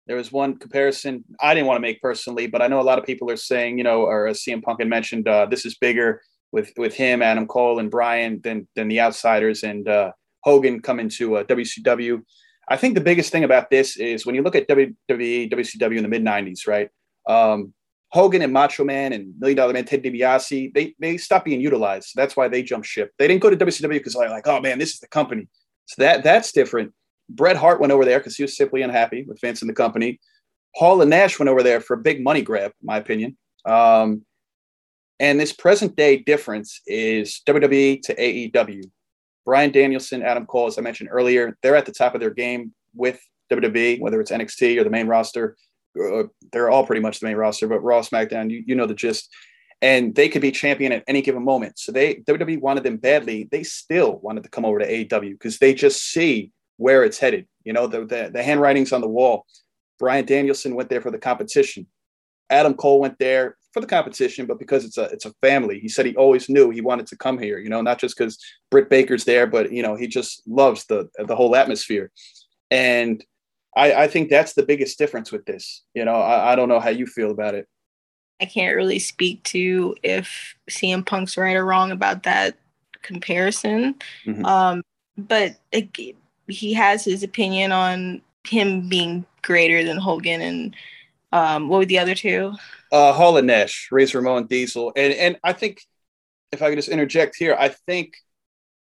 [0.09, 2.99] There was one comparison I didn't want to make personally, but I know a lot
[2.99, 5.77] of people are saying, you know, or as CM Punk had mentioned, uh, this is
[5.77, 10.13] bigger with with him, Adam Cole, and Bryan than than the outsiders and uh,
[10.45, 12.23] Hogan coming to uh, WCW.
[12.71, 16.03] I think the biggest thing about this is when you look at WWE, WCW in
[16.03, 16.89] the mid '90s, right?
[17.29, 17.75] Um,
[18.11, 22.13] Hogan and Macho Man and Million Dollar Man Ted DiBiase, they they stopped being utilized.
[22.15, 23.13] That's why they jumped ship.
[23.19, 25.49] They didn't go to WCW because they're like, oh man, this is the company.
[25.87, 26.93] So that that's different.
[27.29, 30.21] Bret Hart went over there because he was simply unhappy with Vince and the company.
[30.75, 33.37] Hall and Nash went over there for a big money grab, in my opinion.
[33.65, 34.25] Um,
[35.21, 38.85] and this present day difference is WWE to AEW.
[39.45, 42.73] Bryan Danielson, Adam Cole, as I mentioned earlier, they're at the top of their game
[42.95, 45.57] with WWE, whether it's NXT or the main roster.
[45.99, 48.95] Uh, they're all pretty much the main roster, but Raw, SmackDown, you, you know the
[48.95, 49.35] gist.
[49.81, 51.79] And they could be champion at any given moment.
[51.79, 53.49] So they WWE wanted them badly.
[53.51, 57.47] They still wanted to come over to AEW because they just see where it's headed.
[57.65, 59.45] You know, the, the, the handwriting's on the wall.
[59.99, 61.87] Bryan Danielson went there for the competition.
[62.51, 65.79] Adam Cole went there for the competition, but because it's a it's a family.
[65.81, 67.59] He said he always knew he wanted to come here.
[67.59, 68.39] You know, not just because
[68.71, 72.11] Britt Baker's there, but you know he just loves the the whole atmosphere.
[72.71, 73.23] And
[73.77, 75.83] I, I think that's the biggest difference with this.
[75.95, 77.69] You know, I, I don't know how you feel about it.
[78.41, 82.57] I can't really speak to if CM Punk's right or wrong about that
[83.03, 83.97] comparison.
[84.27, 84.45] Mm-hmm.
[84.45, 84.83] Um,
[85.17, 85.89] but it,
[86.49, 90.77] he has his opinion on him being greater than Hogan and
[91.33, 92.55] um, what were the other two?
[92.91, 95.83] Uh, Hall and Nash, Razor Ramon, Diesel, and and I think
[96.53, 98.15] if I could just interject here, I think,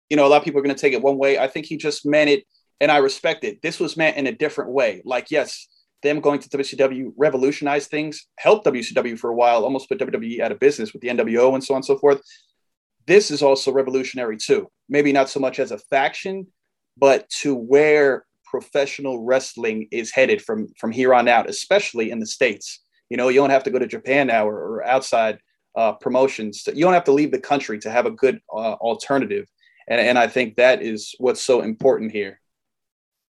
[0.09, 1.39] you know, a lot of people are going to take it one way.
[1.39, 2.45] I think he just meant it,
[2.81, 3.61] and I respect it.
[3.61, 5.03] This was meant in a different way.
[5.05, 5.69] Like, yes,
[6.03, 10.53] them going to WCW revolutionized things, helped WCW for a while, almost put WWE out
[10.53, 12.23] of business with the NWO and so on and so forth.
[13.07, 14.70] This is also revolutionary too.
[14.89, 16.47] Maybe not so much as a faction,
[17.01, 22.27] but to where professional wrestling is headed from from here on out, especially in the
[22.27, 22.81] states.
[23.09, 25.39] You know, you don't have to go to Japan now or, or outside
[25.75, 26.67] uh, promotions.
[26.67, 29.47] You don't have to leave the country to have a good uh, alternative,
[29.89, 32.41] and and I think that is what's so important here.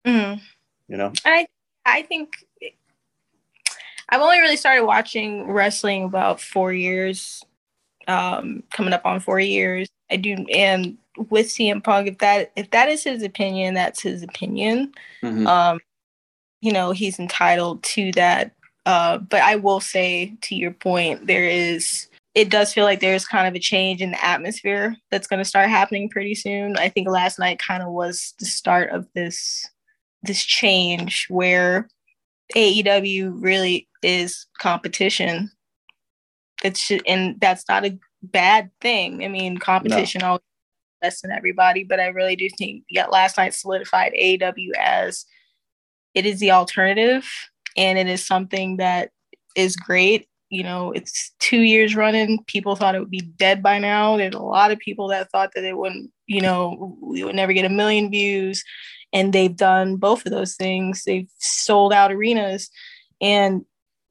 [0.05, 0.41] Mm.
[0.87, 1.47] You know, I
[1.85, 2.33] I think
[4.09, 7.43] I've only really started watching wrestling about four years,
[8.07, 9.87] um, coming up on four years.
[10.11, 10.97] I do, and
[11.29, 14.93] with CM Punk, if that if that is his opinion, that's his opinion.
[15.23, 15.47] Mhm.
[15.47, 15.79] Um,
[16.61, 18.51] you know, he's entitled to that.
[18.85, 22.07] Uh, but I will say, to your point, there is.
[22.35, 25.45] It does feel like there's kind of a change in the atmosphere that's going to
[25.45, 26.75] start happening pretty soon.
[26.77, 29.67] I think last night kind of was the start of this
[30.23, 31.87] this change where
[32.55, 35.51] AEW really is competition.
[36.63, 39.23] It's just, and that's not a bad thing.
[39.23, 40.41] I mean, competition always
[41.01, 45.25] best in everybody, but I really do think yeah, last night solidified AEW as
[46.15, 47.27] it is the alternative
[47.75, 49.11] and it is something that
[49.55, 50.27] is great.
[50.49, 52.43] You know, it's two years running.
[52.45, 54.17] People thought it would be dead by now.
[54.17, 57.53] There's a lot of people that thought that it wouldn't, you know, we would never
[57.53, 58.63] get a million views.
[59.11, 61.03] And they've done both of those things.
[61.03, 62.69] They've sold out arenas.
[63.19, 63.65] And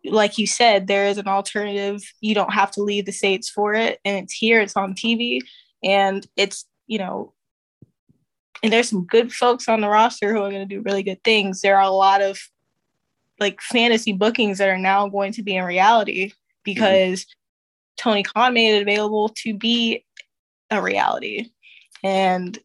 [0.04, 2.02] like you said, there is an alternative.
[2.20, 4.00] You don't have to leave the States for it.
[4.04, 5.40] And it's here, it's on TV.
[5.84, 7.32] And it's, you know,
[8.62, 11.22] and there's some good folks on the roster who are going to do really good
[11.24, 11.60] things.
[11.60, 12.40] There are a lot of
[13.40, 17.26] like fantasy bookings that are now going to be in reality because
[17.96, 20.04] Tony Khan made it available to be
[20.70, 21.50] a reality.
[22.04, 22.56] And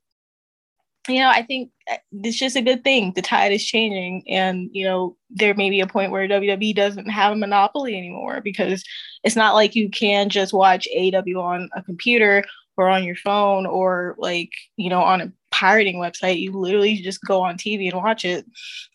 [1.08, 1.72] you know, I think
[2.12, 3.14] it's just a good thing.
[3.16, 7.10] The tide is changing, and you know, there may be a point where WWE doesn't
[7.10, 8.84] have a monopoly anymore because
[9.24, 12.44] it's not like you can just watch AW on a computer
[12.78, 16.40] or on your phone or like you know on a pirating website.
[16.40, 18.46] You literally just go on TV and watch it.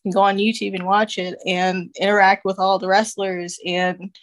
[0.04, 4.14] You go on YouTube and watch it and interact with all the wrestlers and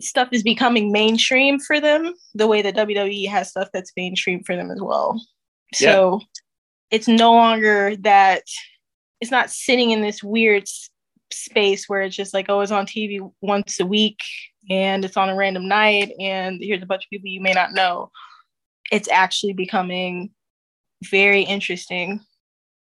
[0.00, 4.56] stuff is becoming mainstream for them the way that WWE has stuff that's mainstream for
[4.56, 5.20] them as well.
[5.72, 6.20] So
[6.90, 8.42] it's no longer that
[9.20, 10.68] it's not sitting in this weird
[11.32, 14.18] space where it's just like oh it's on TV once a week
[14.70, 17.72] and it's on a random night and here's a bunch of people you may not
[17.72, 18.10] know.
[18.92, 20.30] It's actually becoming
[21.02, 22.20] very interesting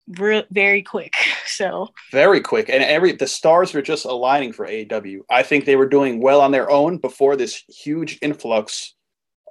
[0.07, 1.13] re- very quick.
[1.45, 5.19] So very quick and every the stars were just aligning for AEW.
[5.29, 8.95] I think they were doing well on their own before this huge influx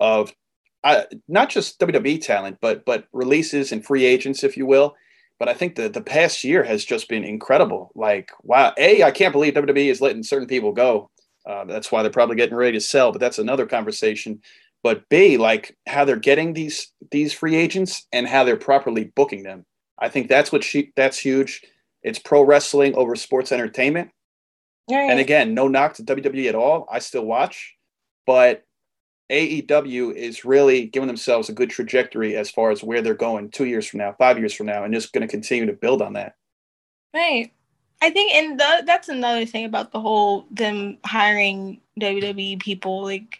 [0.00, 0.32] of
[0.84, 4.94] uh, not just WWE talent, but but releases and free agents, if you will.
[5.38, 7.92] But I think the the past year has just been incredible.
[7.94, 11.10] Like wow, a I can't believe WWE is letting certain people go.
[11.46, 14.40] Uh, that's why they're probably getting ready to sell, but that's another conversation.
[14.82, 19.42] But B, like how they're getting these these free agents and how they're properly booking
[19.42, 19.64] them.
[19.98, 21.62] I think that's what she that's huge.
[22.02, 24.10] It's pro wrestling over sports entertainment.
[25.10, 26.88] And again, no knock to WWE at all.
[26.90, 27.76] I still watch,
[28.26, 28.64] but
[29.32, 33.64] AEW is really giving themselves a good trajectory as far as where they're going two
[33.64, 36.12] years from now, five years from now, and just going to continue to build on
[36.12, 36.36] that.
[37.14, 37.50] Right.
[38.02, 43.02] I think, and the, that's another thing about the whole them hiring WWE people.
[43.02, 43.38] Like,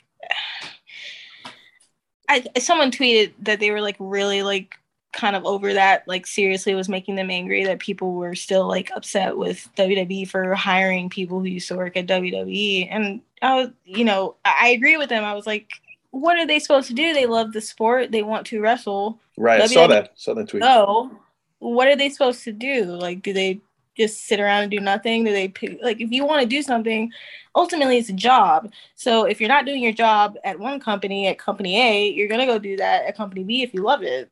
[2.29, 4.77] I someone tweeted that they were like really like
[5.13, 6.07] kind of over that.
[6.07, 10.55] Like, seriously, was making them angry that people were still like upset with WWE for
[10.55, 12.89] hiring people who used to work at WWE.
[12.91, 15.25] And I was, you know, I agree with them.
[15.25, 15.82] I was like,
[16.13, 17.13] what are they supposed to do?
[17.13, 18.13] They love the sport.
[18.13, 19.19] They want to wrestle.
[19.37, 19.61] Right.
[19.61, 20.13] I saw WWE that.
[20.15, 20.63] Saw that tweet.
[20.65, 21.11] Oh,
[21.59, 22.85] what are they supposed to do?
[22.85, 23.61] Like, do they
[23.97, 25.25] just sit around and do nothing?
[25.25, 27.11] Do they pick, like, if you want to do something,
[27.55, 28.71] ultimately it's a job.
[28.95, 32.47] So if you're not doing your job at one company, at company A, you're gonna
[32.47, 34.31] go do that at company B if you love it.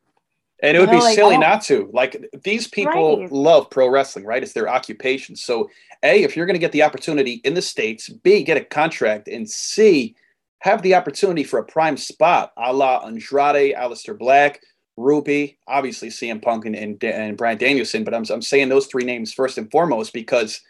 [0.62, 1.88] And it would You know, be like, silly not to.
[1.92, 3.32] Like these people Right.
[3.32, 4.42] love pro wrestling, right?
[4.42, 5.34] It's their occupation.
[5.34, 5.70] So,
[6.02, 9.28] A, if you're going to get the opportunity in the States, B, get a contract,
[9.28, 10.14] and C,
[10.60, 14.60] have the opportunity for a prime spot a la Andrade, Aleister Black,
[14.96, 18.04] Ruby, obviously CM Punk and, and, and Bryan Danielson.
[18.04, 20.60] But I'm, I'm saying those three names first and foremost because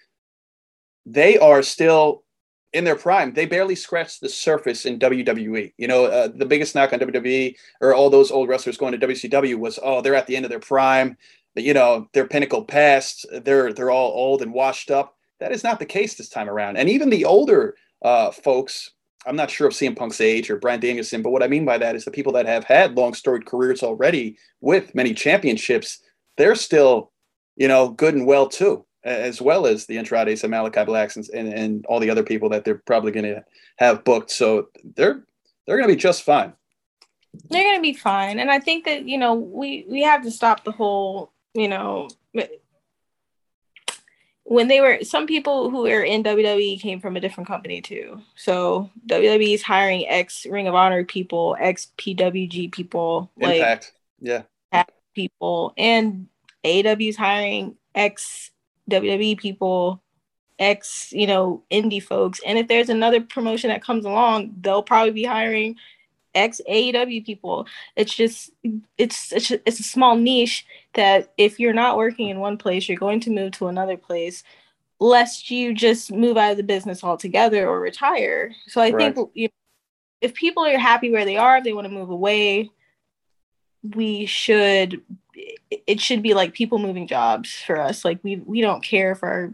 [1.05, 2.23] they are still
[2.73, 3.33] in their prime.
[3.33, 5.73] They barely scratched the surface in WWE.
[5.77, 9.07] You know, uh, the biggest knock on WWE or all those old wrestlers going to
[9.07, 11.17] WCW was, oh, they're at the end of their prime.
[11.55, 13.27] But, you know, their pinnacle past.
[13.43, 15.17] They're they're all old and washed up.
[15.41, 16.77] That is not the case this time around.
[16.77, 18.91] And even the older uh, folks,
[19.27, 21.79] I'm not sure of CM Punk's age or Bryan Danielson, but what I mean by
[21.79, 26.01] that is the people that have had long storied careers already with many championships,
[26.37, 27.13] they're still,
[27.57, 31.29] you know, good and well too, as well as the Andrades and Malachi Blacks and,
[31.35, 33.45] and, and all the other people that they're probably going to
[33.77, 34.31] have booked.
[34.31, 35.25] So they're
[35.67, 36.55] they're going to be just fine.
[37.49, 40.31] They're going to be fine, and I think that you know we we have to
[40.31, 42.09] stop the whole you know
[44.51, 48.21] when they were some people who were in WWE came from a different company too.
[48.35, 54.83] So WWE is hiring ex Ring of Honor people, ex PWG people, Impact, like yeah,
[55.15, 56.27] people, and
[56.65, 58.51] AEW is hiring ex
[58.91, 60.03] WWE people,
[60.59, 62.41] ex you know indie folks.
[62.45, 65.77] And if there's another promotion that comes along, they'll probably be hiring
[66.35, 67.67] ex AEW people.
[67.97, 68.51] It's just
[68.99, 72.89] it's it's a, it's a small niche that if you're not working in one place,
[72.89, 74.43] you're going to move to another place,
[74.99, 78.53] lest you just move out of the business altogether or retire.
[78.69, 79.53] So I think you know,
[80.21, 82.71] if people are happy where they are, if they want to move away,
[83.95, 85.03] we should
[85.87, 88.05] it should be like people moving jobs for us.
[88.05, 89.53] Like we we don't care if our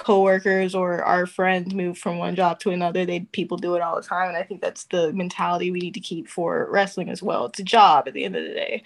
[0.00, 3.04] coworkers or our friends move from one job to another.
[3.04, 5.94] They people do it all the time, and I think that's the mentality we need
[5.94, 7.46] to keep for wrestling as well.
[7.46, 8.82] It's a job at the end of the day.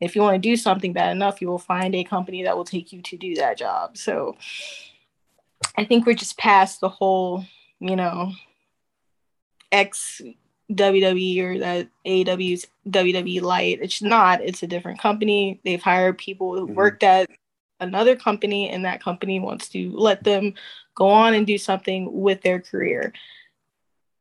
[0.00, 2.64] If you want to do something bad enough, you will find a company that will
[2.64, 3.96] take you to do that job.
[3.96, 4.36] So
[5.76, 7.44] I think we're just past the whole,
[7.80, 8.32] you know,
[9.72, 10.20] ex
[10.72, 13.78] WWE or that AEW's WWE light.
[13.80, 14.40] It's not.
[14.40, 15.60] It's a different company.
[15.64, 16.74] They've hired people who mm-hmm.
[16.74, 17.30] worked at
[17.80, 20.54] another company and that company wants to let them
[20.94, 23.12] go on and do something with their career.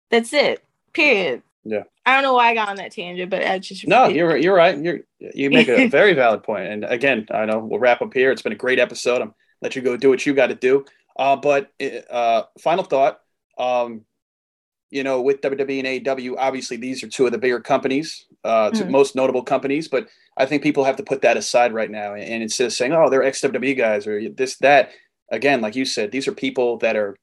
[0.09, 0.63] That's it.
[0.93, 1.41] Period.
[1.63, 1.83] Yeah.
[2.05, 4.55] I don't know why I got on that tangent, but I just No, you're you're
[4.55, 4.77] right.
[4.77, 6.67] You're you make a very valid point.
[6.67, 8.31] And again, I know we'll wrap up here.
[8.31, 9.21] It's been a great episode.
[9.21, 10.85] I'm let you go do what you got to do.
[11.17, 11.71] Uh, but
[12.09, 13.21] uh, final thought.
[13.57, 14.05] Um,
[14.91, 18.71] you know, with WWE and AEW, obviously these are two of the bigger companies, uh,
[18.71, 18.89] mm.
[18.89, 19.87] most notable companies.
[19.87, 20.07] But
[20.37, 22.13] I think people have to put that aside right now.
[22.13, 24.91] And instead of saying, "Oh, they're ex WWE guys" or this that,
[25.31, 27.15] again, like you said, these are people that are.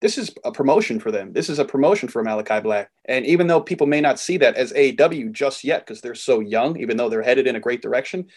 [0.00, 1.32] This is a promotion for them.
[1.32, 2.88] This is a promotion for Malachi Black.
[3.06, 6.38] And even though people may not see that as AEW just yet because they're so
[6.38, 8.28] young, even though they're headed in a great direction,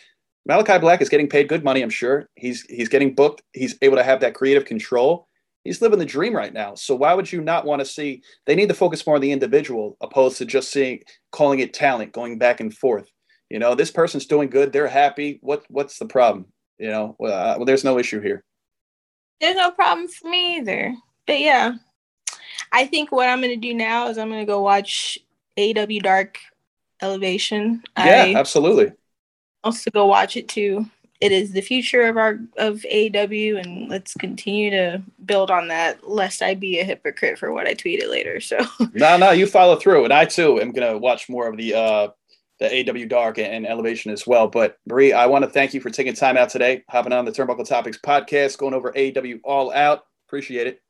[0.48, 1.84] Malachi Black is getting paid good money.
[1.84, 3.44] I'm sure he's he's getting booked.
[3.54, 5.28] He's able to have that creative control
[5.64, 6.76] he's living the dream right now.
[6.76, 8.24] So why would you not want to see?
[8.46, 11.02] They need to focus more on the individual opposed to just seeing
[11.32, 13.10] calling it talent, going back and forth.
[13.50, 14.72] You know, this person's doing good.
[14.72, 15.40] They're happy.
[15.42, 16.48] What what's the problem?
[16.78, 18.44] You know, well, uh, well there's no issue here.
[19.40, 20.96] There's no problem for me either.
[21.28, 21.74] But yeah,
[22.72, 25.18] I think what I'm going to do now is I'm going to go watch
[25.58, 26.38] AW Dark
[27.02, 27.84] Elevation.
[27.98, 28.94] Yeah, I absolutely.
[29.64, 30.88] Also go watch it too
[31.22, 36.10] it is the future of our of AW, and let's continue to build on that.
[36.10, 38.42] Lest I be a hypocrite for what I tweeted later.
[38.42, 38.58] So
[38.94, 42.08] no, no, you follow through, and I too am gonna watch more of the uh
[42.60, 44.48] the AW Dark and Elevation as well.
[44.48, 47.32] But Marie, I want to thank you for taking time out today, hopping on the
[47.32, 50.06] Turnbuckle Topics podcast, going over AW All Out.
[50.28, 50.82] Appreciate it.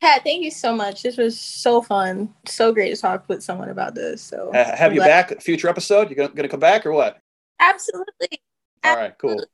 [0.00, 1.02] Pat, thank you so much.
[1.02, 2.32] This was so fun.
[2.46, 4.22] So great to talk with someone about this.
[4.22, 5.40] So uh, have I'm you glad- back?
[5.42, 6.10] Future episode?
[6.10, 7.18] You gonna, gonna come back or what?
[7.60, 8.40] Absolutely.
[8.82, 9.44] All right, cool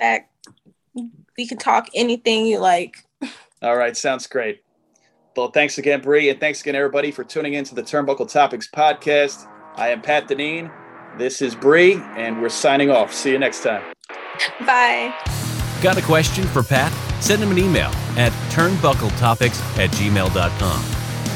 [0.00, 0.30] back.
[1.36, 2.96] We can talk anything you like.
[3.62, 4.62] All right, sounds great.
[5.36, 8.68] Well, thanks again, Bree, and thanks again, everybody, for tuning in to the Turnbuckle Topics
[8.68, 9.46] podcast.
[9.76, 10.72] I am Pat Deneen.
[11.16, 13.12] This is Bree, and we're signing off.
[13.14, 13.82] See you next time.
[14.66, 15.14] Bye.
[15.82, 16.92] Got a question for Pat?
[17.22, 20.84] Send him an email at turnbuckletopics at gmail.com.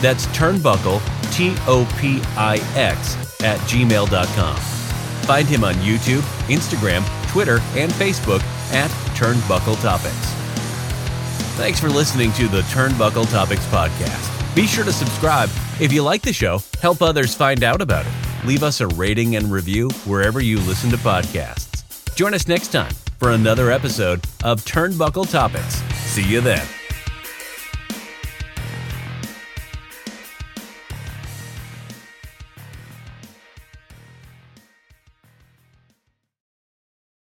[0.00, 1.00] That's turnbuckle,
[1.32, 4.56] T O P I X, at gmail.com.
[4.56, 7.02] Find him on YouTube, Instagram,
[7.34, 8.40] Twitter, and Facebook
[8.72, 10.14] at Turnbuckle Topics.
[11.56, 14.54] Thanks for listening to the Turnbuckle Topics podcast.
[14.54, 15.50] Be sure to subscribe.
[15.80, 18.46] If you like the show, help others find out about it.
[18.46, 22.14] Leave us a rating and review wherever you listen to podcasts.
[22.14, 25.82] Join us next time for another episode of Turnbuckle Topics.
[26.04, 26.64] See you then.